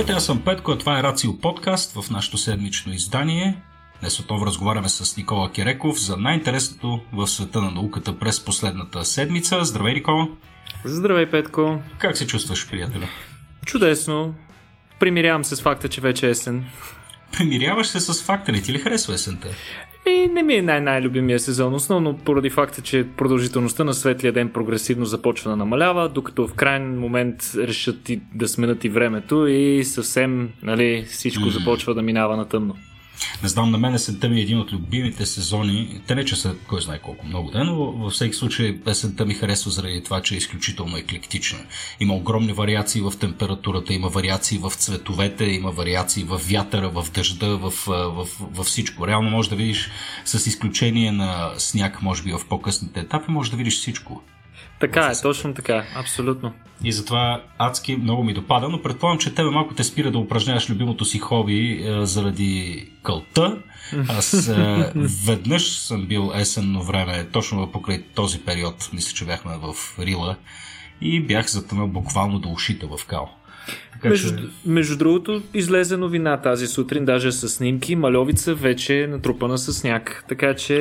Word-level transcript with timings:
Здравейте, 0.00 0.16
аз 0.16 0.26
съм 0.26 0.42
Петко, 0.44 0.70
а 0.72 0.78
това 0.78 0.98
е 0.98 1.02
Рацио 1.02 1.40
подкаст 1.40 2.02
в 2.02 2.10
нашето 2.10 2.38
седмично 2.38 2.92
издание. 2.92 3.62
Днес 4.00 4.20
отново 4.20 4.46
разговаряме 4.46 4.88
с 4.88 5.16
Никола 5.16 5.50
Кереков 5.52 6.00
за 6.00 6.16
най-интересното 6.16 7.00
в 7.12 7.26
света 7.26 7.60
на 7.60 7.70
науката 7.70 8.18
през 8.18 8.44
последната 8.44 9.04
седмица. 9.04 9.64
Здравей, 9.64 9.94
Никола! 9.94 10.28
Здравей, 10.84 11.30
Петко! 11.30 11.82
Как 11.98 12.16
се 12.16 12.26
чувстваш, 12.26 12.70
приятеля? 12.70 13.08
Чудесно! 13.66 14.34
Примирявам 15.00 15.44
се 15.44 15.56
с 15.56 15.62
факта, 15.62 15.88
че 15.88 16.00
вече 16.00 16.26
е 16.26 16.30
есен. 16.30 16.64
Примиряваш 17.38 17.86
се 17.86 18.00
с 18.00 18.22
факта, 18.22 18.52
не 18.52 18.62
ти 18.62 18.72
ли 18.72 18.78
харесва 18.78 19.14
есента? 19.14 19.48
И 20.06 20.26
не 20.32 20.42
ми 20.42 20.54
е 20.54 20.62
най-най-любимия 20.62 21.40
сезон, 21.40 21.74
основно 21.74 22.18
поради 22.18 22.50
факта, 22.50 22.82
че 22.82 23.06
продължителността 23.16 23.84
на 23.84 23.94
светлия 23.94 24.32
ден 24.32 24.48
прогресивно 24.48 25.04
започва 25.04 25.50
да 25.50 25.56
намалява, 25.56 26.08
докато 26.08 26.48
в 26.48 26.54
крайен 26.54 26.98
момент 26.98 27.36
решат 27.56 28.08
и 28.08 28.20
да 28.34 28.48
сменят 28.48 28.84
и 28.84 28.88
времето 28.88 29.46
и 29.46 29.84
съвсем 29.84 30.50
нали, 30.62 31.04
всичко 31.08 31.44
mm. 31.44 31.58
започва 31.58 31.94
да 31.94 32.02
минава 32.02 32.36
на 32.36 32.48
тъмно. 32.48 32.76
Не 33.42 33.48
знам, 33.48 33.70
на 33.70 33.78
мен 33.78 33.94
есента 33.94 34.28
ми 34.28 34.38
е 34.38 34.42
един 34.42 34.58
от 34.58 34.72
любимите 34.72 35.26
сезони. 35.26 36.00
Те 36.06 36.14
не, 36.14 36.24
че 36.24 36.36
са 36.36 36.54
кой 36.68 36.80
знае 36.80 36.98
колко 36.98 37.26
много 37.26 37.50
ден, 37.50 37.66
но 37.66 37.76
във 37.76 38.12
всеки 38.12 38.34
случай 38.34 38.78
есента 38.86 39.26
ми 39.26 39.34
харесва 39.34 39.70
заради 39.70 40.02
това, 40.02 40.22
че 40.22 40.34
е 40.34 40.38
изключително 40.38 40.96
еклектична. 40.96 41.58
Има 42.00 42.14
огромни 42.14 42.52
вариации 42.52 43.00
в 43.00 43.12
температурата, 43.20 43.94
има 43.94 44.08
вариации 44.08 44.58
в 44.58 44.70
цветовете, 44.70 45.44
има 45.44 45.70
вариации 45.70 46.24
в 46.24 46.40
вятъра, 46.50 46.88
в 46.88 47.06
дъжда, 47.14 47.56
в, 47.56 47.70
в, 47.86 48.24
в, 48.24 48.26
в 48.40 48.64
всичко. 48.64 49.06
Реално 49.06 49.30
може 49.30 49.50
да 49.50 49.56
видиш, 49.56 49.90
с 50.24 50.46
изключение 50.46 51.12
на 51.12 51.50
сняг, 51.58 52.02
може 52.02 52.22
би 52.22 52.32
в 52.32 52.40
по-късните 52.48 53.00
етапи, 53.00 53.30
може 53.30 53.50
да 53.50 53.56
видиш 53.56 53.78
всичко. 53.78 54.22
Така 54.80 55.06
е, 55.06 55.20
точно 55.22 55.54
така, 55.54 55.84
абсолютно. 55.96 56.52
И 56.84 56.92
затова 56.92 57.42
адски 57.58 57.96
много 57.96 58.24
ми 58.24 58.34
допада, 58.34 58.68
но 58.68 58.82
предполагам, 58.82 59.18
че 59.18 59.34
тебе 59.34 59.50
малко 59.50 59.74
те 59.74 59.84
спира 59.84 60.10
да 60.10 60.18
упражняваш 60.18 60.70
любимото 60.70 61.04
си 61.04 61.18
хоби 61.18 61.82
е, 61.84 62.06
заради 62.06 62.88
кълта. 63.02 63.58
Аз 64.08 64.48
е, 64.48 64.92
веднъж 65.26 65.70
съм 65.70 66.06
бил 66.06 66.32
есенно 66.34 66.82
време, 66.82 67.26
точно 67.32 67.72
покрай 67.72 68.02
този 68.14 68.38
период, 68.40 68.90
мисля, 68.92 69.14
че 69.14 69.24
бяхме 69.24 69.52
в 69.62 69.98
Рила 69.98 70.36
и 71.00 71.20
бях 71.20 71.50
затънал 71.50 71.86
буквално 71.86 72.38
до 72.38 72.48
ушите 72.48 72.86
в 72.86 73.06
кал. 73.06 73.30
Така, 74.02 74.08
между, 74.08 74.36
че... 74.36 74.44
между 74.66 74.96
другото, 74.96 75.42
излезе 75.54 75.96
новина 75.96 76.36
тази 76.36 76.66
сутрин, 76.66 77.04
даже 77.04 77.32
с 77.32 77.48
снимки. 77.48 77.96
Малевица 77.96 78.54
вече 78.54 79.02
е 79.02 79.06
натрупана 79.06 79.58
с 79.58 79.72
сняг. 79.72 80.24
Така 80.28 80.54
че. 80.54 80.74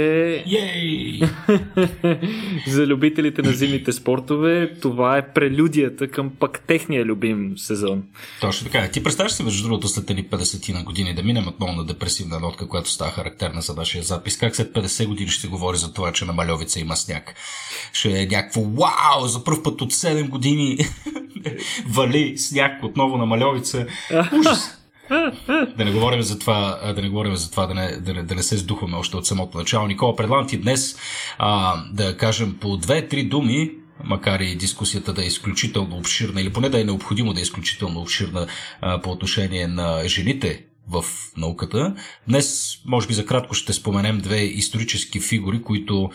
Йей! 0.46 1.22
За 2.68 2.88
любителите 2.88 3.42
на 3.42 3.52
зимните 3.52 3.92
спортове, 3.92 4.74
това 4.82 5.18
е 5.18 5.34
прелюдията 5.34 6.08
към 6.08 6.32
пък 6.40 6.60
техния 6.68 7.06
любим 7.06 7.54
сезон. 7.58 8.04
Точно 8.42 8.68
така. 8.72 8.88
Ти 8.92 9.04
представяш 9.04 9.32
си, 9.32 9.44
между 9.44 9.64
другото, 9.64 9.88
след 9.88 10.10
ни 10.10 10.26
50 10.26 10.74
на 10.74 10.84
години 10.84 11.16
да 11.16 11.24
минем 11.24 11.48
отново 11.48 11.74
на 11.74 11.86
депресивна 11.86 12.40
нотка, 12.40 12.68
която 12.68 12.90
става 12.90 13.12
характерна 13.12 13.62
за 13.62 13.74
нашия 13.74 14.04
запис. 14.04 14.38
Как 14.38 14.56
след 14.56 14.74
50 14.74 15.08
години 15.08 15.30
ще 15.30 15.48
говори 15.48 15.78
за 15.78 15.94
това, 15.94 16.12
че 16.12 16.26
на 16.26 16.34
Малевица 16.34 16.80
има 16.80 16.96
сняг? 16.96 17.36
Ще 17.94 18.22
е 18.22 18.26
някакво 18.26 18.62
вау! 18.62 19.28
За 19.28 19.44
първ 19.44 19.64
път 19.64 19.82
от 19.82 19.94
7 19.94 20.30
години 20.30 20.78
вали 21.90 22.38
сняг 22.38 22.69
отново 22.84 23.18
на 23.18 23.26
Малевица. 23.26 23.88
Ужас! 24.40 24.76
да 25.78 25.86
не 25.86 25.92
говорим 25.92 26.22
за 26.22 26.40
това, 26.40 26.80
да 26.96 27.02
не 27.02 27.10
говорим 27.10 27.36
за 27.36 27.52
това, 27.52 27.66
да 27.66 27.74
не, 27.74 27.92
да 27.92 28.14
не, 28.14 28.24
да 28.24 28.36
не 28.36 28.44
се 28.44 28.58
сдухваме 28.58 28.98
още 28.98 29.18
от 29.18 29.26
самото 29.26 29.58
начало. 29.58 29.88
Никола, 29.88 30.16
предлагам 30.16 30.48
ти 30.48 30.58
днес 30.58 30.98
а, 31.38 31.76
да 31.94 32.18
кажем 32.18 32.58
по 32.62 32.78
две-три 32.78 33.24
думи 33.24 33.72
макар 34.04 34.40
и 34.40 34.56
дискусията 34.56 35.14
да 35.14 35.24
е 35.24 35.28
изключително 35.28 35.98
обширна, 35.98 36.42
или 36.42 36.54
поне 36.54 36.70
да 36.70 36.82
е 36.82 36.84
необходимо 36.84 37.34
да 37.34 37.40
е 37.40 37.44
изключително 37.44 38.02
обширна 38.02 38.48
а, 38.82 39.02
по 39.02 39.12
отношение 39.12 39.68
на 39.68 40.04
жените 40.08 40.66
в 40.90 41.06
науката. 41.38 41.96
Днес, 42.28 42.78
може 42.86 43.08
би 43.08 43.14
за 43.14 43.26
кратко 43.26 43.54
ще 43.54 43.74
споменем 43.74 44.20
две 44.20 44.38
исторически 44.38 45.20
фигури, 45.20 45.62
които 45.62 46.10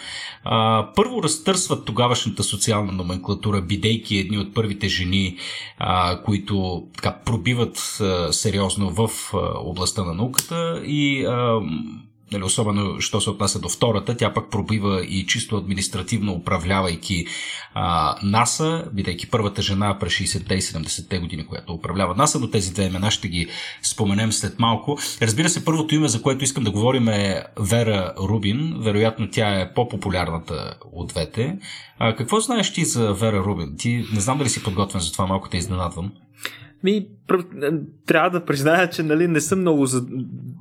а, 0.44 0.88
първо 0.96 1.22
разтърсват 1.22 1.84
тогавашната 1.84 2.42
социална 2.42 2.92
номенклатура, 2.92 3.60
бидейки 3.62 4.18
едни 4.18 4.38
от 4.38 4.54
първите 4.54 4.88
жени, 4.88 5.36
а, 5.78 6.22
които 6.22 6.86
така, 6.96 7.18
пробиват 7.24 7.98
а, 8.00 8.32
сериозно 8.32 8.90
в 8.90 9.10
а, 9.34 9.38
областта 9.58 10.04
на 10.04 10.14
науката 10.14 10.82
и 10.86 11.24
а, 11.24 11.60
нали, 12.32 12.42
особено, 12.42 13.00
що 13.00 13.20
се 13.20 13.30
отнася 13.30 13.58
до 13.58 13.68
втората, 13.68 14.16
тя 14.16 14.32
пък 14.32 14.50
пробива 14.50 15.04
и 15.04 15.26
чисто 15.26 15.56
административно 15.56 16.32
управлявайки 16.32 17.26
а, 17.74 18.16
НАСА, 18.22 18.84
бидейки 18.92 19.30
първата 19.30 19.62
жена 19.62 19.98
през 19.98 20.12
60-те 20.12 20.54
и 20.54 20.62
70-те 20.62 21.18
години, 21.18 21.46
която 21.46 21.72
управлява 21.72 22.14
НАСА, 22.14 22.38
но 22.38 22.50
тези 22.50 22.72
две 22.72 22.84
имена 22.84 23.10
ще 23.10 23.28
ги 23.28 23.48
споменем 23.82 24.32
след 24.32 24.58
малко. 24.58 24.98
Разбира 25.22 25.48
се, 25.48 25.64
първото 25.64 25.94
име, 25.94 26.08
за 26.08 26.22
което 26.22 26.44
искам 26.44 26.64
да 26.64 26.70
говорим 26.70 27.08
е 27.08 27.44
Вера 27.60 28.14
Рубин. 28.18 28.76
Вероятно 28.78 29.28
тя 29.30 29.60
е 29.60 29.74
по-популярната 29.74 30.78
от 30.92 31.08
двете. 31.08 31.58
А, 31.98 32.16
какво 32.16 32.40
знаеш 32.40 32.72
ти 32.72 32.84
за 32.84 33.12
Вера 33.12 33.38
Рубин? 33.38 33.74
Ти 33.78 34.04
не 34.14 34.20
знам 34.20 34.38
дали 34.38 34.48
си 34.48 34.62
подготвен 34.62 35.00
за 35.00 35.12
това, 35.12 35.26
малко 35.26 35.48
те 35.48 35.56
изненадвам. 35.56 36.12
Ми, 36.84 36.92
е, 36.92 37.06
трябва 38.06 38.30
да 38.30 38.44
призная, 38.44 38.90
че 38.90 39.02
нали, 39.02 39.28
не 39.28 39.40
съм 39.40 39.60
много 39.60 39.86
за, 39.86 40.06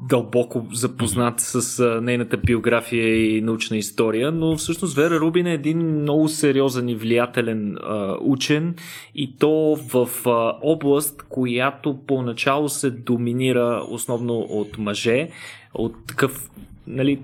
дълбоко 0.10 0.68
запознат 0.74 1.40
с 1.40 1.80
а, 1.80 2.02
нейната 2.02 2.38
биография 2.38 3.36
и 3.36 3.42
научна 3.42 3.78
история, 3.78 4.32
но 4.32 4.56
всъщност 4.58 4.96
Вера 4.96 5.20
Рубин 5.20 5.48
е 5.48 5.54
един 5.54 5.78
много 5.78 6.30
сериозен 6.30 6.90
и 6.90 6.96
влиятелен 6.96 7.78
а, 7.78 8.18
учен 8.22 8.76
и 9.16 9.38
то 9.38 9.78
в 9.94 10.10
а, 10.26 10.58
област, 10.62 11.24
която 11.30 11.98
поначало 12.08 12.70
се 12.70 12.90
доминира 12.92 13.84
основно 13.90 14.40
от 14.40 14.78
мъже, 14.78 15.30
от 15.74 15.94
такъв 16.08 16.50
нали, 16.88 17.20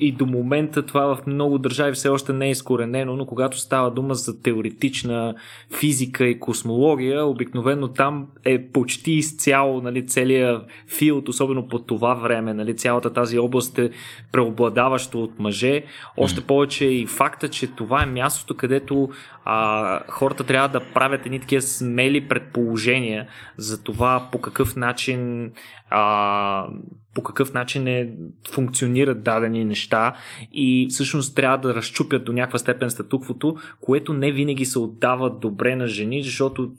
и 0.00 0.12
до 0.12 0.26
момента 0.26 0.82
това 0.82 1.16
в 1.16 1.26
много 1.26 1.58
държави 1.58 1.92
все 1.92 2.08
още 2.08 2.32
не 2.32 2.46
е 2.46 2.50
изкоренено, 2.50 3.16
но 3.16 3.26
когато 3.26 3.58
става 3.58 3.90
дума 3.90 4.14
за 4.14 4.42
теоретична 4.42 5.34
физика 5.78 6.26
и 6.26 6.40
космология, 6.40 7.26
обикновено 7.26 7.88
там 7.88 8.26
е 8.44 8.66
почти 8.66 9.12
изцяло 9.12 9.80
нали, 9.80 10.06
целият 10.06 10.66
филд, 10.98 11.28
особено 11.28 11.68
по 11.68 11.78
това 11.78 12.14
време, 12.14 12.54
нали, 12.54 12.76
цялата 12.76 13.12
тази 13.12 13.38
област 13.38 13.78
е 13.78 13.90
преобладаващо 14.32 15.22
от 15.22 15.38
мъже. 15.38 15.82
Още 16.16 16.40
повече 16.40 16.84
и 16.84 17.06
факта, 17.06 17.48
че 17.48 17.66
това 17.66 18.02
е 18.02 18.06
мястото, 18.06 18.54
където 18.54 19.08
а, 19.44 20.00
хората 20.08 20.44
трябва 20.44 20.68
да 20.68 20.80
правят 20.80 21.26
едни 21.26 21.40
такива 21.40 21.62
смели 21.62 22.28
предположения 22.28 23.26
за 23.56 23.82
това 23.82 24.28
по 24.32 24.40
какъв 24.40 24.76
начин 24.76 25.52
а, 25.90 26.66
по 27.14 27.22
какъв 27.22 27.54
начин 27.54 27.86
е, 27.86 28.12
функционират 28.52 29.22
дадени 29.22 29.64
неща 29.64 30.14
и 30.52 30.86
всъщност 30.90 31.36
трябва 31.36 31.58
да 31.58 31.74
разчупят 31.74 32.24
до 32.24 32.32
някаква 32.32 32.58
степен 32.58 32.90
статуквото, 32.90 33.56
което 33.80 34.12
не 34.12 34.32
винаги 34.32 34.64
се 34.64 34.78
отдава 34.78 35.30
добре 35.30 35.76
на 35.76 35.86
жени, 35.86 36.22
защото 36.22 36.70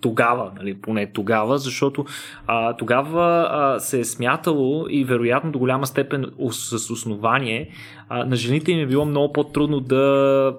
тогава, 0.00 0.52
нали, 0.56 0.80
поне 0.80 1.12
тогава, 1.12 1.58
защото 1.58 2.04
а, 2.46 2.76
тогава 2.76 3.48
а, 3.50 3.80
се 3.80 4.00
е 4.00 4.04
смятало 4.04 4.86
и 4.90 5.04
вероятно 5.04 5.52
до 5.52 5.58
голяма 5.58 5.86
степен 5.86 6.26
с 6.50 6.90
основание 6.90 7.70
а, 8.08 8.24
на 8.24 8.36
жените 8.36 8.72
им 8.72 8.80
е 8.80 8.86
било 8.86 9.04
много 9.04 9.32
по-трудно 9.32 9.80
да 9.80 10.56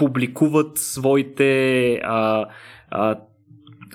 публикуват 0.00 0.78
своите 0.78 1.94
а, 2.04 2.46
а, 2.90 3.16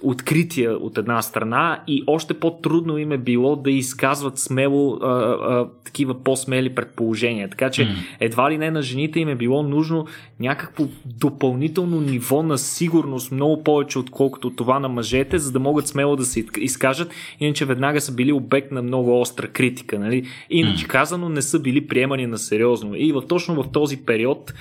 открития 0.03 0.77
от 0.77 0.97
една 0.97 1.21
страна 1.21 1.83
и 1.88 2.03
още 2.07 2.33
по-трудно 2.33 2.97
им 2.97 3.11
е 3.11 3.17
било 3.17 3.55
да 3.55 3.72
изказват 3.72 4.40
смело 4.40 4.96
а, 4.96 5.07
а, 5.07 5.67
такива 5.85 6.23
по-смели 6.23 6.75
предположения. 6.75 7.49
Така 7.49 7.69
че 7.69 7.87
едва 8.19 8.52
ли 8.52 8.57
не 8.57 8.72
на 8.72 8.81
жените 8.81 9.19
им 9.19 9.29
е 9.29 9.35
било 9.35 9.63
нужно 9.63 10.05
някакво 10.40 10.84
допълнително 11.05 12.02
ниво 12.02 12.43
на 12.43 12.57
сигурност, 12.57 13.31
много 13.31 13.63
повече 13.63 13.99
отколкото 13.99 14.49
това 14.49 14.79
на 14.79 14.90
мъжете, 14.90 15.40
за 15.40 15.52
да 15.52 15.59
могат 15.59 15.87
смело 15.87 16.16
да 16.16 16.25
се 16.25 16.46
изкажат, 16.57 17.11
иначе 17.40 17.66
веднага 17.66 18.02
са 18.02 18.11
били 18.11 18.31
обект 18.31 18.72
на 18.72 18.81
много 18.81 19.22
остра 19.22 19.47
критика. 19.47 19.99
Нали? 19.99 20.28
Иначе 20.49 20.87
казано 20.87 21.29
не 21.29 21.41
са 21.41 21.59
били 21.59 21.87
приемани 21.87 22.28
на 22.28 22.37
сериозно. 22.37 22.96
И 22.96 23.11
в, 23.11 23.23
точно 23.28 23.63
в 23.63 23.72
този 23.72 23.97
период 23.97 24.53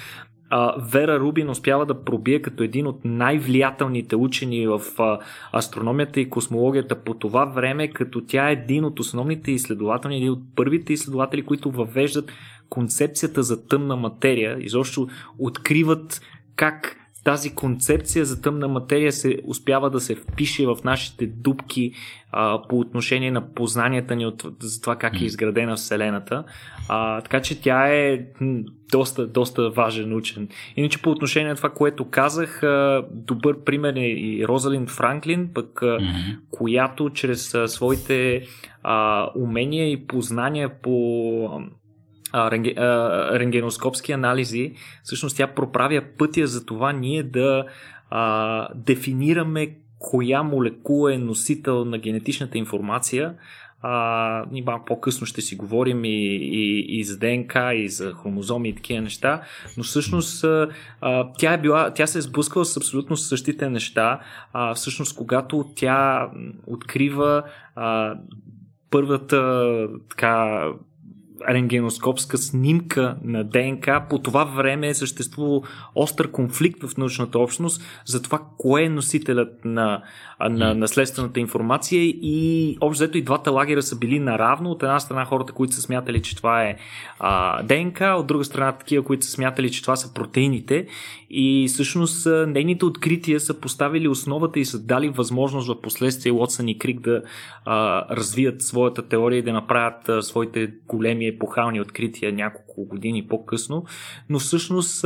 Вера 0.79 1.21
Рубин 1.21 1.51
успява 1.51 1.87
да 1.87 2.05
пробие 2.05 2.43
като 2.43 2.63
един 2.63 2.87
от 2.87 3.05
най-влиятелните 3.05 4.17
учени 4.17 4.67
в 4.67 4.81
астрономията 5.53 6.21
и 6.21 6.31
космологията 6.31 6.95
по 6.95 7.15
това 7.15 7.45
време, 7.45 7.89
като 7.89 8.21
тя 8.27 8.49
е 8.49 8.53
един 8.53 8.85
от 8.85 9.01
основните 9.01 9.51
изследователи, 9.51 10.17
един 10.17 10.31
от 10.31 10.43
първите 10.57 10.93
изследователи, 10.93 11.45
които 11.45 11.71
въвеждат 11.71 12.33
концепцията 12.69 13.43
за 13.43 13.67
тъмна 13.67 13.97
материя, 13.97 14.57
изобщо 14.61 15.09
откриват 15.39 16.21
как 16.57 17.04
тази 17.25 17.55
концепция 17.55 18.25
за 18.25 18.43
тъмна 18.43 18.69
материя 18.69 19.13
се 19.13 19.39
успява 19.45 19.91
да 19.91 20.01
се 20.01 20.15
впише 20.15 20.67
в 20.67 20.77
нашите 20.85 21.27
дубки 21.27 21.93
а, 22.33 22.63
по 22.69 22.79
отношение 22.79 23.31
на 23.31 23.53
познанията 23.55 24.17
ни 24.17 24.27
от, 24.27 24.45
за 24.61 24.81
това 24.81 24.97
как 24.97 25.21
е 25.21 25.25
изградена 25.25 25.77
Вселената. 25.77 26.45
А, 26.89 27.21
така 27.21 27.43
че 27.43 27.61
тя 27.61 27.89
е 27.89 28.21
доста, 28.93 29.27
доста 29.27 29.71
важен 29.71 30.15
учен. 30.15 30.49
Иначе 30.77 31.03
по 31.03 31.11
отношение 31.11 31.49
на 31.49 31.57
това, 31.57 31.71
което 31.71 32.11
казах, 32.11 32.63
а, 32.63 33.05
добър 33.11 33.65
пример 33.65 33.95
е 33.95 34.07
и 34.07 34.47
Розалин 34.49 34.87
Франклин, 34.87 35.51
пък 35.55 35.83
а, 35.83 35.87
mm-hmm. 35.87 36.39
която 36.51 37.11
чрез 37.11 37.55
а, 37.55 37.69
своите 37.69 38.47
а, 38.83 39.29
умения 39.35 39.93
и 39.93 40.07
познания 40.07 40.81
по 40.83 41.61
ренге, 42.35 42.75
рентгеноскопски 43.39 44.13
анализи, 44.13 44.73
всъщност 45.03 45.37
тя 45.37 45.47
проправя 45.47 46.03
пътя 46.19 46.47
за 46.47 46.67
това 46.67 46.93
ние 46.93 47.23
да 47.23 47.65
а, 48.11 48.69
дефинираме 48.75 49.77
коя 49.99 50.43
молекула 50.43 51.15
е 51.15 51.19
носител 51.19 51.85
на 51.85 51.99
генетичната 51.99 52.59
информация. 52.59 53.35
А, 53.83 54.45
малко 54.67 54.85
по-късно 54.85 55.27
ще 55.27 55.41
си 55.41 55.57
говорим 55.57 56.05
и, 56.05 56.37
и, 56.37 56.99
и 57.01 57.05
за 57.05 57.19
ДНК, 57.19 57.75
и 57.75 57.89
за 57.89 58.13
хромозоми 58.13 58.69
и 58.69 58.75
такива 58.75 59.01
неща, 59.01 59.43
но 59.77 59.83
всъщност 59.83 60.45
а, 60.45 60.69
тя, 61.39 61.53
е 61.53 61.61
била, 61.61 61.91
тя 61.95 62.07
се 62.07 62.19
е 62.19 62.23
сблъскала 62.23 62.65
с 62.65 62.77
абсолютно 62.77 63.17
същите 63.17 63.71
неща. 63.71 64.21
А, 64.53 64.75
всъщност, 64.75 65.17
когато 65.17 65.65
тя 65.77 66.31
открива 66.67 67.43
а, 67.75 68.15
първата 68.91 69.65
така 70.11 70.65
рентгеноскопска 71.49 72.39
снимка 72.39 73.17
на 73.25 73.45
ДНК, 73.45 74.07
по 74.11 74.19
това 74.19 74.45
време 74.45 74.89
е 74.89 74.95
съществувал 74.95 75.63
остър 75.95 76.31
конфликт 76.31 76.83
в 76.83 76.97
научната 76.97 77.39
общност 77.39 77.83
за 78.07 78.23
това 78.23 78.41
кое 78.59 78.83
е 78.83 78.89
носителят 78.89 79.65
на, 79.65 80.03
на 80.41 80.75
наследствената 80.75 81.41
информация 81.41 82.03
и 82.05 82.79
общо 82.81 83.19
и 83.19 83.23
двата 83.23 83.51
лагера 83.51 83.83
са 83.83 83.99
били 83.99 84.19
наравно. 84.19 84.71
От 84.71 84.83
една 84.83 85.01
страна 85.01 85.25
хората, 85.25 85.53
които 85.53 85.75
са 85.75 85.83
смятали, 85.83 86.23
че 86.23 86.37
това 86.37 86.65
е 86.65 86.77
а, 87.19 87.63
ДНК, 87.63 88.01
от 88.19 88.27
друга 88.27 88.45
страна 88.45 88.73
такива, 88.73 89.05
които 89.05 89.27
са 89.27 89.31
смятали, 89.31 89.71
че 89.71 89.83
това 89.83 89.97
са 89.97 90.15
протеините. 90.15 90.87
И 91.31 91.67
всъщност 91.69 92.27
нейните 92.47 92.85
открития 92.85 93.41
са 93.41 93.61
поставили 93.61 94.09
основата 94.09 94.61
и 94.61 94.65
са 94.65 94.87
дали 94.87 95.09
възможност 95.09 95.69
в 95.69 95.81
последствие 95.81 96.33
Уотсън 96.33 96.69
и 96.69 96.79
Крик 96.79 97.01
да 97.01 97.23
а, 97.65 98.05
развият 98.17 98.63
своята 98.63 99.09
теория 99.09 99.39
и 99.39 99.43
да 99.43 99.53
направят 99.53 100.09
а, 100.09 100.23
своите 100.23 100.73
големи 100.89 101.24
епохални 101.29 101.81
открития 101.81 102.33
няколко 102.33 102.64
години 102.83 103.27
по-късно, 103.27 103.85
но 104.29 104.39
всъщност 104.39 105.05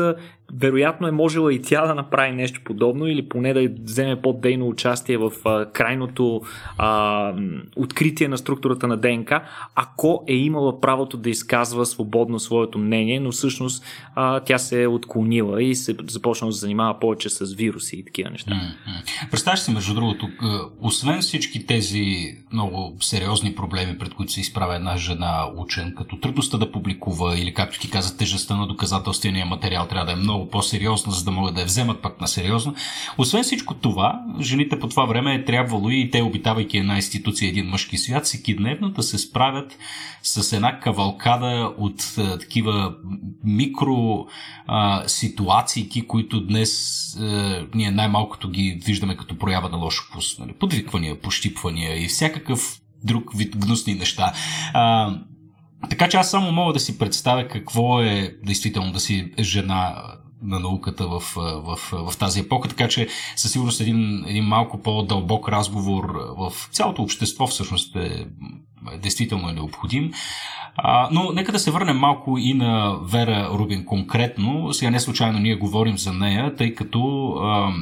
вероятно 0.55 1.07
е 1.07 1.11
можела 1.11 1.55
и 1.55 1.63
тя 1.63 1.87
да 1.87 1.95
направи 1.95 2.33
нещо 2.33 2.61
подобно 2.65 3.07
или 3.07 3.29
поне 3.29 3.55
да 3.55 3.69
вземе 3.83 4.23
по-дейно 4.23 4.69
участие 4.69 5.17
в 5.17 5.33
крайното 5.73 6.43
а, 6.79 7.35
откритие 7.77 8.29
на 8.29 8.39
структурата 8.39 8.87
на 8.87 8.97
ДНК, 8.97 9.43
ако 9.75 10.25
е 10.29 10.35
имала 10.35 10.81
правото 10.81 11.17
да 11.17 11.31
изказва 11.31 11.87
свободно 11.87 12.39
своето 12.39 12.79
мнение, 12.79 13.21
но 13.21 13.33
всъщност 13.33 13.85
а, 14.15 14.41
тя 14.41 14.59
се 14.59 14.83
е 14.83 14.87
отклонила 14.87 15.63
и 15.63 15.75
се 15.75 15.97
започна 16.09 16.47
да 16.47 16.53
се 16.53 16.61
занимава 16.61 16.99
повече 16.99 17.29
с 17.29 17.55
вируси 17.55 17.97
и 17.97 18.05
такива 18.05 18.31
неща. 18.31 18.51
Mm-hmm. 18.51 19.31
Представяш 19.31 19.61
си, 19.61 19.71
между 19.71 19.95
другото, 19.95 20.29
освен 20.81 21.21
всички 21.21 21.67
тези 21.67 22.37
много 22.53 22.97
сериозни 23.01 23.55
проблеми, 23.55 23.99
пред 23.99 24.15
които 24.15 24.33
се 24.33 24.41
изправя 24.41 24.77
една 24.77 24.97
жена 24.97 25.51
учен, 25.57 25.95
като 25.97 26.17
трудността 26.17 26.59
да 26.59 26.73
публикува 26.73 27.39
или 27.39 27.55
както 27.59 27.81
ти 27.81 27.91
каза, 27.91 28.17
тежестта 28.17 28.57
на 28.57 28.67
доказателствения 28.67 29.47
материал 29.47 29.87
трябва 29.87 30.07
да 30.07 30.13
е 30.13 30.17
много 30.17 30.49
по-сериозна, 30.49 31.13
за 31.13 31.25
да 31.25 31.31
могат 31.31 31.55
да 31.55 31.61
я 31.61 31.67
вземат 31.67 32.03
пък 32.03 32.21
на 32.21 32.29
сериозно. 32.29 32.75
Освен 33.19 33.43
всичко 33.43 33.75
това, 33.75 34.21
жените 34.41 34.79
по 34.79 34.89
това 34.89 35.05
време 35.05 35.35
е 35.35 35.45
трябвало 35.45 35.91
и 35.91 36.11
те, 36.11 36.23
обитавайки 36.23 36.79
една 36.79 36.97
институция, 36.97 37.49
един 37.49 37.67
мъжки 37.67 37.99
свят, 37.99 38.25
всеки 38.25 38.57
дневно 38.57 38.89
да 38.91 39.03
се 39.03 39.19
справят 39.19 39.79
с 40.23 40.53
една 40.53 40.81
кавалкада 40.81 41.73
от 41.79 42.15
а, 42.19 42.39
такива 42.39 42.95
микро 43.45 44.27
а, 44.67 45.09
ситуации, 45.09 46.07
които 46.09 46.47
днес 46.47 46.73
а, 47.21 47.67
ние 47.75 47.91
най-малкото 47.91 48.51
ги 48.51 48.81
виждаме 48.85 49.17
като 49.17 49.39
проява 49.39 49.69
на 49.69 49.77
лош 49.77 50.03
вкус. 50.09 50.39
Нали? 50.39 50.53
Подвиквания, 50.53 51.21
пощипвания 51.21 52.05
и 52.05 52.09
всякакъв 52.09 52.81
друг 53.05 53.37
вид 53.37 53.57
гнусни 53.57 53.95
неща. 53.95 54.33
А, 54.75 55.15
така 55.91 56.09
че 56.09 56.17
аз 56.17 56.31
само 56.31 56.53
мога 56.53 56.73
да 56.73 56.81
си 56.81 56.99
представя 56.99 57.49
какво 57.49 58.01
е 58.01 58.37
действително 58.45 58.93
да 58.93 59.01
си 59.01 59.33
жена 59.39 60.03
на 60.43 60.61
науката 60.61 61.09
в, 61.09 61.21
в, 61.37 61.79
в, 61.93 62.19
тази 62.19 62.41
епоха, 62.41 62.69
така 62.69 62.89
че 62.89 63.09
със 63.37 63.53
сигурност 63.53 63.81
един, 63.81 64.25
един 64.27 64.45
малко 64.45 64.83
по-дълбок 64.83 65.49
разговор 65.49 66.05
в 66.39 66.53
цялото 66.71 67.03
общество 67.03 67.47
всъщност 67.47 67.97
е, 67.97 68.27
е 68.93 68.99
действително 68.99 69.49
е 69.49 69.53
необходим. 69.53 70.13
А, 70.77 71.09
но 71.13 71.33
нека 71.33 71.53
да 71.53 71.59
се 71.59 71.71
върнем 71.71 71.97
малко 71.97 72.39
и 72.39 72.55
на 72.55 72.99
Вера 73.03 73.49
Рубин 73.53 73.85
конкретно. 73.85 74.73
Сега 74.73 74.91
не 74.91 75.01
случайно 75.01 75.39
ние 75.39 75.55
говорим 75.55 75.99
за 75.99 76.13
нея, 76.13 76.55
тъй 76.55 76.75
като 76.75 77.29
а, 77.29 77.73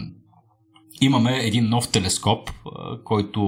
имаме 1.00 1.38
един 1.43 1.69
нов 1.69 1.93
телескоп, 1.93 2.50
който 3.04 3.40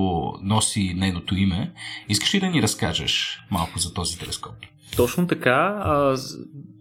носи 0.42 0.94
нейното 0.96 1.36
име. 1.36 1.72
Искаш 2.08 2.34
ли 2.34 2.40
да 2.40 2.46
ни 2.46 2.62
разкажеш 2.62 3.40
малко 3.50 3.78
за 3.78 3.94
този 3.94 4.18
телескоп? 4.18 4.54
Точно 4.96 5.26
така, 5.26 5.84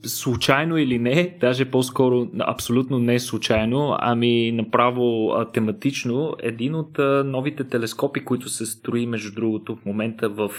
случайно 0.05 0.77
или 0.77 0.99
не, 0.99 1.37
даже 1.39 1.65
по-скоро 1.65 2.27
абсолютно 2.39 2.99
не 2.99 3.19
случайно, 3.19 3.95
ами 3.99 4.51
направо 4.51 5.31
тематично, 5.53 6.35
един 6.39 6.75
от 6.75 6.97
новите 7.25 7.63
телескопи, 7.63 8.25
които 8.25 8.49
се 8.49 8.65
строи 8.65 9.05
между 9.07 9.33
другото 9.33 9.75
в 9.75 9.85
момента 9.85 10.29
в, 10.29 10.51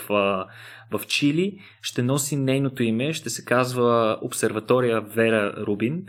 в 0.91 1.07
Чили, 1.09 1.59
ще 1.83 2.03
носи 2.03 2.37
нейното 2.37 2.83
име, 2.83 3.13
ще 3.13 3.31
се 3.31 3.45
казва 3.45 4.19
обсерватория 4.23 5.01
Вера 5.01 5.55
Рубин, 5.67 6.03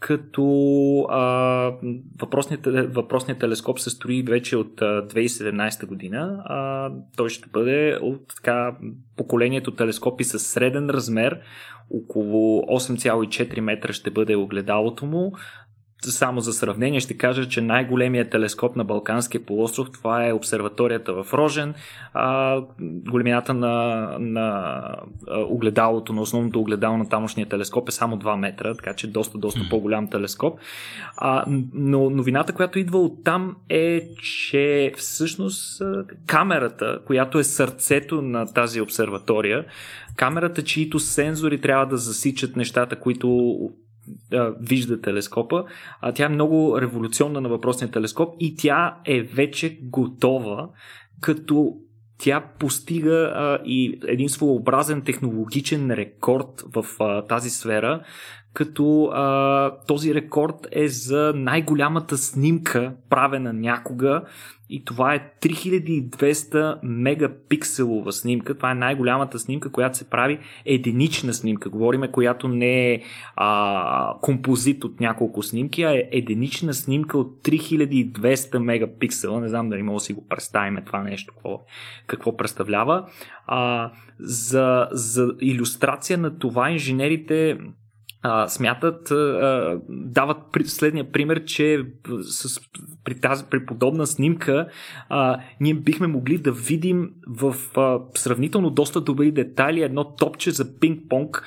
като 0.00 0.44
а, 1.10 1.20
въпросният, 2.20 2.94
въпросният 2.94 3.40
телескоп 3.40 3.78
се 3.78 3.90
строи 3.90 4.22
вече 4.22 4.56
от 4.56 4.82
а, 4.82 4.84
2017 4.84 5.86
година. 5.86 6.42
А, 6.44 6.90
той 7.16 7.28
ще 7.28 7.48
бъде 7.48 7.98
от 8.02 8.22
така, 8.36 8.76
поколението 9.16 9.74
телескопи 9.74 10.24
с 10.24 10.38
среден 10.38 10.90
размер, 10.90 11.40
около 11.90 12.62
8,4 12.62 13.60
метра 13.60 13.92
ще 13.92 14.10
бъде 14.10 14.36
огледалото 14.36 15.06
му. 15.06 15.32
Само 16.02 16.40
за 16.40 16.52
сравнение 16.52 17.00
ще 17.00 17.16
кажа, 17.16 17.48
че 17.48 17.60
най-големият 17.60 18.30
телескоп 18.30 18.76
на 18.76 18.84
Балканския 18.84 19.46
полуостров 19.46 19.90
това 19.90 20.26
е 20.26 20.32
обсерваторията 20.32 21.22
в 21.22 21.34
Рожен. 21.34 21.74
А, 22.14 22.60
големината 22.80 23.54
на, 23.54 24.06
на 24.20 24.82
огледалото, 25.28 26.12
на 26.12 26.20
основното 26.20 26.60
огледало 26.60 26.96
на 26.96 27.08
тамошния 27.08 27.48
телескоп 27.48 27.88
е 27.88 27.92
само 27.92 28.18
2 28.18 28.36
метра, 28.36 28.74
така 28.74 28.94
че 28.94 29.06
доста, 29.06 29.38
доста 29.38 29.60
по-голям 29.70 30.10
телескоп. 30.10 30.58
А, 31.16 31.44
но 31.74 32.10
новината, 32.10 32.52
която 32.52 32.78
идва 32.78 32.98
от 32.98 33.24
там 33.24 33.56
е, 33.68 34.08
че 34.22 34.92
всъщност 34.96 35.82
камерата, 36.26 36.98
която 37.06 37.38
е 37.38 37.44
сърцето 37.44 38.22
на 38.22 38.52
тази 38.52 38.80
обсерватория, 38.80 39.64
камерата, 40.16 40.64
чието 40.64 40.98
сензори 40.98 41.60
трябва 41.60 41.86
да 41.86 41.96
засичат 41.96 42.56
нещата, 42.56 42.96
които 42.96 43.56
а, 44.32 44.54
вижда 44.60 45.00
телескопа. 45.00 45.64
А 46.00 46.12
тя 46.12 46.24
е 46.24 46.28
много 46.28 46.80
революционна 46.80 47.40
на 47.40 47.48
въпросния 47.48 47.90
телескоп 47.90 48.34
и 48.40 48.56
тя 48.56 48.96
е 49.04 49.22
вече 49.22 49.78
готова, 49.82 50.68
като 51.20 51.72
тя 52.18 52.44
постига 52.58 53.32
а, 53.34 53.58
и 53.64 54.00
един 54.06 54.28
своеобразен 54.28 55.02
технологичен 55.02 55.90
рекорд 55.90 56.64
в 56.74 56.86
а, 57.00 57.26
тази 57.26 57.50
сфера, 57.50 58.02
като 58.56 59.04
а, 59.04 59.70
този 59.86 60.14
рекорд 60.14 60.66
е 60.72 60.88
за 60.88 61.32
най-голямата 61.36 62.16
снимка, 62.18 62.92
правена 63.10 63.52
някога 63.52 64.22
и 64.70 64.84
това 64.84 65.14
е 65.14 65.30
3200 65.40 66.78
мегапикселова 66.82 68.12
снимка. 68.12 68.54
Това 68.54 68.70
е 68.70 68.74
най-голямата 68.74 69.38
снимка, 69.38 69.72
която 69.72 69.98
се 69.98 70.10
прави 70.10 70.38
единична 70.64 71.34
снимка. 71.34 71.68
Говориме, 71.70 72.10
която 72.10 72.48
не 72.48 72.92
е 72.92 73.02
а, 73.36 74.14
композит 74.20 74.84
от 74.84 75.00
няколко 75.00 75.42
снимки, 75.42 75.82
а 75.82 75.92
е 75.92 76.08
единична 76.10 76.74
снимка 76.74 77.18
от 77.18 77.42
3200 77.42 78.58
мегапиксела. 78.58 79.40
Не 79.40 79.48
знам 79.48 79.68
дали 79.68 79.82
мога 79.82 79.96
да 79.96 80.00
си 80.00 80.12
го 80.12 80.28
представим 80.28 80.84
това 80.86 81.02
нещо, 81.02 81.34
какво, 81.34 81.60
какво 82.06 82.36
представлява. 82.36 83.06
А, 83.46 83.90
за, 84.18 84.88
за 84.92 85.34
иллюстрация 85.40 86.18
на 86.18 86.38
това 86.38 86.70
инженерите 86.70 87.58
а, 88.22 88.48
смятат, 88.48 89.10
а, 89.10 89.80
дават 89.88 90.38
следния 90.64 91.12
пример, 91.12 91.44
че 91.44 91.82
с, 92.20 92.60
при, 93.04 93.20
тази, 93.20 93.44
при 93.50 93.66
подобна 93.66 94.06
снимка 94.06 94.68
а, 95.08 95.40
ние 95.60 95.74
бихме 95.74 96.06
могли 96.06 96.38
да 96.38 96.52
видим 96.52 97.10
в 97.26 97.56
а, 97.76 97.98
сравнително 98.14 98.70
доста 98.70 99.00
добри 99.00 99.32
детайли 99.32 99.82
едно 99.82 100.04
топче 100.04 100.50
за 100.50 100.64
пинг-понг 100.64 101.42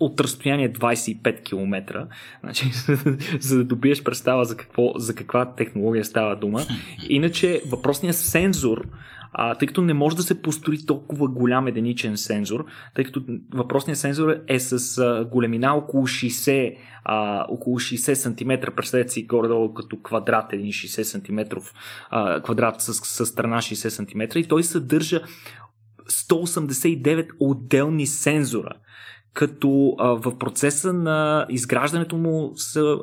от 0.00 0.20
разстояние 0.20 0.72
25 0.72 1.42
км. 1.42 2.06
Значи, 2.40 2.70
за 3.40 3.58
да 3.58 3.64
добиеш 3.64 4.02
представа 4.02 4.44
за, 4.44 4.56
какво, 4.56 4.92
за 4.96 5.14
каква 5.14 5.54
технология 5.54 6.04
става 6.04 6.36
дума. 6.36 6.60
Иначе 7.08 7.62
въпросният 7.70 8.16
сензор 8.16 8.86
а, 9.32 9.54
тъй 9.54 9.68
като 9.68 9.82
не 9.82 9.94
може 9.94 10.16
да 10.16 10.22
се 10.22 10.42
построи 10.42 10.86
толкова 10.86 11.28
голям 11.28 11.66
единичен 11.66 12.16
сензор, 12.16 12.64
тъй 12.94 13.04
като 13.04 13.24
въпросният 13.54 13.98
сензор 13.98 14.36
е 14.48 14.60
с 14.60 14.98
а, 14.98 15.24
големина 15.24 15.74
около 15.74 16.06
60, 16.06 16.76
а, 17.04 17.46
около 17.48 17.78
60 17.78 18.14
см, 18.14 18.74
представете 18.76 19.12
си 19.12 19.26
горе-долу 19.26 19.74
като 19.74 19.96
квадрат, 19.96 20.52
един 20.52 20.66
60 20.66 21.02
см 21.02 21.58
а, 22.10 22.42
квадрат 22.42 22.80
с, 22.80 22.94
с 22.94 23.26
страна 23.26 23.58
60 23.58 23.88
см 23.88 24.38
и 24.38 24.48
той 24.48 24.62
съдържа 24.62 25.20
189 26.10 27.28
отделни 27.40 28.06
сензора 28.06 28.72
като 29.34 29.94
а, 29.98 30.08
в 30.08 30.38
процеса 30.38 30.92
на 30.92 31.46
изграждането 31.48 32.16
му 32.16 32.52
са, 32.56 32.98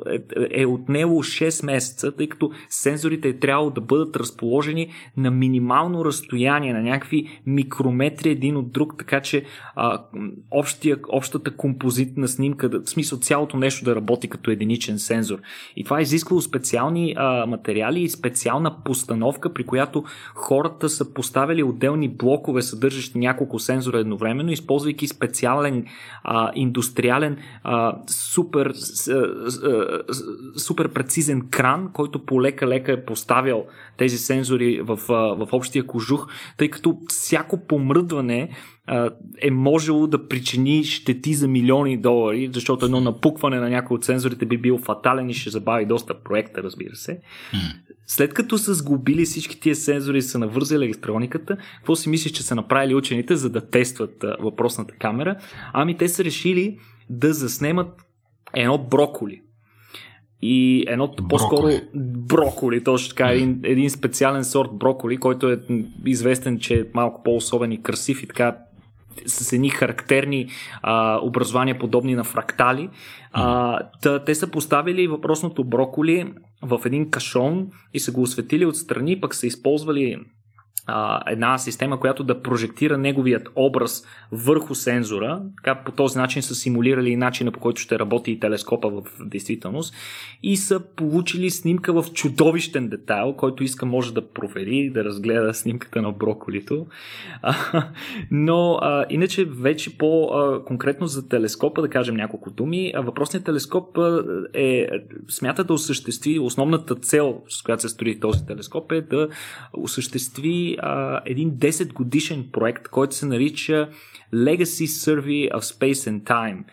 е, 0.52 0.62
е 0.62 0.66
отнело 0.66 1.22
6 1.22 1.66
месеца, 1.66 2.12
тъй 2.12 2.28
като 2.28 2.50
сензорите 2.68 3.28
е 3.28 3.38
трябвало 3.38 3.70
да 3.70 3.80
бъдат 3.80 4.16
разположени 4.16 4.88
на 5.16 5.30
минимално 5.30 6.04
разстояние, 6.04 6.72
на 6.72 6.82
някакви 6.82 7.40
микрометри 7.46 8.30
един 8.30 8.56
от 8.56 8.72
друг, 8.72 8.94
така 8.98 9.20
че 9.20 9.44
а, 9.74 10.02
общия, 10.50 10.98
общата 11.08 11.56
композитна 11.56 12.28
снимка, 12.28 12.68
в 12.68 12.90
смисъл 12.90 13.18
цялото 13.18 13.56
нещо 13.56 13.84
да 13.84 13.96
работи 13.96 14.28
като 14.28 14.50
единичен 14.50 14.98
сензор. 14.98 15.38
И 15.76 15.84
това 15.84 15.98
е 15.98 16.02
изисквало 16.02 16.40
специални 16.40 17.14
а, 17.16 17.46
материали 17.46 18.02
и 18.02 18.08
специална 18.08 18.82
постановка, 18.84 19.52
при 19.52 19.64
която 19.64 20.04
хората 20.34 20.88
са 20.88 21.14
поставили 21.14 21.62
отделни 21.62 22.08
блокове, 22.08 22.62
съдържащи 22.62 23.18
няколко 23.18 23.58
сензора 23.58 23.98
едновременно, 23.98 24.52
използвайки 24.52 25.06
специален 25.08 25.86
а, 26.24 26.50
индустриален, 26.54 27.36
а, 27.64 27.96
супер, 28.06 28.72
а, 29.12 29.98
супер 30.56 30.88
прецизен 30.88 31.48
кран, 31.50 31.90
който 31.92 32.24
полека-лека 32.24 32.92
е 32.92 33.04
поставял 33.04 33.66
тези 33.96 34.18
сензори 34.18 34.80
в, 34.82 34.98
а, 35.08 35.14
в 35.14 35.48
общия 35.52 35.86
кожух, 35.86 36.26
тъй 36.56 36.68
като 36.70 36.98
всяко 37.08 37.66
помръдване 37.66 38.50
е 39.38 39.50
можело 39.50 40.06
да 40.06 40.28
причини 40.28 40.84
щети 40.84 41.34
за 41.34 41.48
милиони 41.48 41.96
долари, 41.96 42.50
защото 42.52 42.84
едно 42.84 43.00
напукване 43.00 43.60
на 43.60 43.70
някой 43.70 43.94
от 43.94 44.04
сензорите 44.04 44.46
би 44.46 44.58
бил 44.58 44.78
фатален 44.78 45.30
и 45.30 45.34
ще 45.34 45.50
забави 45.50 45.86
доста 45.86 46.14
проекта, 46.22 46.62
разбира 46.62 46.96
се. 46.96 47.20
След 48.06 48.34
като 48.34 48.58
са 48.58 48.74
сглобили 48.74 49.24
всички 49.24 49.60
тия 49.60 49.76
сензори 49.76 50.18
и 50.18 50.22
са 50.22 50.38
навързали 50.38 50.84
електрониката, 50.84 51.56
какво 51.76 51.96
си 51.96 52.08
мислиш, 52.08 52.32
че 52.32 52.42
са 52.42 52.54
направили 52.54 52.94
учените, 52.94 53.36
за 53.36 53.50
да 53.50 53.60
тестват 53.60 54.24
въпросната 54.40 54.94
камера? 54.94 55.36
Ами 55.72 55.96
те 55.96 56.08
са 56.08 56.24
решили 56.24 56.78
да 57.10 57.32
заснемат 57.32 57.88
едно 58.54 58.78
броколи. 58.78 59.42
И 60.42 60.84
едно 60.88 61.06
броколи. 61.06 61.28
по-скоро 61.28 61.68
броколи, 61.94 62.84
точно 62.84 63.08
така, 63.08 63.28
един, 63.28 63.60
един 63.62 63.90
специален 63.90 64.44
сорт 64.44 64.70
броколи, 64.72 65.16
който 65.16 65.50
е 65.50 65.58
известен, 66.06 66.58
че 66.58 66.74
е 66.80 66.84
малко 66.94 67.22
по-особен 67.22 67.72
и 67.72 67.82
красив 67.82 68.22
и 68.22 68.26
така 68.26 68.56
с 69.26 69.52
едни 69.52 69.70
характерни 69.70 70.48
а, 70.82 71.18
образования, 71.22 71.78
подобни 71.78 72.14
на 72.14 72.24
фрактали. 72.24 72.88
А, 73.32 73.78
та, 74.02 74.24
те 74.24 74.34
са 74.34 74.50
поставили 74.50 75.06
въпросното 75.06 75.64
броколи 75.64 76.34
в 76.62 76.80
един 76.84 77.10
кашон 77.10 77.68
и 77.94 78.00
са 78.00 78.12
го 78.12 78.22
осветили 78.22 78.66
отстрани, 78.66 79.20
пък 79.20 79.34
са 79.34 79.46
използвали 79.46 80.16
а, 80.90 81.22
една 81.26 81.58
система, 81.58 82.00
която 82.00 82.24
да 82.24 82.42
прожектира 82.42 82.98
неговият 82.98 83.48
образ 83.56 84.06
върху 84.32 84.74
сензора. 84.74 85.42
Така 85.56 85.84
по 85.84 85.92
този 85.92 86.18
начин 86.18 86.42
са 86.42 86.54
симулирали 86.54 87.16
начина 87.16 87.52
по 87.52 87.60
който 87.60 87.80
ще 87.80 87.98
работи 87.98 88.32
и 88.32 88.40
телескопа 88.40 88.90
в 88.90 89.02
действителност 89.24 89.94
и 90.42 90.56
са 90.56 90.80
получили 90.80 91.50
снимка 91.50 92.02
в 92.02 92.12
чудовищен 92.12 92.88
детайл, 92.88 93.32
който 93.32 93.64
иска 93.64 93.86
може 93.86 94.14
да 94.14 94.28
провери, 94.28 94.90
да 94.90 95.04
разгледа 95.04 95.54
снимката 95.54 96.02
на 96.02 96.12
броколито. 96.12 96.86
А, 97.42 97.54
но 98.30 98.78
а, 98.82 99.04
иначе 99.10 99.44
вече 99.44 99.98
по-конкретно 99.98 101.06
за 101.06 101.28
телескопа, 101.28 101.82
да 101.82 101.88
кажем 101.88 102.16
няколко 102.16 102.50
думи, 102.50 102.92
въпросният 102.96 103.44
телескоп 103.44 103.98
е 104.54 104.88
смята 105.28 105.64
да 105.64 105.72
осъществи 105.72 106.38
основната 106.38 106.94
цел, 106.94 107.42
с 107.48 107.62
която 107.62 107.82
се 107.82 107.88
строи 107.88 108.20
този 108.20 108.46
телескоп 108.46 108.92
е 108.92 109.00
да 109.00 109.28
осъществи 109.72 110.76
а, 110.82 111.20
един 111.24 111.50
10 111.50 111.92
годишен 111.92 112.48
проект, 112.52 112.88
който 112.88 113.14
се 113.14 113.26
нарича 113.26 113.88
Legacy 114.34 114.86
Survey 114.86 115.52
of 115.52 115.60
Space 115.60 116.10
and 116.10 116.22
Time. 116.22 116.64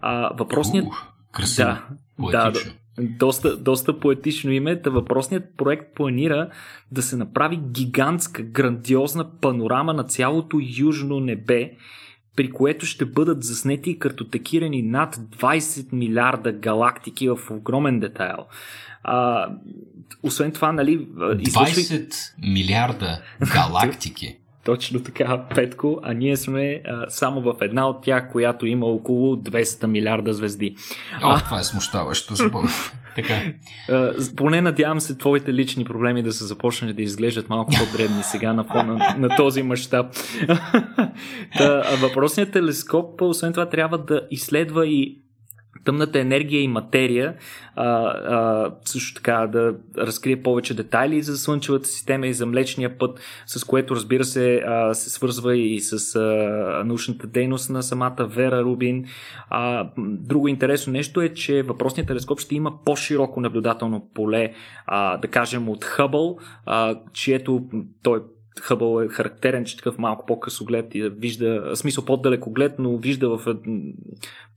А, 0.00 0.34
въпросният... 0.34 0.86
Uh, 0.86 0.94
красиво. 1.32 1.68
Да, 2.30 2.50
да, 2.50 2.60
доста, 2.98 3.56
доста 3.56 4.00
поетично 4.00 4.52
име. 4.52 4.82
Та 4.82 4.90
въпросният 4.90 5.44
проект 5.56 5.94
планира 5.94 6.48
да 6.92 7.02
се 7.02 7.16
направи 7.16 7.56
гигантска, 7.56 8.42
грандиозна 8.42 9.40
панорама 9.40 9.94
на 9.94 10.04
цялото 10.04 10.60
южно 10.78 11.20
небе, 11.20 11.72
при 12.36 12.50
което 12.50 12.86
ще 12.86 13.04
бъдат 13.04 13.44
заснети 13.44 13.90
и 13.90 13.98
картотекирани 13.98 14.82
над 14.82 15.16
20 15.16 15.92
милиарда 15.92 16.52
галактики 16.52 17.28
в 17.28 17.38
огромен 17.50 18.00
детайл. 18.00 18.46
А, 19.04 19.48
освен 20.22 20.52
това, 20.52 20.72
нали... 20.72 21.06
20 21.08 22.14
милиарда 22.42 23.20
галактики. 23.52 24.36
Точно 24.64 25.02
така, 25.02 25.44
Петко, 25.54 26.00
а 26.02 26.12
ние 26.12 26.36
сме 26.36 26.82
а, 26.86 27.10
само 27.10 27.40
в 27.40 27.54
една 27.60 27.88
от 27.88 28.02
тях, 28.02 28.32
която 28.32 28.66
има 28.66 28.86
около 28.86 29.36
200 29.36 29.86
милиарда 29.86 30.34
звезди. 30.34 30.76
О, 31.22 31.30
а, 31.30 31.44
това 31.44 31.60
е 31.60 31.64
смущаващо. 31.64 32.34
така. 33.16 33.34
А, 33.88 34.12
поне 34.36 34.60
надявам 34.60 35.00
се 35.00 35.18
твоите 35.18 35.54
лични 35.54 35.84
проблеми 35.84 36.22
да 36.22 36.32
са 36.32 36.46
започнали 36.46 36.92
да 36.92 37.02
изглеждат 37.02 37.48
малко 37.48 37.72
по-дребни 37.78 38.22
сега 38.22 38.52
на 38.52 38.64
фона 38.64 38.94
на, 38.94 39.14
на 39.18 39.36
този 39.36 39.62
мащаб. 39.62 40.06
въпросният 42.00 42.52
телескоп, 42.52 43.22
освен 43.22 43.52
това, 43.52 43.68
трябва 43.68 43.98
да 43.98 44.20
изследва 44.30 44.86
и 44.86 45.24
тъмната 45.84 46.20
енергия 46.20 46.62
и 46.62 46.68
материя, 46.68 47.34
а, 47.76 47.84
а, 47.84 48.70
също 48.84 49.14
така 49.14 49.48
да 49.52 49.74
разкрие 49.98 50.42
повече 50.42 50.74
детайли 50.74 51.22
за 51.22 51.38
Слънчевата 51.38 51.88
система 51.88 52.26
и 52.26 52.34
за 52.34 52.46
Млечния 52.46 52.98
път, 52.98 53.20
с 53.46 53.64
което 53.64 53.94
разбира 53.94 54.24
се 54.24 54.56
а, 54.56 54.94
се 54.94 55.10
свързва 55.10 55.56
и 55.56 55.80
с 55.80 56.16
а, 56.16 56.82
научната 56.84 57.26
дейност 57.26 57.70
на 57.70 57.82
самата 57.82 58.26
Вера 58.28 58.62
Рубин. 58.62 59.04
А, 59.50 59.90
друго 59.98 60.48
интересно 60.48 60.92
нещо 60.92 61.20
е, 61.20 61.28
че 61.28 61.62
въпросният 61.62 62.08
телескоп 62.08 62.40
ще 62.40 62.54
има 62.54 62.72
по-широко 62.84 63.40
наблюдателно 63.40 64.08
поле, 64.14 64.52
а, 64.86 65.16
да 65.16 65.28
кажем 65.28 65.68
от 65.68 65.84
Хъбъл, 65.84 66.38
а, 66.66 66.96
чието 67.12 67.62
той 68.02 68.20
Хъбъл 68.60 69.00
е 69.00 69.08
характерен, 69.08 69.64
че 69.64 69.76
такъв 69.76 69.98
малко 69.98 70.26
по-късоглед 70.26 70.94
и 70.94 71.00
да 71.00 71.10
вижда, 71.10 71.70
смисъл 71.74 72.04
по-далекоглед, 72.04 72.72
но 72.78 72.96
вижда 72.96 73.28
в 73.28 73.56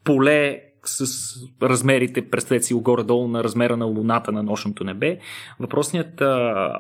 поле 0.03 0.61
с 0.89 1.35
размерите, 1.61 2.29
представете 2.29 2.65
си 2.65 2.73
горе-долу 2.73 3.27
на 3.27 3.43
размера 3.43 3.77
на 3.77 3.85
Луната 3.85 4.31
на 4.31 4.43
нощното 4.43 4.83
небе. 4.83 5.19
Въпросният 5.59 6.21
а, 6.21 6.71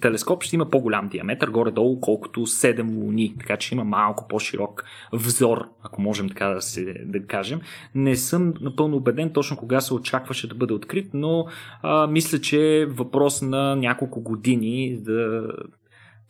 телескоп 0.00 0.42
ще 0.42 0.56
има 0.56 0.70
по-голям 0.70 1.08
диаметър, 1.08 1.48
горе-долу 1.48 2.00
колкото 2.00 2.40
7 2.40 3.04
луни, 3.04 3.34
така 3.38 3.56
че 3.56 3.74
има 3.74 3.84
малко 3.84 4.28
по-широк 4.28 4.84
взор, 5.12 5.68
ако 5.82 6.02
можем 6.02 6.28
така 6.28 6.48
да, 6.48 6.62
се, 6.62 6.94
да 7.04 7.26
кажем. 7.26 7.60
Не 7.94 8.16
съм 8.16 8.54
напълно 8.60 8.96
убеден 8.96 9.30
точно 9.32 9.56
кога 9.56 9.80
се 9.80 9.94
очакваше 9.94 10.48
да 10.48 10.54
бъде 10.54 10.74
открит, 10.74 11.10
но 11.14 11.46
а, 11.82 12.06
мисля, 12.06 12.40
че 12.40 12.80
е 12.80 12.86
въпрос 12.86 13.42
на 13.42 13.76
няколко 13.76 14.20
години 14.20 14.96
да 15.00 15.46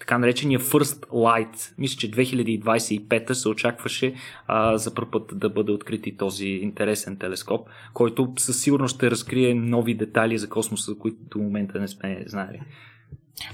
така 0.02 0.18
наречения 0.18 0.60
First 0.60 1.06
Light. 1.06 1.72
Мисля, 1.78 1.96
че 1.96 2.10
2025 2.10 3.32
се 3.32 3.48
очакваше 3.48 4.14
а, 4.46 4.78
за 4.78 4.94
първ 4.94 5.10
път 5.10 5.30
да 5.32 5.50
бъде 5.50 5.72
открит 5.72 6.06
и 6.06 6.16
този 6.16 6.46
интересен 6.46 7.16
телескоп, 7.16 7.68
който 7.94 8.32
със 8.38 8.62
сигурност 8.62 8.96
ще 8.96 9.10
разкрие 9.10 9.54
нови 9.54 9.94
детайли 9.94 10.38
за 10.38 10.48
космоса, 10.48 10.92
които 10.98 11.16
до 11.30 11.38
момента 11.38 11.80
не 11.80 11.88
сме 11.88 12.24
знали. 12.26 12.60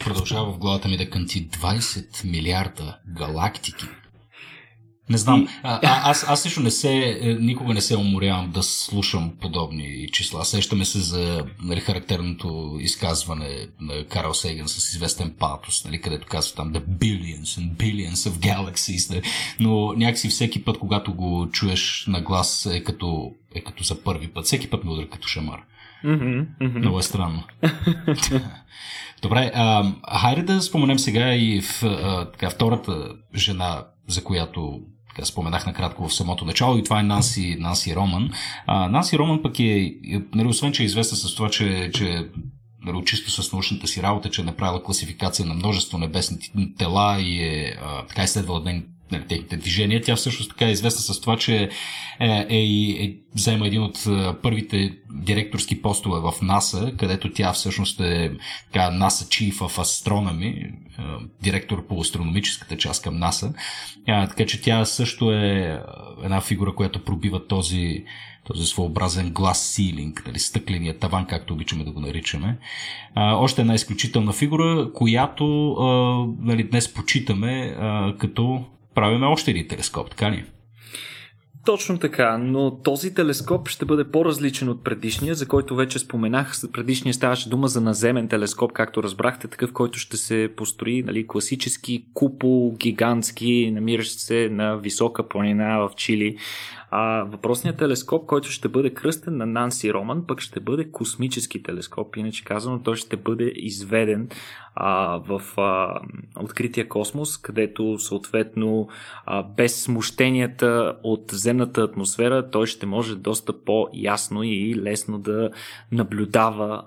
Продължава 0.00 0.52
в 0.52 0.58
главата 0.58 0.88
ми 0.88 0.96
да 0.96 1.10
кънти 1.10 1.48
20 1.48 2.30
милиарда 2.30 2.98
галактики. 3.18 3.86
Не 5.10 5.18
знам. 5.18 5.42
И... 5.42 5.48
А, 5.62 5.80
а, 5.82 6.10
аз, 6.10 6.24
аз 6.28 6.46
лично 6.46 6.62
не 6.62 6.70
се, 6.70 7.18
е, 7.20 7.34
никога 7.34 7.74
не 7.74 7.80
се 7.80 7.96
уморявам 7.96 8.50
да 8.50 8.62
слушам 8.62 9.32
подобни 9.40 10.08
числа. 10.12 10.44
Сещаме 10.44 10.84
се 10.84 11.00
за 11.00 11.44
нали, 11.62 11.80
характерното 11.80 12.78
изказване 12.80 13.66
на 13.80 14.04
Карл 14.04 14.34
Сейган 14.34 14.68
с 14.68 14.94
известен 14.94 15.34
патос, 15.38 15.84
нали, 15.84 16.00
където 16.00 16.26
казва 16.26 16.56
там 16.56 16.72
The 16.72 16.80
billions 16.80 17.60
and 17.60 17.72
billions 17.72 18.30
of 18.30 18.30
galaxies. 18.30 19.10
Нали. 19.10 19.22
Но 19.60 19.92
някакси 19.92 20.28
всеки 20.28 20.64
път, 20.64 20.78
когато 20.78 21.14
го 21.14 21.48
чуеш 21.52 22.04
на 22.08 22.20
глас, 22.20 22.66
е 22.66 22.84
като, 22.84 23.32
е 23.54 23.60
като 23.60 23.84
за 23.84 24.02
първи 24.02 24.28
път. 24.28 24.44
Всеки 24.44 24.70
път 24.70 24.84
ме 24.84 24.90
удря 24.90 25.08
като 25.08 25.28
шамар. 25.28 25.60
Mm-hmm, 26.04 26.46
mm-hmm. 26.60 26.78
Много 26.78 26.98
е 26.98 27.02
странно. 27.02 27.42
Добре, 29.22 29.50
а, 29.54 29.92
хайде 30.20 30.42
да 30.42 30.62
споменем 30.62 30.98
сега 30.98 31.34
и 31.34 31.60
в, 31.60 31.82
а, 31.82 32.30
така, 32.30 32.50
втората 32.50 33.14
жена, 33.34 33.84
за 34.08 34.24
която 34.24 34.80
споменах 35.24 35.66
накратко 35.66 36.08
в 36.08 36.14
самото 36.14 36.44
начало 36.44 36.78
и 36.78 36.84
това 36.84 37.00
е 37.00 37.02
Нанси, 37.02 37.56
Нанси 37.60 37.96
Роман. 37.96 38.30
А, 38.66 38.88
Нанси 38.88 39.18
Роман 39.18 39.42
пък 39.42 39.60
е, 39.60 39.94
нали, 40.34 40.48
освен 40.48 40.72
че 40.72 40.82
е 40.82 40.86
известна 40.86 41.16
с 41.16 41.34
това, 41.34 41.50
че, 41.50 41.90
че 41.94 42.28
нали, 42.84 43.04
чисто 43.04 43.30
с 43.30 43.52
научната 43.52 43.86
си 43.86 44.02
работа, 44.02 44.30
че 44.30 44.40
е 44.40 44.44
направила 44.44 44.82
класификация 44.82 45.46
на 45.46 45.54
множество 45.54 45.98
небесни 45.98 46.38
тела 46.78 47.20
и 47.20 47.42
е 47.42 47.76
а, 47.82 48.06
така 48.06 48.22
изследвала 48.22 48.62
ден 48.62 48.86
нали, 49.12 49.26
техните 49.28 49.56
движения. 49.56 50.02
Тя 50.02 50.16
всъщност 50.16 50.50
така 50.50 50.66
е 50.66 50.70
известна 50.70 51.14
с 51.14 51.20
това, 51.20 51.36
че 51.36 51.56
е, 51.56 51.68
е, 52.20 52.46
е, 52.50 53.04
е 53.04 53.14
взема 53.34 53.66
един 53.66 53.82
от 53.82 54.06
първите 54.42 54.92
директорски 55.12 55.82
постове 55.82 56.20
в 56.20 56.42
НАСА, 56.42 56.92
където 56.96 57.32
тя 57.32 57.52
всъщност 57.52 58.00
е 58.00 58.32
така, 58.72 58.90
NASA 58.90 59.50
Chief 59.52 59.54
of 59.54 59.82
Astronomy, 59.82 60.72
директор 61.42 61.86
по 61.86 62.00
астрономическата 62.00 62.76
част 62.76 63.02
към 63.02 63.18
НАСА. 63.18 63.52
Така 64.06 64.46
че 64.46 64.62
тя 64.62 64.84
също 64.84 65.32
е 65.32 65.80
една 66.22 66.40
фигура, 66.40 66.74
която 66.74 67.04
пробива 67.04 67.46
този, 67.46 68.04
този 68.44 68.66
своеобразен 68.66 69.30
глас 69.30 69.66
силинг, 69.66 70.22
нали, 70.26 70.38
стъкления 70.38 70.98
таван, 70.98 71.26
както 71.26 71.54
обичаме 71.54 71.84
да 71.84 71.90
го 71.90 72.00
наричаме. 72.00 72.58
А, 73.14 73.34
още 73.34 73.60
една 73.60 73.74
изключителна 73.74 74.32
фигура, 74.32 74.92
която 74.94 75.72
а, 75.72 75.86
нали, 76.40 76.62
днес 76.62 76.94
почитаме 76.94 77.76
а, 77.78 78.14
като 78.18 78.64
правиме 78.98 79.26
още 79.26 79.50
един 79.50 79.68
телескоп, 79.68 80.10
така 80.10 80.30
ли? 80.30 80.44
Точно 81.66 81.98
така, 81.98 82.38
но 82.38 82.82
този 82.82 83.14
телескоп 83.14 83.68
ще 83.68 83.84
бъде 83.84 84.10
по-различен 84.10 84.68
от 84.68 84.84
предишния, 84.84 85.34
за 85.34 85.48
който 85.48 85.76
вече 85.76 85.98
споменах. 85.98 86.52
Предишния 86.72 87.14
ставаше 87.14 87.48
дума 87.48 87.68
за 87.68 87.80
наземен 87.80 88.28
телескоп, 88.28 88.72
както 88.72 89.02
разбрахте, 89.02 89.48
такъв, 89.48 89.72
който 89.72 89.98
ще 89.98 90.16
се 90.16 90.50
построи, 90.56 91.02
нали, 91.02 91.26
класически 91.26 92.04
купол, 92.14 92.76
гигантски, 92.76 93.70
намиращ 93.74 94.18
се 94.18 94.48
на 94.52 94.76
висока 94.76 95.28
планина 95.28 95.78
в 95.78 95.90
Чили. 95.96 96.36
А 96.90 97.22
въпросният 97.22 97.76
телескоп, 97.76 98.26
който 98.26 98.48
ще 98.48 98.68
бъде 98.68 98.90
кръстен 98.90 99.36
на 99.36 99.46
Нанси 99.46 99.92
Роман, 99.92 100.24
пък 100.26 100.40
ще 100.40 100.60
бъде 100.60 100.90
космически 100.90 101.62
телескоп. 101.62 102.16
Иначе 102.16 102.44
казано, 102.44 102.82
той 102.82 102.96
ще 102.96 103.16
бъде 103.16 103.52
изведен 103.56 104.28
а, 104.74 105.20
в 105.28 105.42
а, 105.56 106.00
открития 106.40 106.88
космос, 106.88 107.38
където 107.38 107.98
съответно 107.98 108.88
а, 109.26 109.42
без 109.42 109.82
смущенията 109.82 110.96
от 111.02 111.24
земната 111.30 111.80
атмосфера, 111.80 112.50
той 112.50 112.66
ще 112.66 112.86
може 112.86 113.16
доста 113.16 113.64
по-ясно 113.64 114.42
и 114.42 114.74
лесно 114.76 115.18
да 115.18 115.50
наблюдава 115.92 116.84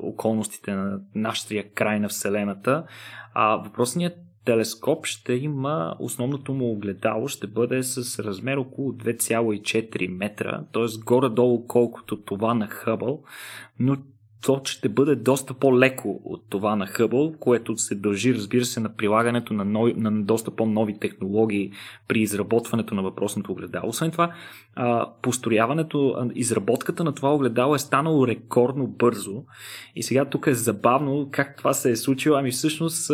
околностите 0.00 0.72
на 0.74 1.00
нашия 1.14 1.72
край 1.74 2.00
на 2.00 2.08
Вселената. 2.08 2.84
А 3.34 3.56
въпросният 3.56 4.27
телескоп 4.48 5.06
ще 5.06 5.32
има, 5.32 5.96
основното 5.98 6.54
му 6.54 6.72
огледало 6.72 7.28
ще 7.28 7.46
бъде 7.46 7.82
с 7.82 8.24
размер 8.24 8.56
около 8.56 8.92
2,4 8.92 10.08
метра, 10.08 10.64
т.е. 10.72 11.00
горе-долу 11.04 11.66
колкото 11.66 12.16
това 12.16 12.54
на 12.54 12.66
Хъбъл, 12.66 13.22
но 13.80 13.96
то 14.42 14.60
ще 14.64 14.88
бъде 14.88 15.14
доста 15.14 15.54
по-леко 15.54 16.20
от 16.24 16.44
това 16.48 16.76
на 16.76 16.86
Хъбъл, 16.86 17.34
което 17.40 17.76
се 17.76 17.94
дължи, 17.94 18.34
разбира 18.34 18.64
се, 18.64 18.80
на 18.80 18.96
прилагането 18.96 19.54
на, 19.54 19.64
нови, 19.64 19.94
на 19.94 20.22
доста 20.22 20.50
по-нови 20.50 20.98
технологии 20.98 21.72
при 22.08 22.20
изработването 22.20 22.94
на 22.94 23.02
въпросното 23.02 23.52
огледало. 23.52 23.88
Освен 23.88 24.10
това, 24.10 24.32
построяването, 25.22 26.30
изработката 26.34 27.04
на 27.04 27.14
това 27.14 27.34
огледало 27.34 27.74
е 27.74 27.78
станало 27.78 28.26
рекордно 28.26 28.86
бързо. 28.86 29.44
И 29.96 30.02
сега 30.02 30.24
тук 30.24 30.46
е 30.46 30.54
забавно 30.54 31.28
как 31.30 31.56
това 31.56 31.72
се 31.72 31.90
е 31.90 31.96
случило. 31.96 32.36
Ами 32.36 32.50
всъщност 32.50 33.10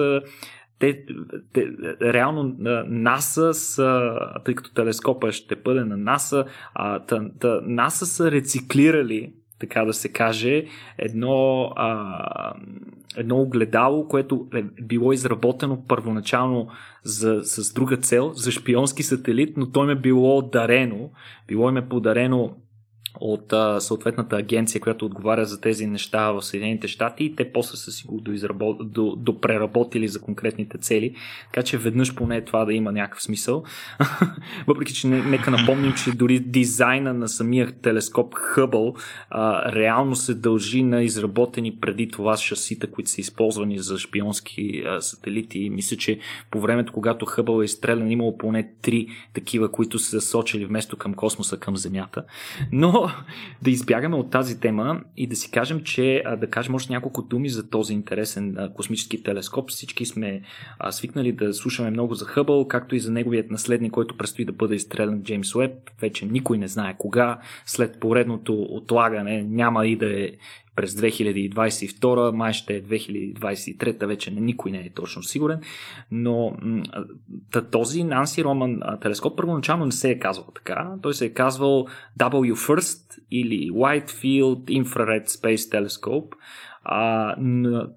те, 0.79 1.05
те 1.53 1.69
реално 2.01 2.57
НАСА 2.87 3.55
са, 3.55 4.19
тъй 4.45 4.55
като 4.55 4.73
телескопа 4.73 5.33
ще 5.33 5.57
бъде 5.57 5.85
на 5.85 5.97
НАСА, 5.97 6.45
а, 6.75 6.99
та, 6.99 7.29
та, 7.41 7.61
НАСА 7.63 8.07
са 8.07 8.31
рециклирали 8.31 9.33
така 9.59 9.85
да 9.85 9.93
се 9.93 10.09
каже, 10.09 10.65
едно, 10.99 11.71
а, 11.77 12.55
едно 13.17 13.41
огледало, 13.41 14.09
което 14.09 14.49
е 14.55 14.63
било 14.63 15.13
изработено 15.13 15.85
първоначално 15.89 16.69
за, 17.03 17.41
с 17.43 17.73
друга 17.73 17.97
цел, 17.97 18.33
за 18.33 18.51
шпионски 18.51 19.03
сателит, 19.03 19.57
но 19.57 19.71
той 19.71 19.87
ме 19.87 19.95
било 19.95 20.43
дарено, 20.43 21.11
било 21.49 21.69
им 21.69 21.77
е 21.77 21.89
подарено 21.89 22.57
от 23.21 23.53
а, 23.53 23.81
съответната 23.81 24.37
агенция, 24.37 24.81
която 24.81 25.07
отговаря 25.07 25.45
за 25.45 25.61
тези 25.61 25.87
неща 25.87 26.33
в 26.33 26.43
Съединените 26.43 26.89
щати 26.89 27.25
и 27.25 27.37
те 27.37 27.53
после 27.53 27.77
са 27.77 27.93
си 27.93 28.07
го 28.07 28.21
допреработили 29.17 30.09
за 30.09 30.21
конкретните 30.21 30.79
цели. 30.79 31.15
Така 31.53 31.63
че 31.63 31.79
веднъж 31.79 32.15
поне 32.15 32.45
това 32.45 32.65
да 32.65 32.73
има 32.73 32.93
някакъв 32.93 33.23
смисъл. 33.23 33.65
Въпреки, 34.67 34.95
че 34.95 35.07
не, 35.07 35.23
нека 35.23 35.51
напомним, 35.51 35.93
че 36.05 36.13
дори 36.13 36.41
дизайна 36.41 37.15
на 37.15 37.29
самия 37.29 37.73
телескоп 37.73 38.35
Хъбъл 38.35 38.95
а, 39.31 39.73
реално 39.73 40.17
се 40.17 40.35
дължи 40.35 40.83
на 40.83 41.03
изработени 41.03 41.77
преди 41.81 42.09
това 42.09 42.37
шасита, 42.37 42.91
които 42.91 43.11
са 43.11 43.21
използвани 43.21 43.79
за 43.79 43.99
шпионски 43.99 44.83
а, 44.87 45.01
сателити. 45.01 45.59
И 45.59 45.71
мисля, 45.71 45.97
че 45.97 46.19
по 46.51 46.61
времето, 46.61 46.93
когато 46.93 47.27
Хъбъл 47.27 47.61
е 47.61 47.65
изстрелян, 47.65 48.11
имало 48.11 48.39
поне 48.39 48.71
три 48.83 49.07
такива, 49.35 49.71
които 49.73 49.99
са 49.99 50.21
сочили 50.21 50.67
вместо 50.67 50.97
към 50.97 51.15
космоса 51.15 51.57
към 51.57 51.77
Земята. 51.77 52.25
Но 52.73 53.04
да 53.63 53.71
избягаме 53.71 54.17
от 54.17 54.31
тази 54.31 54.61
тема 54.61 55.01
и 55.17 55.27
да 55.27 55.37
си 55.37 55.51
кажем, 55.51 55.81
че 55.81 56.23
да 56.41 56.51
кажем 56.51 56.75
още 56.75 56.93
няколко 56.93 57.23
думи 57.23 57.49
за 57.49 57.71
този 57.71 57.93
интересен 57.93 58.57
космически 58.75 59.23
телескоп. 59.23 59.71
Всички 59.71 60.07
сме 60.07 60.43
свикнали 60.91 61.33
да 61.33 61.55
слушаме 61.55 61.91
много 61.91 62.15
за 62.15 62.25
Хъбъл, 62.25 62.69
както 62.69 62.97
и 62.97 63.01
за 63.01 63.13
неговият 63.13 63.51
наследник, 63.51 63.93
който 63.93 64.17
предстои 64.17 64.45
да 64.45 64.53
бъде 64.53 64.75
изстрелян 64.75 65.23
Джеймс 65.23 65.55
Уеб. 65.55 65.73
Вече 66.01 66.27
никой 66.27 66.59
не 66.59 66.69
знае 66.69 66.95
кога. 66.99 67.39
След 67.67 68.01
поредното 68.01 68.63
отлагане 68.63 69.43
няма 69.43 69.87
и 69.87 69.97
да 69.97 70.21
е 70.21 70.31
през 70.77 70.95
2022, 70.95 72.31
май 72.31 72.53
ще 72.53 72.75
е 72.75 72.83
2023, 72.83 74.07
вече 74.07 74.31
никой 74.31 74.71
не 74.71 74.79
е 74.79 74.93
точно 74.93 75.23
сигурен, 75.23 75.61
но 76.11 76.57
този 77.71 78.05
Нанси 78.05 78.45
Роман 78.45 78.81
телескоп 79.01 79.37
първоначално 79.37 79.85
не 79.85 79.93
се 79.93 80.11
е 80.11 80.19
казвал 80.19 80.47
така, 80.55 80.91
той 81.03 81.15
се 81.15 81.27
е 81.27 81.33
казвал 81.33 81.87
W 82.19 82.55
First 82.55 83.19
или 83.31 83.71
Wide 83.71 84.11
Field 84.11 84.85
Infrared 84.85 85.27
Space 85.27 85.57
Telescope, 85.57 86.35
а, 86.85 87.35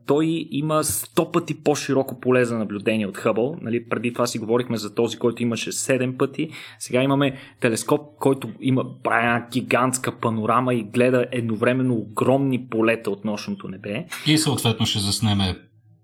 той 0.05 0.47
има 0.51 0.83
100 0.83 1.31
пъти 1.31 1.63
по-широко 1.63 2.19
поле 2.19 2.45
за 2.45 2.57
наблюдение 2.57 3.07
от 3.07 3.17
Хъбъл. 3.17 3.57
Нали, 3.61 3.89
преди 3.89 4.13
това 4.13 4.27
си 4.27 4.39
говорихме 4.39 4.77
за 4.77 4.95
този, 4.95 5.17
който 5.17 5.43
имаше 5.43 5.71
7 5.71 6.17
пъти. 6.17 6.49
Сега 6.79 7.03
имаме 7.03 7.37
телескоп, 7.59 8.01
който 8.19 8.49
има 8.61 8.85
една 9.05 9.47
гигантска 9.51 10.19
панорама 10.19 10.73
и 10.73 10.83
гледа 10.83 11.25
едновременно 11.31 11.93
огромни 11.93 12.67
полета 12.67 13.11
от 13.11 13.25
нощното 13.25 13.67
небе. 13.67 14.05
И 14.27 14.37
съответно 14.37 14.85
ще 14.85 14.99
заснеме 14.99 15.55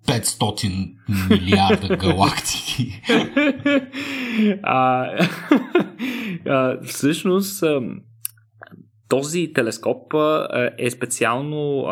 500 0.08 0.94
милиарда 1.30 1.98
галактики. 1.98 3.02
а, 4.64 5.06
а, 6.48 6.78
всъщност, 6.86 7.64
този 9.10 9.54
телескоп 9.54 10.14
е 10.78 10.90
специално 10.90 11.88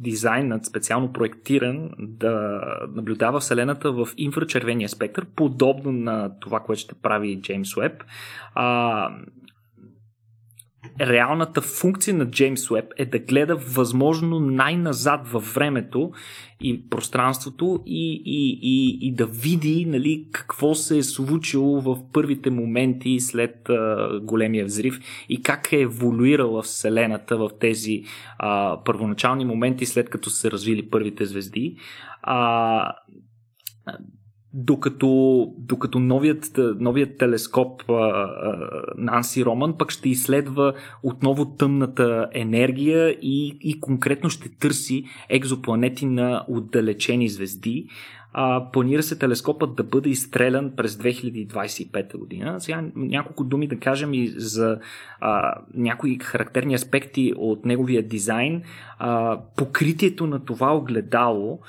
дизайнът, 0.00 0.66
специално 0.66 1.12
проектиран 1.12 1.90
да 1.98 2.60
наблюдава 2.94 3.40
Вселената 3.40 3.92
в 3.92 4.08
инфрачервения 4.16 4.88
спектър, 4.88 5.26
подобно 5.36 5.92
на 5.92 6.30
това, 6.40 6.60
което 6.60 6.80
ще 6.80 6.94
прави 6.94 7.40
Джеймс 7.40 7.76
Уеб 7.76 8.04
реалната 11.00 11.60
функция 11.60 12.14
на 12.14 12.30
Джеймс 12.30 12.70
Уеб 12.70 12.84
е 12.96 13.06
да 13.06 13.18
гледа 13.18 13.56
възможно 13.56 14.40
най-назад 14.40 15.28
във 15.28 15.54
времето 15.54 16.12
и 16.60 16.88
пространството 16.88 17.82
и, 17.86 18.22
и, 18.24 18.58
и, 18.62 18.98
и 19.08 19.14
да 19.14 19.26
види 19.26 19.84
нали, 19.84 20.28
какво 20.32 20.74
се 20.74 20.98
е 20.98 21.02
случило 21.02 21.80
в 21.80 21.98
първите 22.12 22.50
моменти 22.50 23.20
след 23.20 23.68
а, 23.68 24.08
големия 24.22 24.64
взрив 24.64 25.00
и 25.28 25.42
как 25.42 25.72
е 25.72 25.80
еволюирала 25.80 26.62
Вселената 26.62 27.36
в 27.36 27.50
тези 27.60 28.04
а, 28.38 28.80
първоначални 28.84 29.44
моменти 29.44 29.86
след 29.86 30.10
като 30.10 30.30
се 30.30 30.50
развили 30.50 30.90
първите 30.90 31.26
звезди. 31.26 31.76
А, 32.22 32.92
докато, 34.54 35.46
докато 35.58 35.98
новият, 35.98 36.58
новият 36.80 37.18
телескоп 37.18 37.82
Нанси 38.96 39.44
Роман 39.44 39.78
пък 39.78 39.90
ще 39.90 40.08
изследва 40.08 40.72
отново 41.02 41.44
тъмната 41.44 42.28
енергия 42.32 43.10
и, 43.10 43.58
и 43.60 43.80
конкретно 43.80 44.30
ще 44.30 44.58
търси 44.58 45.04
екзопланети 45.28 46.06
на 46.06 46.44
отдалечени 46.48 47.28
звезди. 47.28 47.86
А, 48.34 48.70
планира 48.70 49.02
се 49.02 49.18
телескопът 49.18 49.74
да 49.74 49.84
бъде 49.84 50.10
изстрелян 50.10 50.72
през 50.76 50.96
2025 50.96 52.16
година. 52.16 52.60
Сега 52.60 52.84
няколко 52.94 53.44
думи 53.44 53.66
да 53.66 53.78
кажем 53.78 54.14
и 54.14 54.28
за 54.28 54.78
а, 55.20 55.54
някои 55.74 56.18
характерни 56.18 56.74
аспекти 56.74 57.32
от 57.36 57.64
неговия 57.64 58.02
дизайн. 58.02 58.62
А, 58.98 59.40
покритието 59.56 60.26
на 60.26 60.44
това 60.44 60.76
огледало 60.76 61.60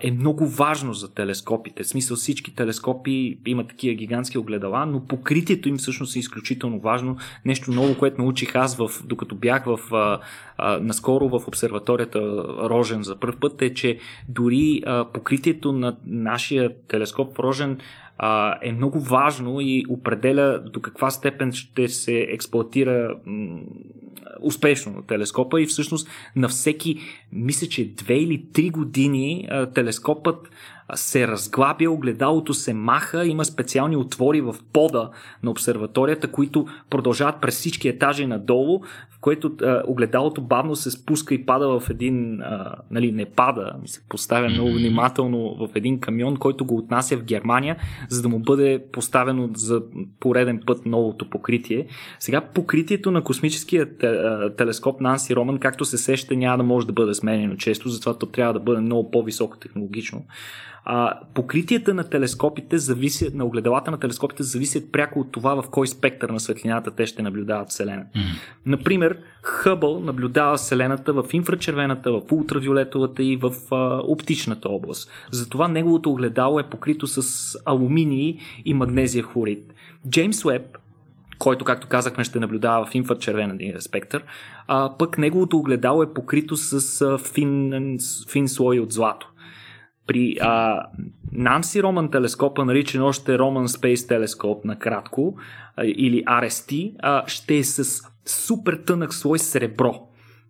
е 0.00 0.10
много 0.10 0.46
важно 0.46 0.94
за 0.94 1.14
телескопите. 1.14 1.82
В 1.82 1.88
смисъл 1.88 2.16
всички 2.16 2.54
телескопи 2.54 3.38
имат 3.46 3.68
такива 3.68 3.94
гигантски 3.94 4.38
огледала, 4.38 4.86
но 4.86 5.06
покритието 5.06 5.68
им 5.68 5.76
всъщност 5.76 6.16
е 6.16 6.18
изключително 6.18 6.80
важно. 6.80 7.16
Нещо 7.44 7.70
ново, 7.70 7.98
което 7.98 8.22
научих 8.22 8.54
аз, 8.54 8.76
в, 8.76 8.90
докато 9.04 9.34
бях 9.34 9.64
в, 9.64 9.94
а, 9.94 10.20
а, 10.58 10.78
наскоро 10.80 11.28
в 11.28 11.48
обсерваторията 11.48 12.20
Рожен 12.70 13.02
за 13.02 13.16
първ 13.16 13.36
път, 13.40 13.62
е, 13.62 13.74
че 13.74 13.98
дори 14.28 14.82
а, 14.86 15.04
покритието 15.12 15.72
на 15.72 15.96
нашия 16.06 16.70
телескоп 16.88 17.38
Рожен 17.38 17.78
а, 18.18 18.58
е 18.62 18.72
много 18.72 19.00
важно 19.00 19.60
и 19.60 19.84
определя 19.88 20.62
до 20.72 20.80
каква 20.80 21.10
степен 21.10 21.52
ще 21.52 21.88
се 21.88 22.20
експлуатира 22.20 23.14
м- 23.26 23.60
успешно 24.42 25.02
телескопа. 25.02 25.60
И 25.60 25.66
всъщност 25.66 26.08
на 26.36 26.48
всеки, 26.48 27.00
мисля, 27.32 27.66
че 27.66 27.94
две 27.94 28.14
или 28.14 28.46
три 28.52 28.70
години 28.70 29.48
а, 29.50 29.66
телескопът 29.66 30.50
се 30.94 31.28
разглабя, 31.28 31.90
огледалото 31.90 32.54
се 32.54 32.74
маха, 32.74 33.26
има 33.26 33.44
специални 33.44 33.96
отвори 33.96 34.40
в 34.40 34.56
пода 34.72 35.10
на 35.42 35.50
обсерваторията, 35.50 36.28
които 36.28 36.66
продължават 36.90 37.40
през 37.40 37.54
всички 37.54 37.88
етажи 37.88 38.26
надолу, 38.26 38.80
в 39.10 39.20
което 39.20 39.56
а, 39.62 39.82
огледалото 39.86 40.42
бавно 40.42 40.76
се 40.76 40.90
спуска 40.90 41.34
и 41.34 41.46
пада 41.46 41.80
в 41.80 41.90
един, 41.90 42.42
а, 42.42 42.74
нали, 42.90 43.12
не 43.12 43.24
пада, 43.24 43.72
ми 43.82 43.88
се 43.88 44.00
поставя 44.08 44.48
много 44.48 44.72
внимателно 44.72 45.54
в 45.54 45.68
един 45.74 46.00
камион, 46.00 46.36
който 46.36 46.64
го 46.64 46.76
отнася 46.76 47.16
в 47.16 47.24
Германия, 47.24 47.76
за 48.08 48.22
да 48.22 48.28
му 48.28 48.38
бъде 48.38 48.84
поставено 48.92 49.50
за 49.54 49.82
пореден 50.20 50.60
път 50.66 50.86
новото 50.86 51.30
покритие. 51.30 51.86
Сега 52.18 52.40
покритието 52.40 53.10
на 53.10 53.24
космическия 53.24 53.88
телескоп 54.56 55.00
Нанси 55.00 55.36
Роман, 55.36 55.58
както 55.58 55.84
се 55.84 55.98
сеща, 55.98 56.36
няма 56.36 56.56
да 56.56 56.62
може 56.62 56.86
да 56.86 56.92
бъде 56.92 57.14
сменено 57.14 57.56
често, 57.56 57.88
затова 57.88 58.18
то 58.18 58.26
трябва 58.26 58.52
да 58.52 58.60
бъде 58.60 58.80
много 58.80 59.10
по-високо 59.10 59.58
технологично. 59.58 60.24
А, 60.90 61.20
покритията 61.34 61.94
на 61.94 62.04
телескопите 62.04 62.78
зависят, 62.78 63.34
на 63.34 63.44
огледалата 63.44 63.90
на 63.90 63.98
телескопите 63.98 64.42
зависят 64.42 64.92
пряко 64.92 65.20
от 65.20 65.32
това 65.32 65.62
в 65.62 65.70
кой 65.70 65.88
спектър 65.88 66.30
на 66.30 66.40
светлината 66.40 66.90
те 66.90 67.06
ще 67.06 67.22
наблюдават 67.22 67.70
Вселената. 67.70 68.18
Mm-hmm. 68.18 68.38
Например, 68.66 69.18
Хъбъл 69.42 70.00
наблюдава 70.00 70.56
Вселената 70.56 71.12
в 71.12 71.24
инфрачервената, 71.32 72.12
в 72.12 72.22
ултравиолетовата 72.32 73.22
и 73.22 73.36
в 73.36 73.52
а, 73.70 74.00
оптичната 74.04 74.68
област. 74.68 75.10
Затова 75.32 75.68
неговото 75.68 76.10
огледало 76.10 76.60
е 76.60 76.70
покрито 76.70 77.06
с 77.06 77.56
алуминий 77.64 78.38
и 78.64 78.74
магнезия 78.74 79.24
хлорид. 79.24 79.74
Джеймс 80.08 80.44
Уеб 80.44 80.78
който, 81.38 81.64
както 81.64 81.88
казахме, 81.88 82.24
ще 82.24 82.40
наблюдава 82.40 82.86
в 82.86 82.94
инфрачервения 82.94 83.80
спектър, 83.80 84.24
а 84.66 84.94
пък 84.98 85.18
неговото 85.18 85.58
огледало 85.58 86.02
е 86.02 86.14
покрито 86.14 86.56
с 86.56 87.18
фин, 87.18 87.98
фин 88.28 88.48
слой 88.48 88.78
от 88.78 88.92
злато. 88.92 89.27
При 90.08 90.36
а, 90.40 90.82
Nancy 91.34 91.82
Роман 91.82 92.10
телескопа, 92.10 92.64
наричан 92.64 93.02
още 93.02 93.38
Roman 93.38 93.66
Space 93.66 94.08
телескоп 94.08 94.64
накратко, 94.64 95.36
а, 95.76 95.84
или 95.84 96.24
RST, 96.24 96.94
а, 97.02 97.22
ще 97.26 97.56
е 97.56 97.64
с 97.64 98.02
супер 98.26 98.78
тънък 98.86 99.14
слой 99.14 99.38
сребро, 99.38 99.94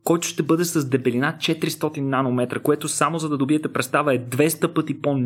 който 0.04 0.28
ще 0.28 0.42
бъде 0.42 0.64
с 0.64 0.88
дебелина 0.88 1.36
400 1.38 2.00
нанометра, 2.00 2.60
което 2.60 2.88
само 2.88 3.18
за 3.18 3.28
да 3.28 3.36
добиете 3.36 3.72
представа 3.72 4.14
е 4.14 4.18
200 4.18 4.74
пъти 4.74 5.02
по, 5.02 5.20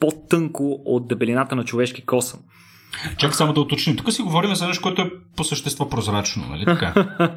по-тънко 0.00 0.82
от 0.84 1.08
дебелината 1.08 1.56
на 1.56 1.64
човешки 1.64 2.06
косъм. 2.06 2.40
Чакай 3.18 3.34
само 3.34 3.52
да 3.52 3.60
уточним. 3.60 3.96
Тук 3.96 4.12
си 4.12 4.22
говорим 4.22 4.54
за 4.54 4.66
нещо, 4.66 4.82
което 4.82 5.02
е 5.02 5.10
по 5.36 5.44
същество 5.44 5.88
прозрачно, 5.88 6.44
нали 6.50 6.64
така? 6.64 6.94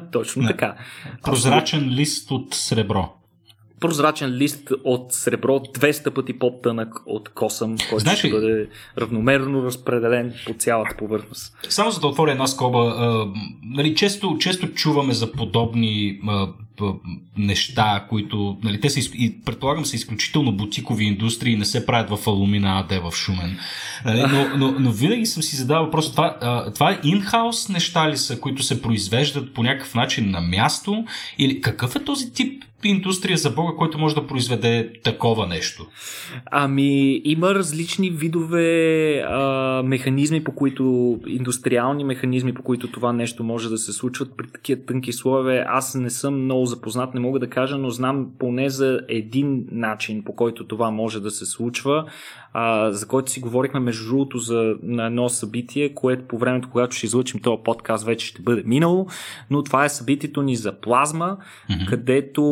Точно 0.12 0.42
Не. 0.42 0.48
така. 0.48 0.74
Прозрачен 1.22 1.88
лист 1.88 2.30
от 2.30 2.54
сребро 2.54 3.21
прозрачен 3.82 4.30
лист 4.30 4.68
от 4.84 5.12
сребро 5.12 5.58
200 5.58 6.10
пъти 6.10 6.38
по-тънък 6.38 6.94
от 7.06 7.28
косъм, 7.28 7.76
който 7.90 8.02
Знаеш 8.02 8.18
ще 8.18 8.30
бъде 8.30 8.68
равномерно 8.98 9.64
разпределен 9.64 10.34
по 10.46 10.54
цялата 10.54 10.96
повърхност. 10.96 11.56
Само 11.68 11.90
за 11.90 12.00
да 12.00 12.06
отворя 12.06 12.30
една 12.30 12.46
скоба, 12.46 12.78
а, 12.78 13.26
нали, 13.62 13.94
често, 13.94 14.36
често 14.40 14.68
чуваме 14.74 15.12
за 15.12 15.32
подобни 15.32 16.20
а, 16.28 16.48
неща, 17.36 18.06
които, 18.08 18.58
нали, 18.62 18.80
те 18.80 18.90
са, 18.90 19.00
и 19.14 19.40
предполагам, 19.44 19.84
са 19.84 19.96
изключително 19.96 20.52
бутикови 20.52 21.04
индустрии 21.04 21.56
не 21.56 21.64
се 21.64 21.86
правят 21.86 22.10
в 22.10 22.26
Алумина 22.26 22.78
АД 22.78 23.02
в 23.02 23.16
Шумен. 23.16 23.58
Нали, 24.04 24.24
но, 24.32 24.56
но, 24.56 24.74
но 24.78 24.90
винаги 24.90 25.26
съм 25.26 25.42
си 25.42 25.56
задавал 25.56 25.84
въпрос, 25.84 26.10
това, 26.10 26.36
а, 26.40 26.72
това 26.72 26.90
е 26.90 27.00
инхаус 27.04 27.68
неща 27.68 28.10
ли 28.10 28.16
са, 28.16 28.40
които 28.40 28.62
се 28.62 28.82
произвеждат 28.82 29.54
по 29.54 29.62
някакъв 29.62 29.94
начин 29.94 30.30
на 30.30 30.40
място 30.40 31.04
или 31.38 31.60
какъв 31.60 31.96
е 31.96 32.04
този 32.04 32.32
тип 32.32 32.64
индустрия 32.88 33.36
за 33.36 33.50
Бога, 33.50 33.72
който 33.78 33.98
може 33.98 34.14
да 34.14 34.26
произведе 34.26 34.92
такова 35.04 35.46
нещо? 35.46 35.86
Ами, 36.50 37.20
има 37.24 37.54
различни 37.54 38.10
видове 38.10 39.18
а, 39.28 39.82
механизми, 39.84 40.44
по 40.44 40.52
които, 40.52 41.18
индустриални 41.26 42.04
механизми, 42.04 42.54
по 42.54 42.62
които 42.62 42.92
това 42.92 43.12
нещо 43.12 43.44
може 43.44 43.68
да 43.68 43.78
се 43.78 43.92
случват 43.92 44.36
при 44.36 44.46
такива 44.46 44.82
тънки 44.82 45.12
слоеве. 45.12 45.64
Аз 45.68 45.94
не 45.94 46.10
съм 46.10 46.44
много 46.44 46.66
запознат, 46.66 47.14
не 47.14 47.20
мога 47.20 47.38
да 47.38 47.50
кажа, 47.50 47.78
но 47.78 47.90
знам 47.90 48.26
поне 48.38 48.70
за 48.70 49.00
един 49.08 49.66
начин, 49.70 50.24
по 50.24 50.34
който 50.34 50.66
това 50.66 50.90
може 50.90 51.20
да 51.20 51.30
се 51.30 51.46
случва, 51.46 52.04
а, 52.52 52.92
за 52.92 53.06
който 53.06 53.30
си 53.30 53.40
говорихме 53.40 53.80
между 53.80 54.08
другото 54.08 54.38
за, 54.38 54.74
на 54.82 55.06
едно 55.06 55.28
събитие, 55.28 55.94
което 55.94 56.28
по 56.28 56.38
времето, 56.38 56.68
когато 56.70 56.96
ще 56.96 57.06
излъчим 57.06 57.40
този 57.40 57.62
подкаст, 57.64 58.04
вече 58.04 58.26
ще 58.26 58.42
бъде 58.42 58.62
минало, 58.66 59.06
но 59.50 59.62
това 59.62 59.84
е 59.84 59.88
събитието 59.88 60.42
ни 60.42 60.56
за 60.56 60.80
плазма, 60.80 61.36
mm-hmm. 61.70 61.88
където 61.88 62.42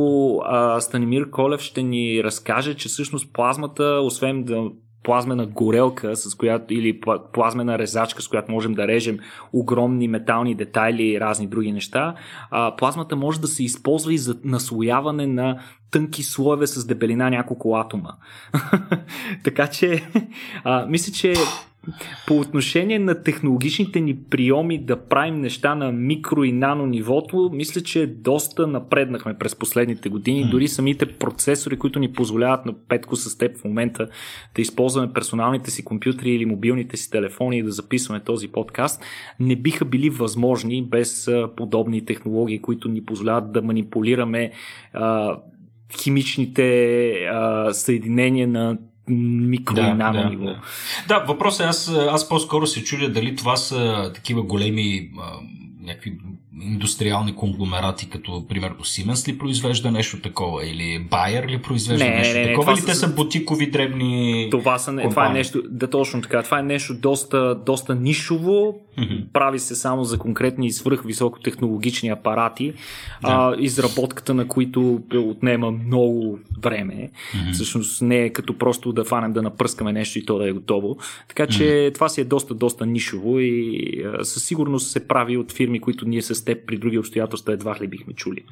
а, 0.44 0.80
Станимир 0.80 1.30
Колев 1.30 1.60
ще 1.60 1.82
ни 1.82 2.24
разкаже, 2.24 2.74
че 2.74 2.88
всъщност 2.88 3.32
плазмата, 3.32 3.84
освен 3.84 4.44
да 4.44 4.70
плазмена 5.02 5.46
горелка, 5.46 6.16
с 6.16 6.34
която, 6.34 6.74
или 6.74 7.00
плазмена 7.32 7.78
резачка, 7.78 8.22
с 8.22 8.28
която 8.28 8.52
можем 8.52 8.74
да 8.74 8.88
режем 8.88 9.18
огромни 9.52 10.08
метални 10.08 10.54
детайли 10.54 11.02
и 11.02 11.20
разни 11.20 11.46
други 11.46 11.72
неща, 11.72 12.14
а, 12.50 12.76
плазмата 12.76 13.16
може 13.16 13.40
да 13.40 13.46
се 13.46 13.64
използва 13.64 14.14
и 14.14 14.18
за 14.18 14.36
наслояване 14.44 15.26
на 15.26 15.58
тънки 15.90 16.22
слоеве 16.22 16.66
с 16.66 16.86
дебелина 16.86 17.30
няколко 17.30 17.76
атома. 17.76 18.10
така 19.44 19.66
че, 19.66 20.02
а, 20.64 20.86
мисля, 20.86 21.12
че 21.12 21.34
по 22.26 22.38
отношение 22.38 22.98
на 22.98 23.22
технологичните 23.22 24.00
ни 24.00 24.16
приеми 24.30 24.78
да 24.78 24.96
правим 24.96 25.40
неща 25.40 25.74
на 25.74 25.92
микро 25.92 26.44
и 26.44 26.52
нано 26.52 26.86
нивото, 26.86 27.50
мисля, 27.52 27.80
че 27.80 28.06
доста 28.06 28.66
напреднахме 28.66 29.38
през 29.38 29.56
последните 29.56 30.08
години. 30.08 30.50
Дори 30.50 30.68
самите 30.68 31.06
процесори, 31.06 31.78
които 31.78 31.98
ни 31.98 32.12
позволяват 32.12 32.66
на 32.66 32.72
Петко 32.88 33.16
с 33.16 33.38
теб 33.38 33.58
в 33.58 33.64
момента 33.64 34.08
да 34.54 34.62
използваме 34.62 35.12
персоналните 35.12 35.70
си 35.70 35.84
компютри 35.84 36.30
или 36.30 36.46
мобилните 36.46 36.96
си 36.96 37.10
телефони 37.10 37.58
и 37.58 37.62
да 37.62 37.70
записваме 37.70 38.20
този 38.20 38.48
подкаст, 38.48 39.02
не 39.40 39.56
биха 39.56 39.84
били 39.84 40.10
възможни 40.10 40.82
без 40.82 41.30
подобни 41.56 42.04
технологии, 42.04 42.62
които 42.62 42.88
ни 42.88 43.04
позволяват 43.04 43.52
да 43.52 43.62
манипулираме 43.62 44.52
химичните 46.02 47.10
а, 47.12 47.72
съединения 47.72 48.48
на 48.48 48.78
микро 49.08 49.74
да, 49.74 49.82
и 49.82 49.94
нано 49.94 50.22
да, 50.22 50.28
ниво. 50.28 50.44
Да. 50.44 50.60
да, 51.08 51.18
въпросът 51.18 51.60
е, 51.60 51.68
аз, 51.68 51.88
аз 51.88 52.28
по-скоро 52.28 52.66
се 52.66 52.84
чудя 52.84 53.08
дали 53.08 53.36
това 53.36 53.56
са 53.56 54.12
такива 54.14 54.42
големи 54.42 55.10
а, 55.20 55.32
някакви 55.80 56.18
индустриални 56.62 57.36
конгломерати, 57.36 58.10
като 58.10 58.46
примерно 58.48 58.76
Siemens 58.76 59.28
ли 59.28 59.38
произвежда 59.38 59.90
нещо 59.90 60.20
такова 60.20 60.66
или 60.66 61.06
Bayer 61.10 61.48
ли 61.48 61.62
произвежда 61.62 62.04
не, 62.04 62.16
нещо 62.16 62.38
не, 62.38 62.44
не, 62.44 62.48
такова 62.48 62.72
или 62.72 62.86
те 62.86 62.94
са 62.94 63.08
бутикови 63.08 63.70
дребни 63.70 64.48
това, 64.50 64.78
са, 64.78 64.92
не, 64.92 65.08
това 65.08 65.26
е 65.26 65.32
нещо, 65.32 65.62
да 65.70 65.90
точно 65.90 66.22
така, 66.22 66.42
това 66.42 66.58
е 66.58 66.62
нещо 66.62 66.94
доста, 66.94 67.54
доста 67.66 67.94
нишово, 67.94 68.80
mm-hmm. 68.98 69.24
прави 69.32 69.58
се 69.58 69.74
само 69.74 70.04
за 70.04 70.18
конкретни 70.18 70.72
свръхвисокотехнологични 70.72 72.08
апарати, 72.08 72.72
да. 73.22 73.28
а, 73.28 73.56
изработката 73.58 74.34
на 74.34 74.48
които 74.48 75.00
отнема 75.14 75.70
много 75.70 76.38
време. 76.62 76.94
Mm-hmm. 76.94 77.52
Всъщност 77.52 78.02
не 78.02 78.18
е 78.18 78.30
като 78.30 78.58
просто 78.58 78.92
да 78.92 79.04
фанем 79.04 79.32
да 79.32 79.42
напръскаме 79.42 79.92
нещо 79.92 80.18
и 80.18 80.26
то 80.26 80.38
да 80.38 80.48
е 80.48 80.52
готово. 80.52 80.96
Така 81.28 81.46
че 81.46 81.62
mm-hmm. 81.62 81.94
това 81.94 82.08
си 82.08 82.20
е 82.20 82.24
доста, 82.24 82.54
доста 82.54 82.86
нишово 82.86 83.38
и 83.38 84.04
а, 84.04 84.24
със 84.24 84.44
сигурност 84.44 84.90
се 84.90 85.08
прави 85.08 85.36
от 85.36 85.52
фирми, 85.52 85.80
които 85.80 86.08
ние 86.08 86.22
с 86.22 86.44
теб 86.50 86.66
при 86.66 86.78
други 86.78 86.98
обстоятелства 86.98 87.52
едва 87.52 87.76
ли 87.80 87.88
бихме 87.88 88.14
чули. 88.14 88.44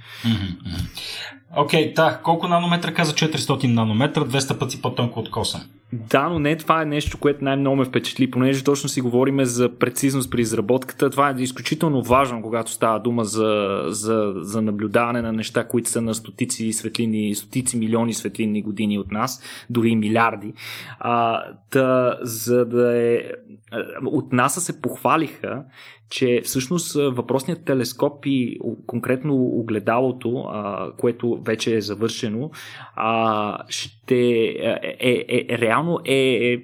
Окей, 1.56 1.92
okay, 1.92 1.96
да. 1.96 2.20
Колко 2.24 2.48
нанометра 2.48 2.94
каза 2.94 3.12
400 3.12 3.72
нанометра, 3.72 4.20
200 4.20 4.58
пъти 4.58 4.82
по-тънко 4.82 5.20
от 5.20 5.30
косъм? 5.30 5.61
Да, 5.92 6.28
но 6.28 6.38
не 6.38 6.56
това 6.56 6.82
е 6.82 6.84
нещо, 6.84 7.18
което 7.18 7.44
най-много 7.44 7.76
ме 7.76 7.84
впечатли, 7.84 8.30
понеже 8.30 8.64
точно 8.64 8.88
си 8.88 9.00
говориме 9.00 9.44
за 9.44 9.78
прецизност 9.78 10.30
при 10.30 10.40
изработката. 10.40 11.11
Това 11.11 11.30
е 11.30 11.42
изключително 11.42 12.02
важно, 12.02 12.42
когато 12.42 12.70
става 12.70 13.00
дума 13.00 13.24
за, 13.24 13.82
за, 13.87 14.32
за 14.37 14.62
наблюдаване 14.62 15.22
на 15.22 15.32
неща, 15.32 15.64
които 15.64 15.90
са 15.90 16.00
на 16.00 16.14
стотици 16.14 16.72
светлини, 16.72 17.34
стотици 17.34 17.76
милиони 17.76 18.14
светлинни 18.14 18.62
години 18.62 18.98
от 18.98 19.12
нас, 19.12 19.42
дори 19.70 19.96
милиарди. 19.96 20.52
А, 20.98 21.42
та, 21.70 22.18
за 22.22 22.64
да 22.64 22.96
е... 22.96 23.22
От 24.06 24.32
НАСА 24.32 24.61
се 24.61 24.80
похвалиха, 24.82 25.62
че 26.10 26.40
всъщност 26.44 26.94
въпросният 26.94 27.64
телескоп 27.64 28.26
и 28.26 28.58
конкретно 28.86 29.34
огледалото, 29.34 30.44
което 30.98 31.42
вече 31.42 31.76
е 31.76 31.80
завършено, 31.80 32.50
а, 32.94 33.58
ще 33.68 34.16
е, 34.16 34.78
е, 35.00 35.46
е 35.50 35.58
реално 35.58 36.00
е, 36.04 36.52
е 36.52 36.58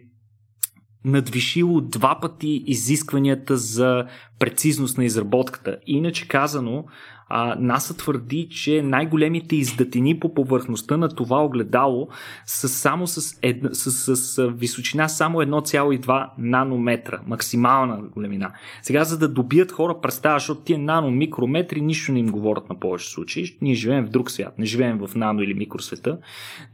надвишило 1.05 1.81
два 1.81 2.21
пъти 2.21 2.63
изискванията 2.67 3.57
за 3.57 4.07
прецизност 4.39 4.99
на 4.99 5.05
изработката. 5.05 5.79
Иначе 5.87 6.29
казано, 6.29 6.85
а, 7.29 7.57
НАСА 7.59 7.97
твърди, 7.97 8.49
че 8.51 8.83
най-големите 8.83 9.57
издатини 9.57 10.19
по 10.21 10.35
повърхността 10.35 10.97
на 10.97 11.09
това 11.09 11.45
огледало 11.45 12.09
са 12.47 12.69
само 12.69 13.07
с, 13.07 13.39
една, 13.43 13.71
с, 13.73 13.91
с, 13.93 14.17
с 14.17 14.49
височина 14.49 15.09
само 15.09 15.39
1,2 15.39 16.29
нанометра, 16.39 17.21
максимална 17.27 18.03
големина. 18.03 18.53
Сега, 18.83 19.05
за 19.05 19.19
да 19.19 19.29
добият 19.29 19.73
хора 19.73 20.01
представа, 20.03 20.39
защото 20.39 20.61
тия 20.61 20.79
нано-микрометри 20.79 21.81
нищо 21.81 22.13
не 22.13 22.19
им 22.19 22.27
говорят 22.27 22.69
на 22.69 22.79
повече 22.79 23.11
случаи. 23.11 23.59
Ние 23.63 23.75
живеем 23.75 24.07
в 24.07 24.11
друг 24.11 24.31
свят, 24.31 24.59
не 24.59 24.67
живеем 24.67 24.99
в 24.99 25.15
нано 25.15 25.43
или 25.43 25.55
микросвета. 25.55 26.19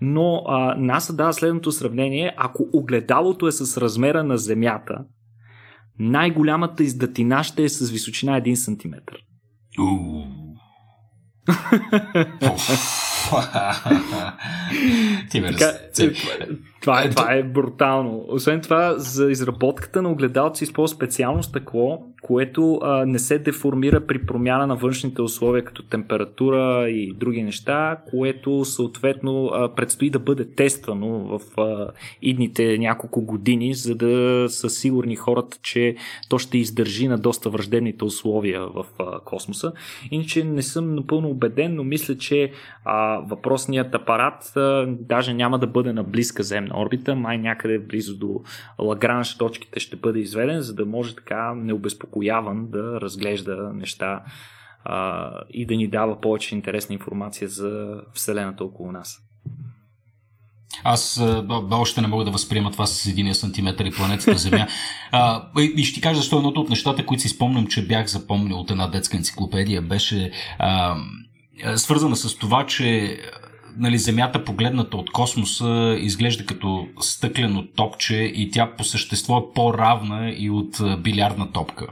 Но 0.00 0.42
а, 0.46 0.74
НАСА 0.74 1.16
дава 1.16 1.32
следното 1.32 1.72
сравнение. 1.72 2.34
Ако 2.36 2.68
огледалото 2.72 3.46
е 3.46 3.52
с 3.52 3.80
размера 3.80 4.24
на 4.24 4.38
Земята, 4.38 5.04
най-голямата 5.98 6.82
издатина 6.82 7.44
ще 7.44 7.64
е 7.64 7.68
с 7.68 7.90
височина 7.90 8.40
1 8.40 8.54
см. 8.54 8.94
Ти 15.30 15.40
ме 15.40 15.52
така, 15.52 15.72
това, 16.80 17.02
е, 17.02 17.10
това 17.10 17.32
е 17.32 17.42
брутално. 17.42 18.24
Освен 18.28 18.60
това, 18.60 18.94
за 18.98 19.30
изработката 19.30 20.02
на 20.02 20.10
огледалци 20.10 20.58
се 20.58 20.64
използва 20.64 20.96
специално 20.96 21.42
стъкло, 21.42 22.02
което 22.22 22.78
а, 22.82 23.06
не 23.06 23.18
се 23.18 23.38
деформира 23.38 24.06
при 24.06 24.26
промяна 24.26 24.66
на 24.66 24.76
външните 24.76 25.22
условия, 25.22 25.64
като 25.64 25.82
температура 25.82 26.90
и 26.90 27.12
други 27.12 27.42
неща, 27.42 27.96
което 28.10 28.64
съответно 28.64 29.46
а, 29.46 29.74
предстои 29.74 30.10
да 30.10 30.18
бъде 30.18 30.54
тествано 30.54 31.38
в 31.38 31.60
а, 31.60 31.88
идните 32.22 32.78
няколко 32.78 33.22
години, 33.22 33.74
за 33.74 33.94
да 33.94 34.44
са 34.48 34.70
сигурни 34.70 35.16
хората, 35.16 35.58
че 35.62 35.96
то 36.28 36.38
ще 36.38 36.58
издържи 36.58 37.08
на 37.08 37.18
доста 37.18 37.50
враждебните 37.50 38.04
условия 38.04 38.66
в 38.66 38.86
а, 38.98 39.20
космоса. 39.20 39.72
Иначе 40.10 40.44
не 40.44 40.62
съм 40.62 40.94
напълно 40.94 41.28
убеден, 41.28 41.74
но 41.74 41.84
мисля, 41.84 42.16
че 42.16 42.52
а, 42.84 43.18
въпросният 43.18 43.94
апарат 43.94 44.56
а, 44.56 44.86
даже 44.88 45.34
няма 45.34 45.58
да 45.58 45.66
бъде 45.66 45.92
на 45.92 46.04
близка 46.04 46.42
земна 46.42 46.69
орбита, 46.74 47.16
май 47.16 47.38
някъде 47.38 47.78
близо 47.78 48.18
до 48.18 48.40
Лагранж 48.78 49.36
точките 49.36 49.80
ще 49.80 49.96
бъде 49.96 50.18
изведен, 50.18 50.60
за 50.60 50.74
да 50.74 50.86
може 50.86 51.14
така 51.14 51.54
необезпокояван 51.54 52.66
да 52.70 53.00
разглежда 53.00 53.70
неща 53.74 54.22
а, 54.84 55.30
и 55.50 55.66
да 55.66 55.76
ни 55.76 55.88
дава 55.88 56.20
повече 56.20 56.54
интересна 56.54 56.92
информация 56.92 57.48
за 57.48 58.00
Вселената 58.14 58.64
около 58.64 58.92
нас. 58.92 59.18
Аз 60.84 61.22
още 61.70 62.00
не 62.00 62.06
мога 62.06 62.24
да 62.24 62.30
възприема 62.30 62.70
това 62.70 62.86
с 62.86 63.06
единия 63.06 63.34
сантиметър 63.34 63.84
и 63.84 63.90
планетата 63.90 64.38
Земя. 64.38 64.66
А, 65.12 65.48
и 65.58 65.84
ще 65.84 65.94
ти 65.94 66.00
кажа 66.00 66.20
защо 66.20 66.36
едното 66.36 66.60
от 66.60 66.70
нещата, 66.70 67.06
които 67.06 67.22
си 67.22 67.28
спомням, 67.28 67.66
че 67.66 67.86
бях 67.86 68.06
запомнил 68.06 68.56
от 68.58 68.70
една 68.70 68.86
детска 68.86 69.16
енциклопедия, 69.16 69.82
беше 69.82 70.30
а, 70.58 70.96
свързана 71.76 72.16
с 72.16 72.36
това, 72.36 72.66
че 72.66 73.18
нали, 73.76 73.98
Земята 73.98 74.44
погледната 74.44 74.96
от 74.96 75.10
космоса 75.10 75.96
изглежда 76.00 76.46
като 76.46 76.86
стъклено 77.00 77.66
топче 77.76 78.16
и 78.16 78.50
тя 78.50 78.70
по 78.76 78.84
същество 78.84 79.38
е 79.38 79.54
по-равна 79.54 80.34
и 80.38 80.50
от 80.50 81.02
билярдна 81.02 81.52
топка. 81.52 81.86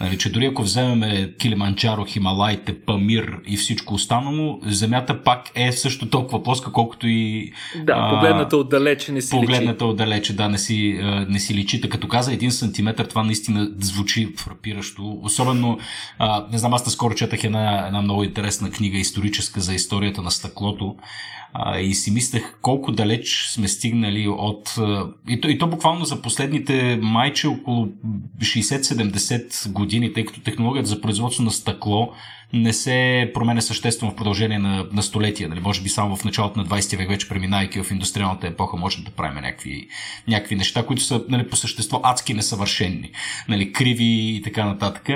Нали, 0.00 0.18
че 0.18 0.32
дори 0.32 0.46
ако 0.46 0.62
вземем 0.62 1.30
Килиманджаро, 1.38 2.04
Хималайте, 2.04 2.80
Памир 2.80 3.36
и 3.46 3.56
всичко 3.56 3.94
останало, 3.94 4.60
Земята 4.66 5.22
пак 5.22 5.50
е 5.54 5.72
също 5.72 6.10
толкова 6.10 6.42
плоска, 6.42 6.72
колкото 6.72 7.08
и... 7.08 7.52
Да, 7.84 8.10
погледната 8.10 8.56
отдалече 8.56 9.12
не 9.12 9.22
си 9.22 9.30
Погледната 9.30 9.84
личи. 9.84 9.90
отдалече, 9.90 10.36
да, 10.36 10.48
не 10.48 10.58
си, 10.58 11.00
не 11.28 11.38
си 11.38 11.54
личи. 11.54 11.80
Като 11.80 12.08
каза 12.08 12.32
един 12.32 12.52
сантиметр, 12.52 13.02
това 13.02 13.22
наистина 13.22 13.70
звучи 13.78 14.34
фрапиращо. 14.36 15.18
Особено, 15.22 15.78
а, 16.18 16.46
не 16.52 16.58
знам, 16.58 16.74
аз 16.74 16.86
наскоро 16.86 17.14
четах 17.14 17.44
една, 17.44 17.86
една 17.86 18.02
много 18.02 18.24
интересна 18.24 18.70
книга 18.70 18.98
историческа 18.98 19.60
за 19.60 19.74
историята 19.74 20.22
на 20.22 20.30
стъклото 20.30 20.96
и 21.80 21.94
си 21.94 22.10
мислех 22.10 22.58
колко 22.62 22.92
далеч 22.92 23.46
сме 23.48 23.68
стигнали 23.68 24.28
от... 24.28 24.74
И 25.28 25.40
то, 25.40 25.48
и 25.48 25.58
то 25.58 25.66
буквално 25.66 26.04
за 26.04 26.22
последните 26.22 26.98
майче 27.02 27.48
около 27.48 27.86
60-70 28.38 29.72
години, 29.72 30.12
тъй 30.12 30.24
като 30.24 30.40
технологията 30.40 30.88
за 30.88 31.00
производство 31.00 31.42
на 31.42 31.50
стъкло 31.50 32.12
не 32.52 32.72
се 32.72 33.30
променя 33.34 33.60
съществено 33.60 34.12
в 34.12 34.16
продължение 34.16 34.58
на, 34.58 34.86
на 34.92 35.02
столетия. 35.02 35.48
Нали? 35.48 35.60
Може 35.60 35.82
би 35.82 35.88
само 35.88 36.16
в 36.16 36.24
началото 36.24 36.58
на 36.58 36.66
20 36.66 36.96
век, 36.96 37.08
вече 37.08 37.28
преминайки 37.28 37.82
в 37.82 37.90
индустриалната 37.90 38.46
епоха, 38.46 38.76
можем 38.76 39.04
да 39.04 39.10
правим 39.10 39.42
някакви, 39.42 39.88
някакви 40.28 40.56
неща, 40.56 40.86
които 40.86 41.02
са 41.02 41.24
нали, 41.28 41.48
по 41.48 41.56
същество 41.56 42.00
адски 42.02 42.34
несъвършенни, 42.34 43.10
нали, 43.48 43.72
криви 43.72 44.36
и 44.36 44.42
така 44.44 44.64
нататък. 44.64 45.08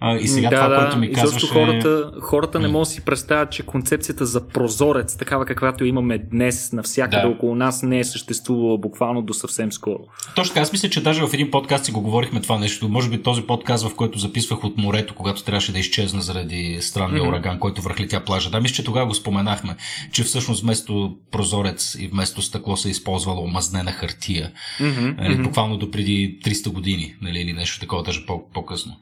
А, 0.00 0.16
и 0.16 0.28
сега 0.28 0.48
да, 0.48 0.56
това, 0.56 0.68
да, 0.68 0.76
което 0.76 0.98
ми 0.98 1.12
казваш 1.12 1.44
е... 1.44 1.46
хората, 1.46 2.12
хората 2.20 2.60
не 2.60 2.68
могат 2.68 2.88
да 2.88 2.90
си 2.90 3.04
представят, 3.04 3.50
че 3.50 3.62
концепцията 3.62 4.26
за 4.26 4.48
прозорец, 4.48 5.16
такава 5.16 5.46
каквато 5.46 5.84
имаме 5.84 6.18
днес 6.18 6.72
навсякъде 6.72 7.22
да. 7.22 7.28
около 7.28 7.54
нас, 7.54 7.82
не 7.82 7.98
е 7.98 8.04
съществувала 8.04 8.78
буквално 8.78 9.22
до 9.22 9.34
съвсем 9.34 9.72
скоро. 9.72 9.98
Точно 10.34 10.54
така, 10.54 10.62
аз 10.62 10.72
мисля, 10.72 10.88
че 10.88 11.02
даже 11.02 11.26
в 11.26 11.34
един 11.34 11.50
подкаст 11.50 11.84
си 11.84 11.92
го 11.92 12.00
говорихме 12.00 12.40
това 12.40 12.58
нещо. 12.58 12.88
Може 12.88 13.10
би 13.10 13.22
този 13.22 13.42
подкаст, 13.42 13.88
в 13.88 13.94
който 13.94 14.18
записвах 14.18 14.64
от 14.64 14.78
морето, 14.78 15.14
когато 15.14 15.44
трябваше 15.44 15.72
да 15.72 15.78
изчезна 15.78 16.22
заради 16.22 16.78
странния 16.80 17.22
mm-hmm. 17.22 17.28
ураган, 17.28 17.58
който 17.58 17.82
върхлетя 17.82 18.24
плажа. 18.24 18.50
Да, 18.50 18.60
мисля, 18.60 18.74
че 18.74 18.84
тогава 18.84 19.06
го 19.06 19.14
споменахме, 19.14 19.76
че 20.12 20.24
всъщност 20.24 20.62
вместо 20.62 21.16
прозорец 21.30 21.96
и 22.00 22.08
вместо 22.08 22.42
стъкло 22.42 22.76
се 22.76 22.88
е 22.88 22.90
използвало 22.90 23.42
омазнена 23.42 23.92
хартия. 23.92 24.52
Mm-hmm. 24.80 25.18
Нали, 25.18 25.42
буквално 25.42 25.76
до 25.76 25.90
преди 25.90 26.40
300 26.44 26.68
години, 26.68 27.14
нали, 27.22 27.40
или 27.40 27.52
нещо 27.52 27.80
такова, 27.80 28.02
даже 28.02 28.26
по- 28.26 28.50
по-късно. 28.50 28.92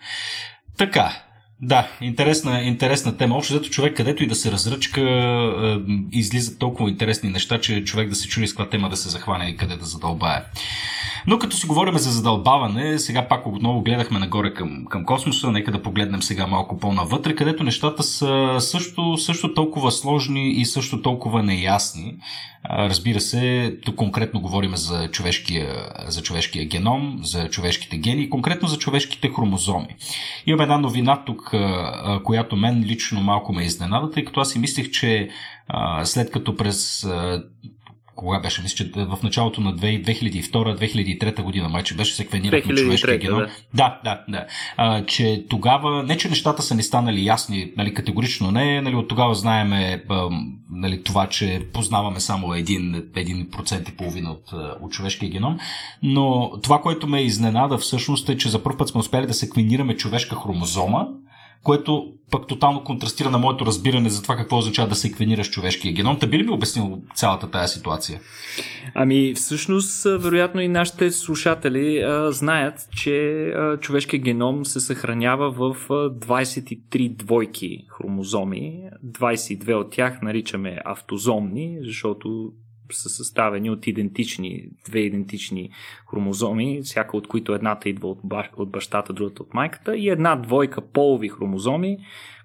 Така, 0.77 1.13
да, 1.63 1.89
интересна, 2.01 2.63
интересна 2.63 3.17
тема. 3.17 3.37
Общо 3.37 3.55
зато 3.55 3.69
човек, 3.69 3.97
където 3.97 4.25
и 4.25 4.27
да 4.27 4.35
се 4.35 4.53
разръчка, 4.53 5.01
е, 5.01 5.77
излизат 6.13 6.59
толкова 6.59 6.91
интересни 6.91 7.31
неща, 7.31 7.61
че 7.61 7.85
човек 7.85 8.09
да 8.09 8.15
се 8.15 8.29
чуди 8.29 8.47
с 8.47 8.51
каква 8.51 8.69
тема 8.69 8.89
да 8.89 8.97
се 8.97 9.09
захване 9.09 9.49
и 9.49 9.57
къде 9.57 9.77
да 9.77 9.85
задълбае. 9.85 10.45
Но 11.27 11.39
като 11.39 11.57
си 11.57 11.67
говорим 11.67 11.99
за 11.99 12.11
задълбаване, 12.11 12.99
сега 12.99 13.29
пак 13.29 13.47
отново 13.47 13.83
гледахме 13.83 14.19
нагоре 14.19 14.55
към, 14.55 14.85
към 14.85 15.05
космоса, 15.05 15.53
нека 15.53 15.73
да 15.73 15.83
погледнем 15.83 16.23
сега 16.23 16.47
малко 16.47 16.79
по-навътре, 16.79 17.35
където 17.35 17.65
нещата 17.65 18.03
са 18.03 18.57
също, 18.61 19.17
също 19.19 19.55
толкова 19.55 19.93
сложни 19.93 20.51
и 20.51 20.65
също 20.65 21.03
толкова 21.03 21.43
неясни. 21.43 22.17
Разбира 22.71 23.21
се, 23.21 23.77
тук 23.85 23.95
конкретно 23.97 24.41
говорим 24.41 24.77
за 24.77 25.09
човешкия, 25.09 25.93
за 26.09 26.23
човешкия 26.23 26.65
геном, 26.65 27.19
за 27.23 27.49
човешките 27.49 27.97
гени 27.97 28.23
и 28.23 28.31
конкретно 28.31 28.69
за 28.69 28.79
човешките 28.79 29.29
хромозоми. 29.29 29.97
Имам 30.47 30.61
една 30.61 30.79
новина 30.79 31.23
тук, 31.25 31.54
която 32.25 32.57
мен 32.57 32.85
лично 32.85 33.21
малко 33.21 33.53
ме 33.53 33.65
изненада, 33.65 34.11
тъй 34.11 34.25
като 34.25 34.41
аз 34.41 34.51
си 34.51 34.59
мислех, 34.59 34.91
че 34.91 35.29
след 36.05 36.31
като 36.31 36.57
през 36.57 37.07
кога 38.17 38.39
беше, 38.39 38.63
мисля, 38.63 38.77
че 38.77 38.91
в 38.97 39.19
началото 39.23 39.61
на 39.61 39.77
2002-2003 39.77 41.43
година, 41.43 41.69
майче 41.69 41.95
беше 41.95 42.15
секвениран 42.15 42.63
на 42.67 42.75
човешкия 42.75 43.19
геном. 43.19 43.39
Да, 43.39 43.49
да, 43.75 44.01
да. 44.05 44.25
да. 44.29 44.47
А, 44.77 45.05
че 45.05 45.45
тогава, 45.49 46.03
не 46.03 46.17
че 46.17 46.29
нещата 46.29 46.63
са 46.63 46.75
ни 46.75 46.83
станали 46.83 47.27
ясни, 47.27 47.73
нали, 47.77 47.95
категорично 47.95 48.51
не, 48.51 48.81
нали, 48.81 48.95
от 48.95 49.09
тогава 49.09 49.35
знаеме 49.35 50.05
нали, 50.71 51.03
това, 51.03 51.27
че 51.27 51.67
познаваме 51.73 52.21
само 52.21 52.47
1%, 52.47 53.13
1% 53.13 53.89
и 53.93 53.97
половина 53.97 54.31
от, 54.31 54.53
от 54.81 54.93
човешкия 54.93 55.31
геном, 55.31 55.59
но 56.03 56.51
това, 56.63 56.81
което 56.81 57.07
ме 57.07 57.23
изненада 57.23 57.79
всъщност 57.79 58.29
е, 58.29 58.37
че 58.37 58.49
за 58.49 58.63
първ 58.63 58.77
път 58.77 58.89
сме 58.89 59.01
успели 59.01 59.27
да 59.27 59.35
секвенираме 59.35 59.97
човешка 59.97 60.37
хромозома, 60.37 61.07
което 61.63 62.13
пък 62.31 62.47
тотално 62.47 62.85
контрастира 62.85 63.31
на 63.31 63.39
моето 63.39 63.67
разбиране 63.67 64.09
за 64.11 64.23
това 64.23 64.37
какво 64.37 64.59
означава 64.59 64.89
да 64.89 64.95
секвенираш 64.95 65.51
човешкия 65.51 65.93
геном. 65.93 66.19
Та 66.19 66.27
би 66.27 66.39
ли 66.39 66.43
ми 66.43 66.51
обяснил 66.51 67.03
цялата 67.15 67.51
тая 67.51 67.69
ситуация? 67.69 68.21
Ами, 68.95 69.35
всъщност, 69.35 70.05
вероятно 70.05 70.61
и 70.61 70.69
нашите 70.69 71.11
слушатели 71.11 71.99
а, 71.99 72.33
знаят, 72.33 72.89
че 72.97 73.47
а, 73.49 73.77
човешкият 73.77 74.25
геном 74.25 74.65
се 74.65 74.81
съхранява 74.81 75.51
в 75.51 75.77
а, 75.91 75.95
23 75.95 77.17
двойки 77.17 77.87
хромозоми. 77.89 78.81
22 79.07 79.75
от 79.75 79.91
тях 79.91 80.23
наричаме 80.23 80.79
автозомни, 80.85 81.79
защото 81.81 82.53
са 82.91 83.09
съставени 83.09 83.71
от 83.71 83.87
идентични, 83.87 84.69
две 84.85 84.99
идентични 84.99 85.71
хромозоми, 86.11 86.81
всяка 86.83 87.17
от 87.17 87.29
които 87.29 87.55
едната 87.55 87.89
идва 87.89 88.09
от, 88.09 88.19
баш, 88.25 88.47
от 88.57 88.71
бащата, 88.71 89.13
другата 89.13 89.43
от 89.43 89.55
майката, 89.55 89.97
и 89.97 90.09
една 90.09 90.37
двойка 90.37 90.81
полови 90.81 91.29
хромозоми, 91.29 91.99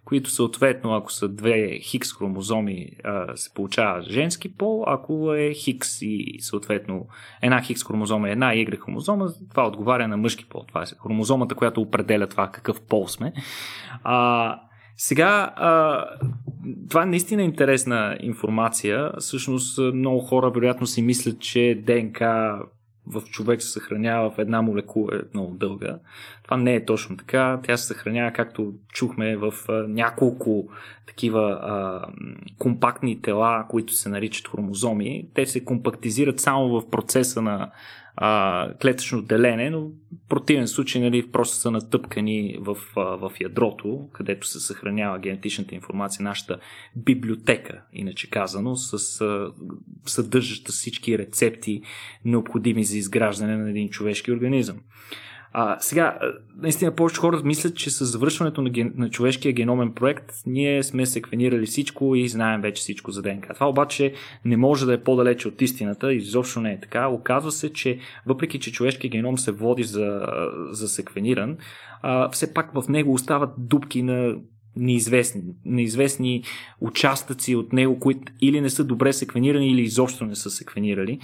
които 0.05 0.29
съответно, 0.29 0.95
ако 0.95 1.11
са 1.11 1.29
две 1.29 1.79
хикс 1.79 2.13
хромозоми, 2.13 2.89
се 3.35 3.53
получава 3.53 4.01
женски 4.01 4.53
пол, 4.53 4.83
ако 4.87 5.33
е 5.33 5.53
хикс 5.53 6.01
и 6.01 6.37
съответно 6.39 7.07
една 7.41 7.61
хикс 7.61 7.83
хромозома 7.83 8.29
и 8.29 8.31
една 8.31 8.51
Y 8.53 8.79
хромозома, 8.79 9.27
това 9.49 9.67
отговаря 9.67 10.07
на 10.07 10.17
мъжки 10.17 10.45
пол. 10.49 10.63
Това 10.67 10.81
е 10.81 10.85
хромозомата, 11.03 11.55
която 11.55 11.81
определя 11.81 12.27
това 12.27 12.47
какъв 12.47 12.81
пол 12.81 13.07
сме. 13.07 13.33
А, 14.03 14.59
сега, 15.01 15.53
а, 15.55 16.05
това 16.89 17.03
е 17.03 17.05
наистина 17.05 17.43
интересна 17.43 18.17
информация. 18.21 19.11
Всъщност, 19.19 19.79
много 19.93 20.19
хора 20.19 20.49
вероятно 20.49 20.87
си 20.87 21.01
мислят, 21.01 21.39
че 21.39 21.81
ДНК 21.85 22.19
в 23.07 23.21
човек 23.21 23.61
се 23.61 23.71
съхранява 23.71 24.31
в 24.31 24.39
една 24.39 24.61
молекула 24.61 25.15
е 25.15 25.19
много 25.33 25.55
дълга. 25.55 25.99
Това 26.43 26.57
не 26.57 26.75
е 26.75 26.85
точно 26.85 27.17
така. 27.17 27.59
Тя 27.63 27.77
се 27.77 27.87
съхранява, 27.87 28.31
както 28.31 28.73
чухме, 28.93 29.37
в 29.37 29.53
няколко 29.87 30.69
такива 31.07 31.59
а, 31.61 32.05
компактни 32.57 33.21
тела, 33.21 33.65
които 33.69 33.93
се 33.93 34.09
наричат 34.09 34.47
хромозоми. 34.47 35.27
Те 35.33 35.45
се 35.45 35.65
компактизират 35.65 36.39
само 36.39 36.81
в 36.81 36.89
процеса 36.89 37.41
на 37.41 37.71
а, 38.21 38.73
клетъчно 38.81 39.21
делене, 39.21 39.69
но 39.69 39.81
в 39.81 39.91
противен 40.29 40.67
случай 40.67 41.01
нали, 41.01 41.31
просто 41.31 41.55
са 41.55 41.71
натъпкани 41.71 42.57
в, 42.59 42.77
а, 42.95 43.01
в 43.01 43.31
ядрото, 43.41 44.09
където 44.13 44.47
се 44.47 44.59
съхранява 44.59 45.19
генетичната 45.19 45.75
информация, 45.75 46.23
нашата 46.23 46.59
библиотека, 46.95 47.81
иначе 47.93 48.29
казано, 48.29 48.75
с 48.75 49.21
а, 49.21 49.51
съдържаща 50.05 50.71
всички 50.71 51.17
рецепти, 51.17 51.81
необходими 52.25 52.83
за 52.83 52.97
изграждане 52.97 53.57
на 53.57 53.69
един 53.69 53.89
човешки 53.89 54.31
организъм. 54.31 54.77
А, 55.53 55.77
сега, 55.79 56.19
наистина 56.57 56.95
повече 56.95 57.19
хора 57.19 57.41
мислят, 57.43 57.75
че 57.75 57.89
с 57.89 58.05
завършването 58.05 58.61
на, 58.61 58.69
ген... 58.69 58.93
на 58.95 59.09
човешкия 59.09 59.53
геномен 59.53 59.93
проект 59.93 60.31
ние 60.45 60.83
сме 60.83 61.05
секвенирали 61.05 61.65
всичко 61.65 62.15
и 62.15 62.27
знаем 62.27 62.61
вече 62.61 62.79
всичко 62.79 63.11
за 63.11 63.21
ДНК. 63.21 63.53
Това 63.53 63.69
обаче 63.69 64.13
не 64.45 64.57
може 64.57 64.85
да 64.85 64.93
е 64.93 65.03
по-далече 65.03 65.47
от 65.47 65.61
истината, 65.61 66.13
изобщо 66.13 66.61
не 66.61 66.71
е 66.71 66.79
така. 66.79 67.07
Оказва 67.07 67.51
се, 67.51 67.73
че 67.73 67.99
въпреки, 68.25 68.59
че 68.59 68.71
човешкия 68.71 69.09
геном 69.09 69.37
се 69.37 69.51
води 69.51 69.83
за, 69.83 70.27
за 70.71 70.87
секвениран, 70.87 71.57
а, 72.01 72.29
все 72.29 72.53
пак 72.53 72.73
в 72.73 72.89
него 72.89 73.13
остават 73.13 73.49
дупки 73.57 74.03
на 74.03 74.35
неизвестни, 74.79 75.41
неизвестни 75.65 76.43
участъци 76.81 77.55
от 77.55 77.73
него, 77.73 77.99
които 77.99 78.33
или 78.41 78.61
не 78.61 78.69
са 78.69 78.83
добре 78.83 79.13
секвенирани, 79.13 79.71
или 79.71 79.81
изобщо 79.81 80.25
не 80.25 80.35
са 80.35 80.49
секвенирали. 80.49 81.19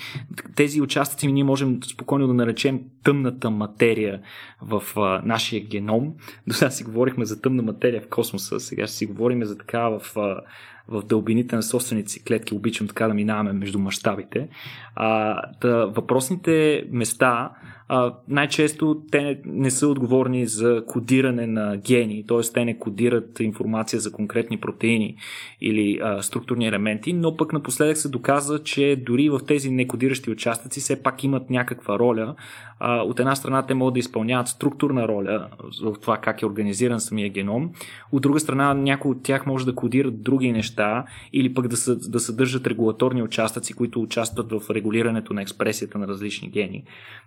Тези 0.56 0.82
участъци 0.82 1.28
ние 1.28 1.44
можем 1.44 1.80
спокойно 1.84 2.28
да 2.28 2.34
наречем 2.34 2.82
тъмната 3.04 3.50
материя 3.50 4.22
в 4.62 4.84
а, 4.96 5.22
нашия 5.26 5.63
геном. 5.63 6.13
До 6.48 6.54
сега 6.54 6.72
си 6.72 6.84
говорихме 6.84 7.26
за 7.26 7.41
тъмна 7.41 7.63
материя 7.63 8.02
в 8.02 8.10
космоса, 8.10 8.60
сега 8.60 8.88
ще 8.88 8.96
си 8.96 9.06
говорим 9.06 9.46
за 9.46 9.58
така 9.58 9.89
в 9.89 10.02
а, 10.18 10.41
в 10.88 11.04
дълбините 11.04 11.56
на 11.56 11.63
собствените 11.63 12.12
си 12.12 12.24
клетки. 12.24 12.54
Обичам 12.54 12.88
така 12.88 13.08
да 13.08 13.13
минаваме 13.13 13.54
между 13.54 13.80
мащабите. 13.80 14.48
А, 14.96 15.41
да, 15.62 15.86
въпросните 15.86 16.84
места 16.91 17.52
а, 17.88 18.13
най-често 18.28 19.02
те 19.12 19.21
не, 19.21 19.41
не 19.45 19.71
са 19.71 19.88
отговорни 19.88 20.48
за 20.48 20.84
кодиране 20.88 21.48
на 21.48 21.78
гени, 21.78 22.26
т.е. 22.28 22.41
те 22.54 22.65
не 22.65 22.80
кодират 22.80 23.39
информация 23.39 24.00
за 24.00 24.12
конкретни 24.12 24.58
протеини 24.58 25.15
или 25.62 26.00
а, 26.04 26.21
структурни 26.21 26.67
елементи, 26.67 27.13
но 27.13 27.38
пък 27.38 27.54
напоследък 27.54 27.98
се 27.98 28.10
доказа, 28.10 28.63
че 28.63 29.04
дори 29.06 29.30
в 29.30 29.39
тези 29.48 29.71
некодиращи 29.71 30.32
участъци 30.32 30.80
все 30.80 31.04
пак 31.04 31.24
имат 31.24 31.50
някаква 31.50 32.00
роля. 32.00 32.36
А, 32.80 33.02
от 33.02 33.19
една 33.19 33.36
страна 33.36 33.65
те 33.65 33.74
могат 33.74 33.93
да 33.93 34.00
изпълняват 34.00 34.48
структурна 34.48 35.08
роля 35.08 35.48
в 35.84 35.93
това 36.02 36.17
как 36.17 36.41
е 36.41 36.45
организиран 36.45 37.00
самия 37.00 37.30
геном, 37.30 37.71
от 38.12 38.21
друга 38.21 38.39
страна 38.39 38.74
някои 38.74 39.12
от 39.12 39.24
тях 39.24 39.45
може 39.45 39.65
да 39.65 39.76
кодират 39.76 40.24
други 40.24 40.52
неща 40.52 41.06
или 41.34 41.54
пък 41.54 41.67
да, 41.67 41.78
са, 41.78 41.95
да 42.10 42.19
съдържат 42.19 42.67
регулаторни 42.67 43.24
участъци, 43.24 43.74
които 43.74 44.02
участват 44.02 44.52
в 44.52 44.69
регулирането 44.69 45.34
на 45.34 45.41
експресията 45.41 45.98
на 45.98 46.08
различни 46.08 46.50
гени, 46.50 46.84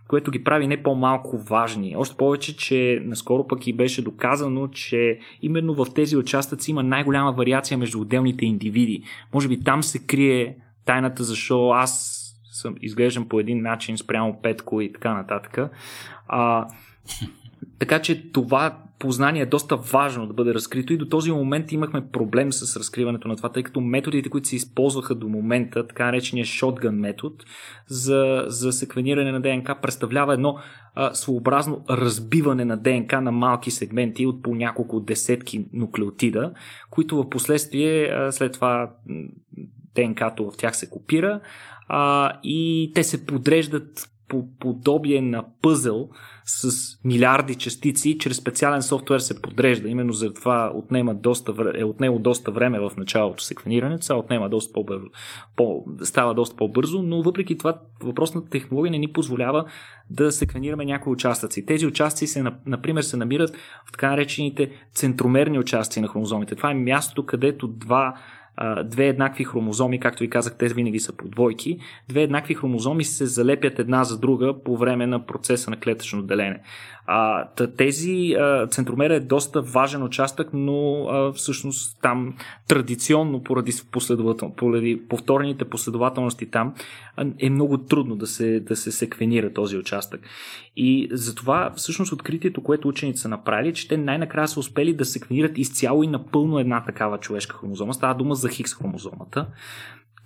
което 0.09 0.31
ги 0.31 0.45
прави 0.49 0.67
не 0.67 0.83
по-малко 0.83 1.39
важни. 1.39 1.97
Още 1.97 2.17
повече, 2.17 2.57
че 2.57 3.03
наскоро 3.05 3.47
пък 3.47 3.67
и 3.67 3.73
беше 3.73 4.03
доказано, 4.03 4.69
че 4.69 5.19
именно 5.43 5.75
в 5.75 5.87
тези 5.95 6.17
участъци 6.17 6.71
има 6.71 6.83
най-голяма 6.83 7.33
вариация 7.33 7.79
между 7.79 8.01
отделните 8.01 8.47
индивиди. 8.47 9.03
Може 9.35 9.49
би 9.49 9.61
там 9.61 9.83
се 9.83 9.99
крие 9.99 10.57
тайната, 10.85 11.25
защо 11.25 11.71
аз 11.71 12.19
съм 12.53 12.75
изглеждам 12.81 13.29
по 13.29 13.41
един 13.41 13.63
начин 13.63 13.99
спрямо 13.99 14.41
Петко 14.43 14.81
и 14.81 14.93
така 14.93 15.15
нататък. 15.15 15.59
А, 16.29 16.67
така 17.79 18.03
че 18.03 18.33
това 18.33 18.79
познание 18.99 19.43
е 19.43 19.47
доста 19.47 19.77
важно 19.77 20.27
да 20.27 20.35
бъде 20.35 20.55
разкрито 20.55 20.93
и 20.93 20.97
до 20.97 21.09
този 21.09 21.33
момент 21.33 21.73
имахме 21.73 22.09
проблем 22.13 22.53
с 22.53 22.77
разкриването 22.77 23.29
на 23.29 23.37
това, 23.37 23.49
тъй 23.49 23.63
като 23.63 23.81
методите, 23.81 24.29
които 24.29 24.49
се 24.49 24.57
използваха 24.57 25.15
до 25.15 25.29
момента, 25.29 25.87
така 25.87 26.05
наречения 26.05 26.45
shotgun 26.45 26.91
метод 26.91 27.37
за, 27.87 28.45
за 28.47 28.73
секвениране 28.73 29.33
на 29.33 29.41
ДНК, 29.41 29.81
представлява 29.83 30.35
едно 30.35 30.59
а, 30.95 31.15
своеобразно 31.15 31.85
разбиване 31.91 32.65
на 32.65 32.77
ДНК 32.77 33.21
на 33.21 33.33
малки 33.33 33.71
сегменти 33.71 34.27
от 34.27 34.43
по 34.43 34.55
няколко 34.55 35.01
десетки 35.01 35.67
нуклеотида, 35.73 36.53
които 36.91 37.17
в 37.17 37.31
последствие 37.31 38.13
след 38.31 38.53
това 38.53 38.91
ДНК-то 39.95 40.51
в 40.51 40.57
тях 40.57 40.77
се 40.77 40.91
копира 40.91 41.41
а, 41.89 42.33
и 42.43 42.93
те 42.95 43.05
се 43.05 43.27
подреждат 43.27 44.09
по 44.29 44.45
подобие 44.61 45.21
на 45.21 45.45
пъзел 45.63 46.09
с 46.45 46.71
милиарди 47.05 47.55
частици, 47.55 48.19
чрез 48.19 48.37
специален 48.37 48.83
софтуер 48.83 49.19
се 49.19 49.43
подрежда. 49.43 49.89
Именно 49.89 50.13
за 50.13 50.33
това 50.35 50.73
отнема 50.75 51.15
доста, 51.15 51.55
е 51.75 51.85
отнело 51.85 52.19
доста 52.19 52.51
време 52.51 52.81
в 52.81 52.91
началото 52.97 53.43
секвенирането, 53.43 54.05
сега 54.05 54.17
отнема 54.17 54.49
доста 54.49 54.73
по, 55.57 55.85
става 56.03 56.35
доста 56.35 56.57
по-бързо, 56.57 57.03
но 57.03 57.23
въпреки 57.23 57.59
това 57.59 57.81
въпросната 58.03 58.51
технология 58.51 58.91
не 58.91 58.99
ни 58.99 59.13
позволява 59.13 59.65
да 60.11 60.33
секвенираме 60.33 60.85
някои 60.85 61.13
участъци. 61.13 61.67
Тези 61.67 61.87
участъци, 61.87 62.27
се, 62.27 62.45
например, 62.67 63.03
се 63.03 63.17
намират 63.17 63.57
в 63.87 63.93
така 63.93 64.11
наречените 64.11 64.71
центромерни 64.93 65.59
участъци 65.59 66.01
на 66.01 66.09
хромозомите. 66.09 66.55
Това 66.55 66.71
е 66.71 66.75
мястото, 66.75 67.27
където 67.27 67.69
два 67.69 68.15
две 68.85 69.07
еднакви 69.09 69.45
хромозоми, 69.45 70.01
както 70.01 70.23
ви 70.23 70.31
казах, 70.31 70.59
те 70.59 70.69
винаги 70.69 71.01
са 71.01 71.13
по 71.13 71.29
двойки, 71.29 71.79
две 72.09 72.23
еднакви 72.23 72.55
хромозоми 72.55 73.05
се 73.05 73.27
залепят 73.27 73.79
една 73.79 74.05
за 74.05 74.19
друга 74.19 74.55
по 74.65 74.77
време 74.77 75.07
на 75.07 75.27
процеса 75.27 75.71
на 75.71 75.77
клетъчно 75.77 76.23
делене. 76.23 76.61
Тези 77.77 78.35
центромера 78.71 79.15
е 79.15 79.21
доста 79.21 79.63
важен 79.63 80.03
участък, 80.03 80.49
но 80.53 81.07
всъщност 81.33 81.99
там 82.03 82.35
традиционно 82.69 83.43
поради, 83.43 83.73
последовател, 83.93 84.53
поради 84.57 85.03
повторните 85.09 85.65
последователности 85.65 86.51
там 86.51 86.75
е 87.39 87.51
много 87.51 87.79
трудно 87.79 88.17
да 88.17 88.27
се, 88.27 88.61
да 88.61 88.77
се 88.77 88.93
секвенира 88.93 89.53
този 89.53 89.77
участък. 89.77 90.21
И 90.77 91.09
затова 91.13 91.73
всъщност 91.77 92.13
откритието, 92.13 92.63
което 92.63 92.89
учените 92.89 93.19
са 93.19 93.29
направили, 93.29 93.75
че 93.75 93.89
те 93.89 93.97
най-накрая 93.97 94.49
са 94.49 94.61
успели 94.61 94.95
да 94.95 95.05
секвенират 95.05 95.59
изцяло 95.59 96.03
и 96.03 96.07
напълно 96.07 96.59
една 96.59 96.85
такава 96.85 97.19
човешка 97.19 97.57
хромозома. 97.57 97.95
Става 97.95 98.15
дума 98.15 98.35
за 98.35 98.48
хикс 98.49 98.75
хромозомата 98.75 99.47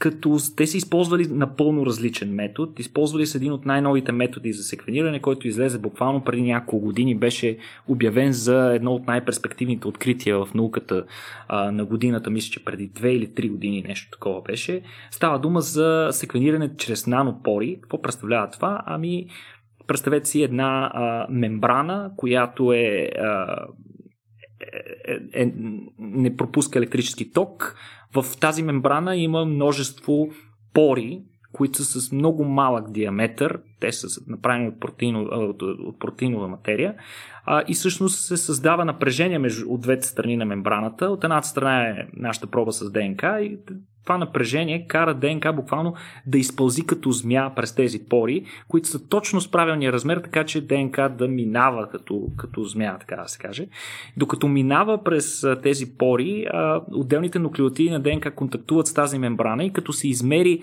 като 0.02 0.38
те 0.56 0.66
са 0.66 0.76
използвали 0.76 1.26
напълно 1.30 1.86
различен 1.86 2.34
метод. 2.34 2.72
Използвали 2.78 3.26
са 3.26 3.38
един 3.38 3.52
от 3.52 3.66
най-новите 3.66 4.12
методи 4.12 4.52
за 4.52 4.62
секвениране, 4.62 5.20
който 5.20 5.48
излезе 5.48 5.78
буквално 5.78 6.24
преди 6.24 6.42
няколко 6.42 6.86
години. 6.86 7.18
Беше 7.18 7.58
обявен 7.88 8.32
за 8.32 8.74
едно 8.74 8.92
от 8.92 9.06
най-перспективните 9.06 9.88
открития 9.88 10.44
в 10.44 10.54
науката 10.54 11.04
а, 11.48 11.70
на 11.70 11.84
годината, 11.84 12.30
мисля, 12.30 12.50
че 12.52 12.64
преди 12.64 12.88
две 12.88 13.12
или 13.12 13.34
три 13.34 13.48
години 13.48 13.84
нещо 13.88 14.10
такова 14.10 14.42
беше. 14.42 14.82
Става 15.10 15.38
дума 15.38 15.60
за 15.60 16.08
секвениране 16.10 16.76
чрез 16.76 17.06
нанопори. 17.06 17.78
Какво 17.82 18.02
представлява 18.02 18.50
това? 18.50 18.82
Ами, 18.86 19.26
представете 19.86 20.28
си 20.28 20.42
една 20.42 20.90
а, 20.94 21.26
мембрана, 21.30 22.10
която 22.16 22.72
е 22.72 23.10
а, 23.18 23.56
е, 25.04 25.42
е, 25.42 25.52
не 25.98 26.36
пропуска 26.36 26.78
електрически 26.78 27.32
ток. 27.32 27.76
В 28.14 28.24
тази 28.40 28.62
мембрана 28.62 29.16
има 29.16 29.44
множество 29.44 30.28
пори, 30.74 31.22
които 31.52 31.78
са 31.78 32.00
с 32.00 32.12
много 32.12 32.44
малък 32.44 32.90
диаметър. 32.90 33.60
Те 33.80 33.92
са 33.92 34.20
направени 34.26 34.68
от, 34.68 34.80
протеино, 34.80 35.20
от, 35.22 35.62
от 35.62 35.98
протеинова 35.98 36.48
материя. 36.48 36.94
А, 37.44 37.62
и 37.68 37.74
всъщност 37.74 38.20
се 38.20 38.36
създава 38.36 38.84
напрежение 38.84 39.38
между, 39.38 39.70
от 39.70 39.80
двете 39.80 40.06
страни 40.06 40.36
на 40.36 40.44
мембраната. 40.44 41.06
От 41.06 41.24
едната 41.24 41.46
страна 41.46 41.88
е 41.88 42.06
нашата 42.12 42.46
проба 42.46 42.72
с 42.72 42.90
ДНК 42.90 43.40
и 43.40 43.58
това 44.04 44.18
напрежение 44.18 44.86
кара 44.88 45.14
ДНК 45.14 45.52
буквално 45.52 45.94
да 46.26 46.38
изпълзи 46.38 46.86
като 46.86 47.10
змия 47.10 47.54
през 47.56 47.74
тези 47.74 48.04
пори, 48.08 48.44
които 48.68 48.88
са 48.88 49.08
точно 49.08 49.40
с 49.40 49.50
правилния 49.50 49.92
размер, 49.92 50.16
така 50.16 50.44
че 50.44 50.66
ДНК 50.66 51.08
да 51.08 51.28
минава 51.28 51.88
като, 51.88 52.28
като 52.36 52.64
змия, 52.64 52.96
така 53.00 53.16
да 53.16 53.28
се 53.28 53.38
каже. 53.38 53.66
Докато 54.16 54.48
минава 54.48 55.04
през 55.04 55.46
тези 55.62 55.98
пори, 55.98 56.46
отделните 56.92 57.38
нуклеотиди 57.38 57.90
на 57.90 58.00
ДНК 58.00 58.30
контактуват 58.30 58.86
с 58.86 58.94
тази 58.94 59.18
мембрана 59.18 59.64
и 59.64 59.72
като 59.72 59.92
се 59.92 60.08
измери 60.08 60.60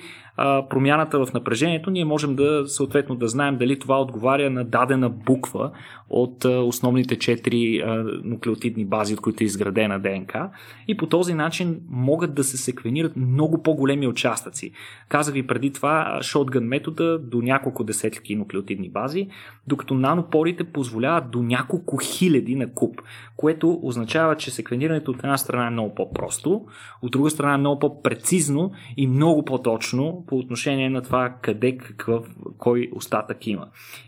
промяната 0.70 1.26
в 1.26 1.34
напрежението, 1.34 1.91
ние 1.91 2.05
можем 2.05 2.36
да 2.36 2.63
съответно 2.68 3.16
да 3.16 3.28
знаем 3.28 3.57
дали 3.57 3.80
това 3.80 4.01
отговаря 4.01 4.49
на 4.49 4.63
дадена 4.63 5.09
буква 5.09 5.72
от 6.09 6.45
основните 6.45 7.20
четири 7.20 7.84
нуклеотидни 8.24 8.86
бази, 8.86 9.13
от 9.13 9.22
които 9.22 9.43
е 9.43 9.45
изградена 9.45 9.99
ДНК. 9.99 10.49
И 10.88 10.97
по 10.97 11.07
този 11.07 11.34
начин 11.34 11.80
могат 11.89 12.34
да 12.34 12.43
се 12.43 12.57
секвенират 12.57 13.11
много 13.32 13.63
по-големи 13.63 14.07
участъци. 14.07 14.71
Казах 15.09 15.34
ви 15.34 15.47
преди 15.47 15.73
това, 15.73 16.19
шотган 16.21 16.63
метода 16.63 17.19
до 17.19 17.41
няколко 17.41 17.84
десетки 17.84 18.36
нуклеотидни 18.36 18.89
бази, 18.89 19.27
докато 19.67 19.93
нанопорите 19.93 20.63
позволяват 20.63 21.32
до 21.32 21.41
няколко 21.41 21.97
хиляди 21.97 22.55
на 22.55 22.73
куб, 22.73 23.01
което 23.38 23.80
означава, 23.84 24.36
че 24.36 24.51
секвенирането 24.51 25.11
от 25.11 25.17
една 25.17 25.38
страна 25.38 25.67
е 25.67 25.69
много 25.69 25.95
по-просто, 25.95 26.65
от 27.01 27.11
друга 27.11 27.30
страна 27.30 27.53
е 27.53 27.57
много 27.57 27.80
по-прецизно 27.80 28.71
и 28.97 29.07
много 29.07 29.45
по-точно 29.45 30.23
по 30.27 30.38
отношение 30.38 30.89
на 30.89 31.01
това 31.01 31.36
къде, 31.41 31.77
какъв, 31.77 32.36
кой 32.57 32.89
остатък 32.95 33.47
има. 33.47 33.67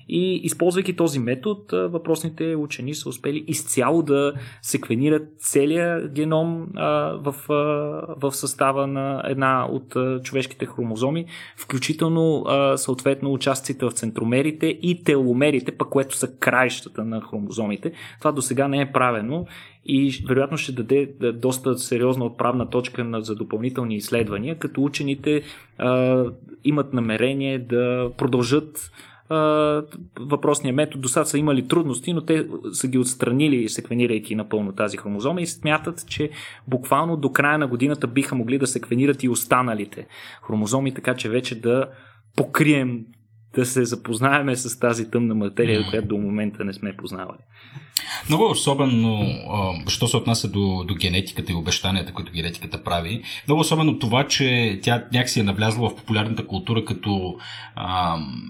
И 0.09 0.35
използвайки 0.35 0.95
този 0.95 1.19
метод, 1.19 1.87
въпросните 1.87 2.55
учени 2.55 2.93
са 2.95 3.09
успели 3.09 3.43
изцяло 3.47 4.03
да 4.03 4.33
секвенират 4.61 5.23
целия 5.37 6.07
геном 6.07 6.67
а, 6.75 6.89
в, 7.23 7.35
а, 7.49 7.53
в 8.17 8.31
състава 8.31 8.87
на 8.87 9.10
една 9.23 9.65
от 9.65 9.95
човешките 10.23 10.65
хромозоми, 10.65 11.25
включително 11.57 12.45
съответно 12.75 13.33
участците 13.33 13.85
в 13.85 13.91
центромерите 13.91 14.67
и 14.67 15.03
теломерите, 15.03 15.71
пък 15.71 15.89
което 15.89 16.15
са 16.15 16.35
краищата 16.37 17.05
на 17.05 17.21
хромозомите. 17.21 17.91
Това 18.19 18.31
до 18.31 18.41
сега 18.41 18.67
не 18.67 18.81
е 18.81 18.91
правено 18.91 19.45
и 19.85 20.23
вероятно 20.27 20.57
ще 20.57 20.71
даде 20.71 21.05
доста 21.33 21.77
сериозна 21.77 22.25
отправна 22.25 22.69
точка 22.69 23.21
за 23.21 23.35
допълнителни 23.35 23.95
изследвания, 23.95 24.55
като 24.55 24.83
учените 24.83 25.41
имат 26.63 26.93
намерение 26.93 27.59
да 27.59 28.11
продължат 28.17 28.91
въпросния 30.19 30.73
метод. 30.73 31.01
До 31.01 31.07
сега 31.07 31.25
са 31.25 31.37
имали 31.37 31.67
трудности, 31.67 32.13
но 32.13 32.21
те 32.21 32.47
са 32.71 32.87
ги 32.87 32.97
отстранили, 32.97 33.69
секвенирайки 33.69 34.35
напълно 34.35 34.71
тази 34.71 34.97
хромозома 34.97 35.41
и 35.41 35.47
смятат, 35.47 36.07
че 36.07 36.29
буквално 36.67 37.17
до 37.17 37.31
края 37.31 37.57
на 37.57 37.67
годината 37.67 38.07
биха 38.07 38.35
могли 38.35 38.57
да 38.57 38.67
секвенират 38.67 39.23
и 39.23 39.29
останалите 39.29 40.07
хромозоми, 40.43 40.93
така 40.93 41.15
че 41.15 41.29
вече 41.29 41.61
да 41.61 41.85
покрием 42.35 43.05
да 43.55 43.65
се 43.65 43.85
запознаеме 43.85 44.55
с 44.55 44.79
тази 44.79 45.11
тъмна 45.11 45.35
материя, 45.35 45.89
която 45.89 46.07
до 46.07 46.17
момента 46.17 46.65
не 46.65 46.73
сме 46.73 46.97
познавали. 46.97 47.37
Много 48.29 48.45
особено, 48.45 49.25
що 49.87 50.07
се 50.07 50.17
отнася 50.17 50.47
до, 50.47 50.83
до 50.87 50.95
генетиката 50.95 51.51
и 51.51 51.55
обещанията, 51.55 52.13
които 52.13 52.31
генетиката 52.31 52.83
прави, 52.83 53.23
много 53.47 53.61
особено 53.61 53.99
това, 53.99 54.27
че 54.27 54.79
тя 54.83 55.05
някакси 55.13 55.39
е 55.39 55.43
навлязла 55.43 55.89
в 55.89 55.95
популярната 55.95 56.47
култура 56.47 56.85
като 56.85 57.35
ам, 57.75 58.43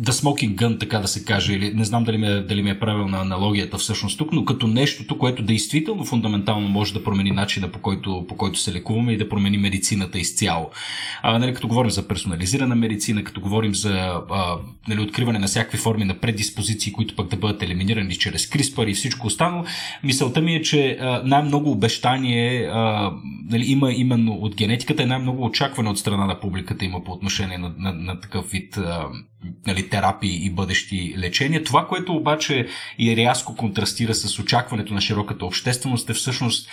The 0.00 0.10
Smoking 0.10 0.54
Gun, 0.54 0.80
така 0.80 0.98
да 0.98 1.08
се 1.08 1.24
каже, 1.24 1.52
или 1.52 1.74
не 1.74 1.84
знам 1.84 2.04
дали 2.04 2.18
ми, 2.18 2.26
е, 2.26 2.40
дали 2.40 2.62
ми 2.62 2.70
е 2.70 2.78
правилна 2.80 3.18
аналогията 3.18 3.78
всъщност 3.78 4.18
тук, 4.18 4.32
но 4.32 4.44
като 4.44 4.66
нещото, 4.66 5.18
което 5.18 5.42
действително 5.42 6.04
фундаментално 6.04 6.68
може 6.68 6.94
да 6.94 7.04
промени 7.04 7.30
начина 7.30 7.68
по 7.68 7.78
който, 7.78 8.24
по 8.28 8.36
който 8.36 8.58
се 8.58 8.72
лекуваме 8.72 9.12
и 9.12 9.16
да 9.16 9.28
промени 9.28 9.58
медицината 9.58 10.18
изцяло. 10.18 10.70
А, 11.22 11.38
нали, 11.38 11.54
като 11.54 11.68
говорим 11.68 11.90
за 11.90 12.08
персонализирана 12.08 12.74
медицина, 12.74 13.24
като 13.24 13.40
говорим 13.40 13.74
за 13.74 13.90
а, 14.30 14.56
нали, 14.88 15.00
откриване 15.00 15.38
на 15.38 15.46
всякакви 15.46 15.78
форми 15.78 16.04
на 16.04 16.14
предиспозиции, 16.14 16.92
които 16.92 17.16
пък 17.16 17.28
да 17.28 17.36
бъдат 17.36 17.62
елиминирани 17.62 18.16
чрез 18.16 18.46
CRISPR 18.46 18.90
и 18.90 18.94
всичко 18.94 19.26
останало, 19.26 19.64
мисълта 20.04 20.40
ми 20.40 20.54
е, 20.54 20.62
че 20.62 20.98
най-много 21.24 21.70
обещание 21.70 22.68
а, 22.72 23.12
нали, 23.50 23.64
има 23.66 23.92
именно 23.92 24.32
от 24.32 24.54
генетиката 24.54 25.02
и 25.02 25.06
най-много 25.06 25.44
очакване 25.44 25.90
от 25.90 25.98
страна 25.98 26.26
на 26.26 26.40
публиката 26.40 26.84
има 26.84 27.04
по 27.04 27.12
отношение 27.12 27.58
на, 27.58 27.74
на, 27.78 27.92
на 27.92 28.20
такъв 28.20 28.50
вид 28.50 28.76
а, 28.76 29.06
нали, 29.66 29.88
терапии 29.88 30.46
и 30.46 30.50
бъдещи 30.50 31.14
лечения. 31.18 31.64
Това, 31.64 31.86
което 31.86 32.12
обаче 32.12 32.68
и 32.98 33.16
рязко 33.16 33.56
контрастира 33.56 34.14
с 34.14 34.38
очакването 34.38 34.94
на 34.94 35.00
широката 35.00 35.46
общественост 35.46 36.10
е 36.10 36.14
всъщност 36.14 36.68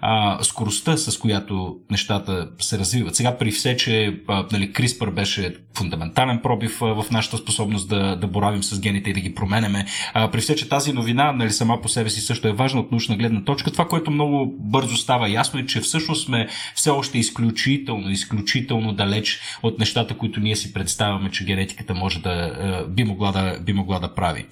а, 0.00 0.38
скоростта, 0.44 0.96
с 0.96 1.18
която 1.18 1.76
нещата 1.90 2.48
се 2.60 2.78
развиват. 2.78 3.16
Сега 3.16 3.38
при 3.38 3.50
все, 3.50 3.76
че 3.76 4.20
а, 4.28 4.44
нали, 4.52 4.72
CRISPR 4.72 5.10
беше 5.10 5.56
фундаментален 5.74 6.40
пробив 6.42 6.82
а, 6.82 6.86
в 6.86 7.10
нашата 7.10 7.36
способност 7.36 7.88
да, 7.88 8.16
да 8.16 8.26
боравим 8.26 8.62
с 8.62 8.80
гените 8.80 9.10
и 9.10 9.12
да 9.12 9.20
ги 9.20 9.34
променеме, 9.34 9.86
а, 10.14 10.30
при 10.30 10.40
все, 10.40 10.56
че 10.56 10.68
тази 10.68 10.92
новина 10.92 11.32
нали, 11.32 11.50
сама 11.50 11.80
по 11.80 11.88
себе 11.88 12.10
си 12.10 12.20
също 12.20 12.48
е 12.48 12.52
важна 12.52 12.80
от 12.80 12.90
научна 12.90 13.16
гледна 13.16 13.44
точка, 13.44 13.72
това, 13.72 13.88
което 13.88 14.10
много 14.10 14.54
бързо 14.58 14.96
става 14.96 15.30
ясно 15.30 15.60
е, 15.60 15.66
че 15.66 15.80
всъщност 15.80 16.24
сме 16.24 16.48
все 16.74 16.90
още 16.90 17.18
изключително, 17.18 18.10
изключително 18.10 18.92
далеч 18.92 19.40
от 19.62 19.78
нещата, 19.78 20.16
които 20.16 20.40
ние 20.40 20.56
си 20.56 20.72
представяме, 20.72 21.30
че 21.30 21.44
генетиката 21.44 21.94
може 21.94 22.20
да 22.20 22.86
би 22.88 23.04
могла 23.04 23.32
да, 23.32 23.60
би 23.60 23.72
могла 23.72 23.98
да 23.98 24.14
прави. 24.14 24.46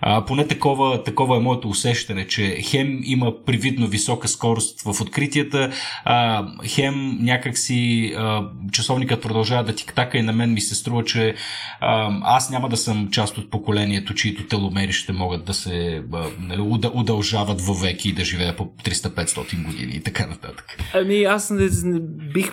А, 0.00 0.24
поне 0.24 0.46
такова, 0.46 1.02
такова 1.02 1.36
е 1.36 1.40
моето 1.40 1.68
усещане, 1.68 2.26
че 2.26 2.58
хем 2.62 3.00
има 3.04 3.44
привидно 3.44 3.86
висока 3.86 4.28
скорост 4.28 4.83
в 4.84 5.00
откритията. 5.00 5.70
А, 6.04 6.46
хем 6.66 7.18
някакси 7.20 8.12
а, 8.16 8.48
часовникът 8.72 9.22
продължава 9.22 9.64
да 9.64 9.74
тиктака 9.74 10.18
и 10.18 10.22
на 10.22 10.32
мен 10.32 10.52
ми 10.52 10.60
се 10.60 10.74
струва, 10.74 11.04
че 11.04 11.34
а, 11.80 12.18
аз 12.22 12.50
няма 12.50 12.68
да 12.68 12.76
съм 12.76 13.08
част 13.10 13.38
от 13.38 13.50
поколението, 13.50 14.14
чието 14.14 14.46
теломери 14.46 14.92
ще 14.92 15.12
могат 15.12 15.44
да 15.44 15.54
се 15.54 16.02
а, 16.12 16.24
нали, 16.38 16.60
удължават 16.94 17.60
вовеки 17.60 18.08
и 18.08 18.12
да 18.12 18.24
живеят 18.24 18.56
по 18.56 18.64
300-500 18.64 19.64
години 19.64 19.92
и 19.94 20.00
така 20.00 20.26
нататък. 20.26 20.78
Ами 20.94 21.24
аз 21.24 21.50
не, 21.50 21.68
не, 21.84 22.00
бих, 22.32 22.52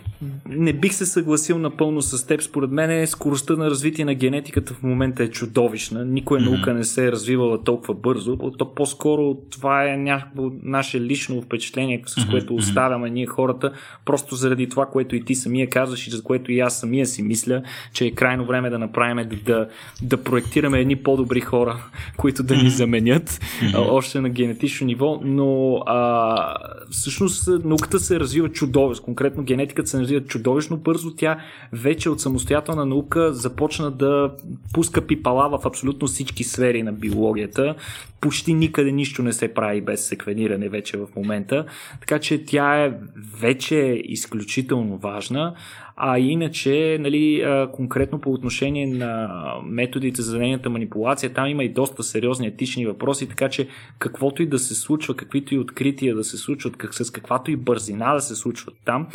не 0.50 0.74
бих 0.74 0.94
се 0.94 1.06
съгласил 1.06 1.58
напълно 1.58 2.02
с 2.02 2.28
теб. 2.28 2.42
Според 2.42 2.72
мен 2.72 3.08
скоростта 3.08 3.54
на 3.54 3.70
развитие 3.70 4.06
на 4.06 4.14
генетиката 4.14 4.74
в 4.74 4.84
момента 4.84 5.24
е 5.24 5.28
чудовищна. 5.28 6.06
Никоя 6.06 6.42
mm-hmm. 6.42 6.52
наука 6.52 6.74
не 6.74 6.84
се 6.84 7.08
е 7.08 7.12
развивала 7.12 7.64
толкова 7.64 7.94
бързо. 7.94 8.38
То 8.38 8.74
по-скоро 8.76 9.36
това 9.52 9.94
е 9.94 9.98
някакво 9.98 10.44
наше 10.64 11.02
лично 11.02 11.42
впечатление, 11.42 12.04
с 12.06 12.21
с 12.22 12.30
което 12.30 12.56
оставяме 12.56 13.10
ние 13.10 13.26
хората, 13.26 13.72
просто 14.06 14.36
заради 14.36 14.70
това, 14.70 14.86
което 14.86 15.16
и 15.16 15.26
ти 15.26 15.36
самия 15.36 15.70
казваш 15.70 16.08
и 16.08 16.12
за 16.12 16.24
което 16.24 16.52
и 16.52 16.60
аз 16.60 16.80
самия 16.80 17.06
си 17.06 17.24
мисля, 17.24 17.64
че 17.94 18.06
е 18.06 18.12
крайно 18.12 18.46
време 18.46 18.70
да 18.70 18.80
направим 18.80 19.30
да, 19.30 19.36
да, 19.36 19.68
да 20.02 20.24
проектираме 20.24 20.80
едни 20.80 20.96
по-добри 20.96 21.42
хора, 21.42 21.84
които 22.18 22.44
да 22.44 22.56
ни 22.56 22.70
заменят 22.70 23.40
още 23.76 24.22
на 24.22 24.30
генетично 24.30 24.88
ниво, 24.88 25.20
но 25.24 25.76
а, 25.86 26.56
всъщност 26.92 27.50
науката 27.64 28.00
се 28.00 28.20
развива 28.20 28.50
чудовищно, 28.50 29.06
конкретно 29.06 29.44
генетиката 29.44 29.90
се 29.90 30.00
развива 30.00 30.26
чудовищно 30.26 30.78
бързо, 30.78 31.16
тя 31.16 31.38
вече 31.74 32.10
от 32.10 32.22
самостоятелна 32.22 32.86
наука 32.86 33.34
започна 33.34 33.92
да 33.92 34.32
пуска 34.74 35.08
пипала 35.08 35.50
в 35.50 35.66
абсолютно 35.66 36.08
всички 36.08 36.44
сфери 36.44 36.84
на 36.84 36.94
биологията, 36.94 37.76
почти 38.22 38.54
никъде 38.54 38.92
нищо 38.92 39.24
не 39.24 39.34
се 39.34 39.54
прави 39.54 39.82
без 39.82 40.06
секвениране 40.06 40.70
вече 40.70 40.98
в 40.98 41.08
момента. 41.16 41.66
Така 42.00 42.11
че 42.20 42.45
тя 42.45 42.86
е 42.86 42.93
вече 43.39 44.01
изключително 44.05 44.97
важна. 44.97 45.53
А 45.95 46.20
иначе, 46.20 46.97
нали, 46.99 47.45
конкретно 47.72 48.22
по 48.22 48.32
отношение 48.32 48.88
на 48.88 49.30
методите 49.66 50.22
за 50.22 50.38
нейната 50.39 50.70
манипулация, 50.70 51.34
там 51.34 51.47
има 51.47 51.64
и 51.64 51.74
доста 51.74 52.03
сериозни 52.03 52.47
етични 52.47 52.86
въпроси, 52.86 53.30
така 53.30 53.49
че 53.49 53.68
каквото 53.99 54.43
и 54.43 54.45
да 54.45 54.59
се 54.59 54.76
случва, 54.76 55.16
каквито 55.16 55.55
и 55.55 55.59
открития 55.59 56.16
да 56.16 56.24
се 56.24 56.38
случват, 56.38 56.78
как, 56.78 56.93
с 56.93 57.12
каквато 57.12 57.51
и 57.51 57.55
бързина 57.55 58.14
да 58.14 58.22
се 58.22 58.36
случват 58.36 58.76
там, 58.86 59.07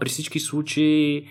при 0.00 0.08
всички 0.08 0.40
случаи 0.40 1.26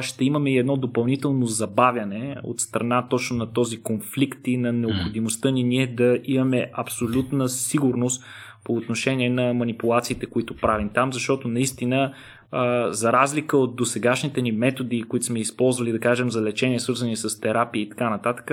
ще 0.00 0.24
имаме 0.24 0.52
и 0.52 0.58
едно 0.58 0.76
допълнително 0.76 1.46
забавяне 1.46 2.36
от 2.44 2.60
страна 2.60 3.08
точно 3.08 3.36
на 3.36 3.52
този 3.52 3.82
конфликт 3.82 4.46
и 4.46 4.56
на 4.56 4.72
необходимостта 4.72 5.50
ни 5.50 5.64
ние 5.64 5.86
да 5.86 6.18
имаме 6.24 6.70
абсолютна 6.74 7.48
сигурност 7.48 8.24
по 8.66 8.72
отношение 8.72 9.30
на 9.30 9.54
манипулациите, 9.54 10.26
които 10.26 10.56
правим 10.56 10.88
там, 10.88 11.12
защото 11.12 11.48
наистина 11.48 12.12
за 12.90 13.12
разлика 13.12 13.56
от 13.56 13.76
досегашните 13.76 14.42
ни 14.42 14.52
методи, 14.52 15.02
които 15.02 15.26
сме 15.26 15.38
използвали, 15.38 15.92
да 15.92 16.00
кажем, 16.00 16.30
за 16.30 16.42
лечение, 16.42 16.80
свързани 16.80 17.16
с 17.16 17.40
терапии 17.40 17.82
и 17.82 17.88
така 17.88 18.10
нататък, 18.10 18.50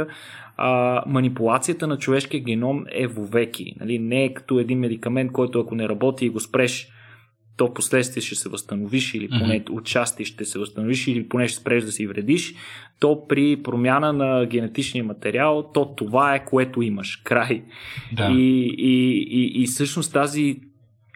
манипулацията 1.08 1.88
на 1.88 1.98
човешкия 1.98 2.42
геном 2.42 2.86
е 2.92 3.08
вовеки. 3.08 3.76
Нали? 3.80 4.00
Не 4.00 4.24
е 4.24 4.34
като 4.34 4.60
един 4.60 4.80
медикамент, 4.80 5.32
който 5.32 5.60
ако 5.60 5.76
не 5.76 5.90
работи 5.90 6.26
и 6.26 6.30
го 6.30 6.40
спреш, 6.40 6.90
то 7.58 7.74
последствие 7.74 8.22
ще 8.22 8.36
се 8.36 8.50
възстановиш 8.50 9.14
или 9.14 9.30
поне 9.30 9.60
mm-hmm. 9.60 9.72
отчасти 9.72 10.26
ще 10.26 10.46
се 10.46 10.60
възстановиш 10.60 11.08
или 11.08 11.30
поне 11.30 11.48
ще 11.48 11.60
спреш 11.60 11.84
да 11.84 11.92
си 11.92 12.08
вредиш, 12.08 12.56
то 13.00 13.28
при 13.28 13.64
промяна 13.64 14.14
на 14.14 14.46
генетичния 14.46 15.04
материал, 15.04 15.72
то 15.74 15.96
това 15.96 16.36
е 16.36 16.46
което 16.46 16.82
имаш. 16.82 17.16
Край. 17.24 17.64
Да. 18.14 18.32
И, 18.32 18.76
и, 18.78 19.18
и, 19.30 19.64
и 19.64 19.68
всъщност 19.68 20.14
тази 20.14 20.60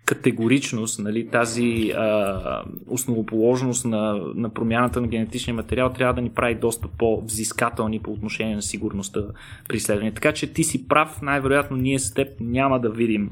категоричност, 0.08 0.99
нали, 0.99 1.28
тази 1.28 1.91
а, 1.97 2.64
основоположност 2.88 3.86
на, 3.86 4.22
на 4.36 4.49
промяната 4.49 5.01
на 5.01 5.08
генетичния 5.08 5.53
материал 5.53 5.93
трябва 5.93 6.14
да 6.14 6.22
ни 6.22 6.30
прави 6.30 6.55
доста 6.55 6.88
по-взискателни 6.97 7.99
по 7.99 8.12
отношение 8.12 8.55
на 8.55 8.62
сигурността 8.62 9.22
при 9.68 9.78
изследване. 9.78 10.14
Така 10.14 10.32
че 10.32 10.53
ти 10.53 10.64
си 10.64 10.88
прав, 10.88 11.22
най-вероятно 11.22 11.78
ние 11.78 11.99
с 11.99 12.14
теб 12.14 12.28
няма 12.39 12.80
да 12.80 12.89
видим 12.89 13.30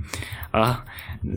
а, 0.52 0.78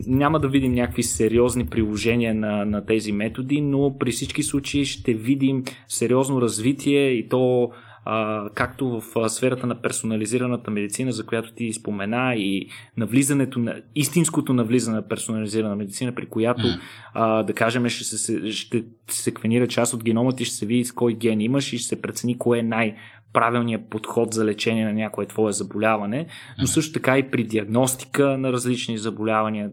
няма 0.07 0.39
да 0.39 0.47
видим 0.47 0.73
някакви 0.73 1.03
сериозни 1.03 1.65
приложения 1.65 2.35
на, 2.35 2.65
на 2.65 2.85
тези 2.85 3.11
методи, 3.11 3.61
но 3.61 3.97
при 3.99 4.11
всички 4.11 4.43
случаи 4.43 4.85
ще 4.85 5.13
видим 5.13 5.63
сериозно 5.87 6.41
развитие 6.41 7.09
и 7.09 7.29
то 7.29 7.71
а, 8.05 8.49
както 8.55 9.01
в 9.01 9.29
сферата 9.29 9.67
на 9.67 9.81
персонализираната 9.81 10.71
медицина, 10.71 11.11
за 11.11 11.25
която 11.25 11.53
ти 11.53 11.73
спомена, 11.73 12.35
и 12.35 12.67
навлизането 12.97 13.59
на 13.59 13.81
истинското 13.95 14.53
навлизане 14.53 14.97
на 14.97 15.07
персонализирана 15.07 15.75
медицина, 15.75 16.15
при 16.15 16.25
която, 16.25 16.67
а, 17.13 17.43
да 17.43 17.53
кажем, 17.53 17.89
ще 17.89 18.03
се, 18.03 18.51
ще 18.51 18.83
се 19.07 19.23
секвенира 19.23 19.67
част 19.67 19.93
от 19.93 20.03
генома 20.03 20.31
ти, 20.31 20.45
ще 20.45 20.55
се 20.55 20.65
види 20.65 20.85
с 20.85 20.91
кой 20.91 21.13
ген 21.13 21.41
имаш 21.41 21.73
и 21.73 21.77
ще 21.77 21.87
се 21.87 22.01
прецени 22.01 22.37
кое 22.37 22.59
е 22.59 22.63
най- 22.63 22.95
правилният 23.33 23.89
подход 23.89 24.33
за 24.33 24.45
лечение 24.45 24.85
на 24.85 24.93
някое 24.93 25.25
твое 25.25 25.53
заболяване, 25.53 26.27
но 26.59 26.67
също 26.67 26.93
така 26.93 27.17
и 27.17 27.31
при 27.31 27.43
диагностика 27.43 28.37
на 28.37 28.53
различни 28.53 28.97
заболявания. 28.97 29.69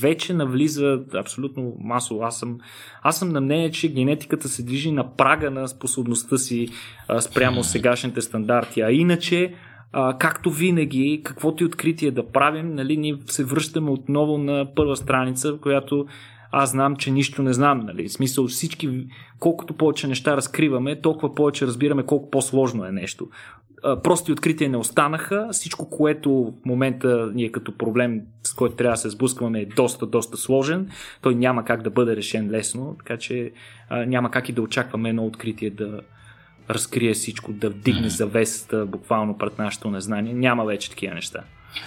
Вече 0.00 0.34
навлиза 0.34 1.00
абсолютно 1.14 1.74
масово. 1.80 2.22
Аз 2.22 2.38
съм, 2.38 2.58
аз 3.02 3.18
съм 3.18 3.28
на 3.28 3.40
мнение, 3.40 3.70
че 3.70 3.92
генетиката 3.92 4.48
се 4.48 4.62
движи 4.62 4.92
на 4.92 5.16
прага 5.16 5.50
на 5.50 5.68
способността 5.68 6.38
си 6.38 6.68
а, 7.08 7.20
спрямо 7.20 7.64
сегашните 7.64 8.20
стандарти. 8.20 8.80
А 8.80 8.90
иначе, 8.90 9.54
а, 9.92 10.18
както 10.18 10.50
винаги, 10.50 11.20
каквото 11.24 11.62
и 11.62 11.66
откритие 11.66 12.10
да 12.10 12.28
правим, 12.28 12.74
нали, 12.74 12.96
ние 12.96 13.16
се 13.26 13.44
връщаме 13.44 13.90
отново 13.90 14.38
на 14.38 14.74
първа 14.74 14.96
страница, 14.96 15.52
в 15.52 15.60
която 15.60 16.06
аз 16.58 16.70
знам, 16.70 16.96
че 16.96 17.10
нищо 17.10 17.42
не 17.42 17.52
знам. 17.52 17.80
Нали? 17.80 18.08
В 18.08 18.12
смисъл 18.12 18.46
всички, 18.46 19.06
колкото 19.40 19.74
повече 19.74 20.08
неща 20.08 20.36
разкриваме, 20.36 21.00
толкова 21.00 21.34
повече 21.34 21.66
разбираме 21.66 22.02
колко 22.02 22.30
по-сложно 22.30 22.84
е 22.84 22.92
нещо. 22.92 23.28
Прости 24.02 24.32
открития 24.32 24.70
не 24.70 24.76
останаха. 24.76 25.48
Всичко, 25.52 25.90
което 25.90 26.54
в 26.62 26.66
момента 26.66 27.30
ние 27.34 27.52
като 27.52 27.78
проблем, 27.78 28.20
с 28.42 28.54
който 28.54 28.76
трябва 28.76 28.92
да 28.92 28.96
се 28.96 29.10
сблъскваме, 29.10 29.60
е 29.60 29.66
доста, 29.66 30.06
доста 30.06 30.36
сложен. 30.36 30.90
Той 31.22 31.34
няма 31.34 31.64
как 31.64 31.82
да 31.82 31.90
бъде 31.90 32.16
решен 32.16 32.50
лесно, 32.50 32.96
така 32.98 33.18
че 33.18 33.50
а, 33.88 34.06
няма 34.06 34.30
как 34.30 34.48
и 34.48 34.52
да 34.52 34.62
очакваме 34.62 35.08
едно 35.08 35.26
откритие 35.26 35.70
да 35.70 36.00
разкрие 36.70 37.14
всичко, 37.14 37.52
да 37.52 37.70
вдигне 37.70 38.08
завесата 38.08 38.86
буквално 38.86 39.38
пред 39.38 39.58
нашето 39.58 39.90
незнание. 39.90 40.34
Няма 40.34 40.64
вече 40.64 40.90
такива 40.90 41.14
неща. 41.14 41.40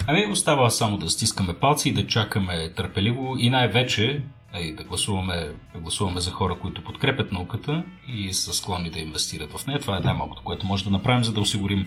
Ами 0.07 0.25
остава 0.31 0.69
само 0.69 0.97
да 0.97 1.09
стискаме 1.09 1.53
палци 1.53 1.89
и 1.89 1.93
да 1.93 2.07
чакаме 2.07 2.69
търпеливо 2.75 3.35
и 3.39 3.49
най-вече 3.49 4.23
и 4.57 4.73
да 4.73 4.83
гласуваме, 4.83 5.49
да 5.73 5.79
гласуваме 5.79 6.19
за 6.19 6.31
хора, 6.31 6.55
които 6.61 6.83
подкрепят 6.83 7.31
науката 7.31 7.83
и 8.07 8.33
са 8.33 8.53
склонни 8.53 8.89
да 8.89 8.99
инвестират 8.99 9.51
в 9.57 9.67
нея. 9.67 9.79
Това 9.79 9.97
е 9.97 9.99
най-малкото, 9.99 10.43
което 10.43 10.65
може 10.65 10.83
да 10.83 10.89
направим, 10.89 11.23
за 11.23 11.33
да 11.33 11.41
осигурим 11.41 11.85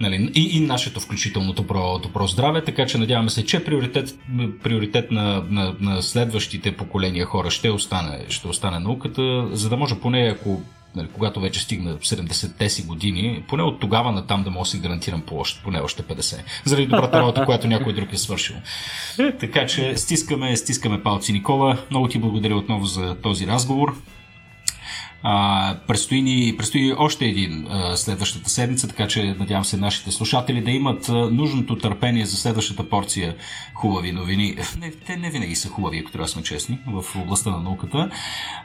нали, 0.00 0.32
и, 0.34 0.56
и 0.56 0.60
нашето 0.60 1.00
включително 1.00 1.52
добро, 1.52 1.98
добро 1.98 2.26
здраве, 2.26 2.64
така 2.64 2.86
че 2.86 2.98
надяваме 2.98 3.30
се, 3.30 3.44
че 3.44 3.64
приоритет, 3.64 4.18
приоритет 4.62 5.10
на, 5.10 5.44
на, 5.50 5.76
на 5.80 6.02
следващите 6.02 6.76
поколения 6.76 7.26
хора 7.26 7.50
ще 7.50 7.70
остане, 7.70 8.24
ще 8.28 8.48
остане 8.48 8.78
науката, 8.78 9.48
за 9.52 9.68
да 9.68 9.76
може 9.76 10.00
поне 10.00 10.34
ако 10.36 10.62
нали, 10.94 11.08
когато 11.12 11.40
вече 11.40 11.60
стигна 11.60 11.96
70-те 11.96 12.68
си 12.68 12.82
години, 12.82 13.44
поне 13.48 13.62
от 13.62 13.80
тогава 13.80 14.12
на 14.12 14.26
там 14.26 14.42
да 14.42 14.50
мога 14.50 14.64
да 14.64 14.70
си 14.70 14.78
гарантирам 14.78 15.20
по 15.20 15.38
още, 15.38 15.60
поне 15.64 15.80
още 15.80 16.02
50. 16.02 16.38
Заради 16.64 16.86
добрата 16.86 17.18
работа, 17.18 17.44
която 17.44 17.66
някой 17.66 17.92
друг 17.92 18.12
е 18.12 18.16
свършил. 18.16 18.56
Така 19.40 19.66
че 19.66 19.96
стискаме, 19.96 20.56
стискаме 20.56 21.02
палци. 21.02 21.32
Никола, 21.32 21.78
много 21.90 22.08
ти 22.08 22.18
благодаря 22.18 22.56
отново 22.56 22.84
за 22.84 23.16
този 23.22 23.46
разговор. 23.46 23.96
А, 25.22 25.76
предстои, 25.86 26.22
ни, 26.22 26.54
предстои 26.56 26.94
още 26.98 27.24
един 27.24 27.66
а, 27.70 27.96
следващата 27.96 28.50
седмица, 28.50 28.88
така 28.88 29.08
че 29.08 29.36
надявам 29.38 29.64
се 29.64 29.76
нашите 29.76 30.10
слушатели 30.10 30.60
да 30.60 30.70
имат 30.70 31.08
а, 31.08 31.12
нужното 31.12 31.78
търпение 31.78 32.26
за 32.26 32.36
следващата 32.36 32.88
порция 32.88 33.36
хубави 33.74 34.12
новини. 34.12 34.56
Не, 34.80 34.90
те 34.90 35.16
не 35.16 35.30
винаги 35.30 35.54
са 35.54 35.68
хубави, 35.68 35.98
ако 35.98 36.10
трябва 36.10 36.24
да 36.24 36.32
сме 36.32 36.42
честни, 36.42 36.78
в 36.86 37.16
областта 37.16 37.50
на 37.50 37.60
науката. 37.60 38.10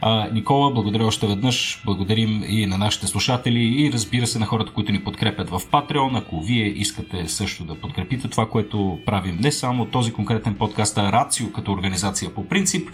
А, 0.02 0.30
Никола, 0.34 0.74
благодаря 0.74 1.06
още 1.06 1.28
веднъж. 1.28 1.82
Благодарим 1.86 2.44
и 2.48 2.66
на 2.66 2.78
нашите 2.78 3.08
слушатели 3.08 3.86
и 3.86 3.92
разбира 3.94 4.28
се 4.28 4.40
на 4.40 4.46
хората, 4.46 4.72
които 4.72 4.92
ни 4.92 5.04
подкрепят 5.04 5.50
в 5.50 5.60
Patreon. 5.60 6.18
Ако 6.18 6.42
вие 6.42 6.66
искате 6.66 7.28
също 7.28 7.64
да 7.64 7.76
подкрепите 7.76 8.28
това, 8.28 8.50
което 8.50 9.00
правим 9.06 9.38
не 9.42 9.52
само 9.52 9.86
този 9.86 10.14
конкретен 10.14 10.56
подкаст, 10.56 10.98
а 10.98 11.12
Рацио 11.12 11.52
като 11.52 11.72
организация 11.72 12.34
по 12.34 12.48
принцип, 12.48 12.90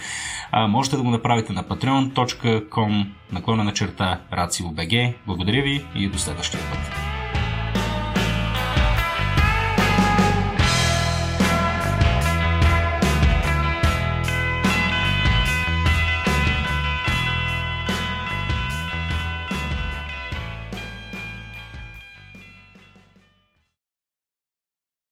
а, 0.52 0.68
можете 0.68 0.96
да 0.96 1.04
го 1.04 1.10
направите 1.10 1.54
на 1.54 1.64
patreon.com 1.64 3.06
наклона 3.50 3.64
на 3.64 3.74
черта 3.74 4.20
БГ. 4.72 5.16
Благодаря 5.26 5.62
ви 5.62 5.86
и 5.96 6.08
до 6.08 6.18
следващия 6.18 6.62
път. 6.62 7.19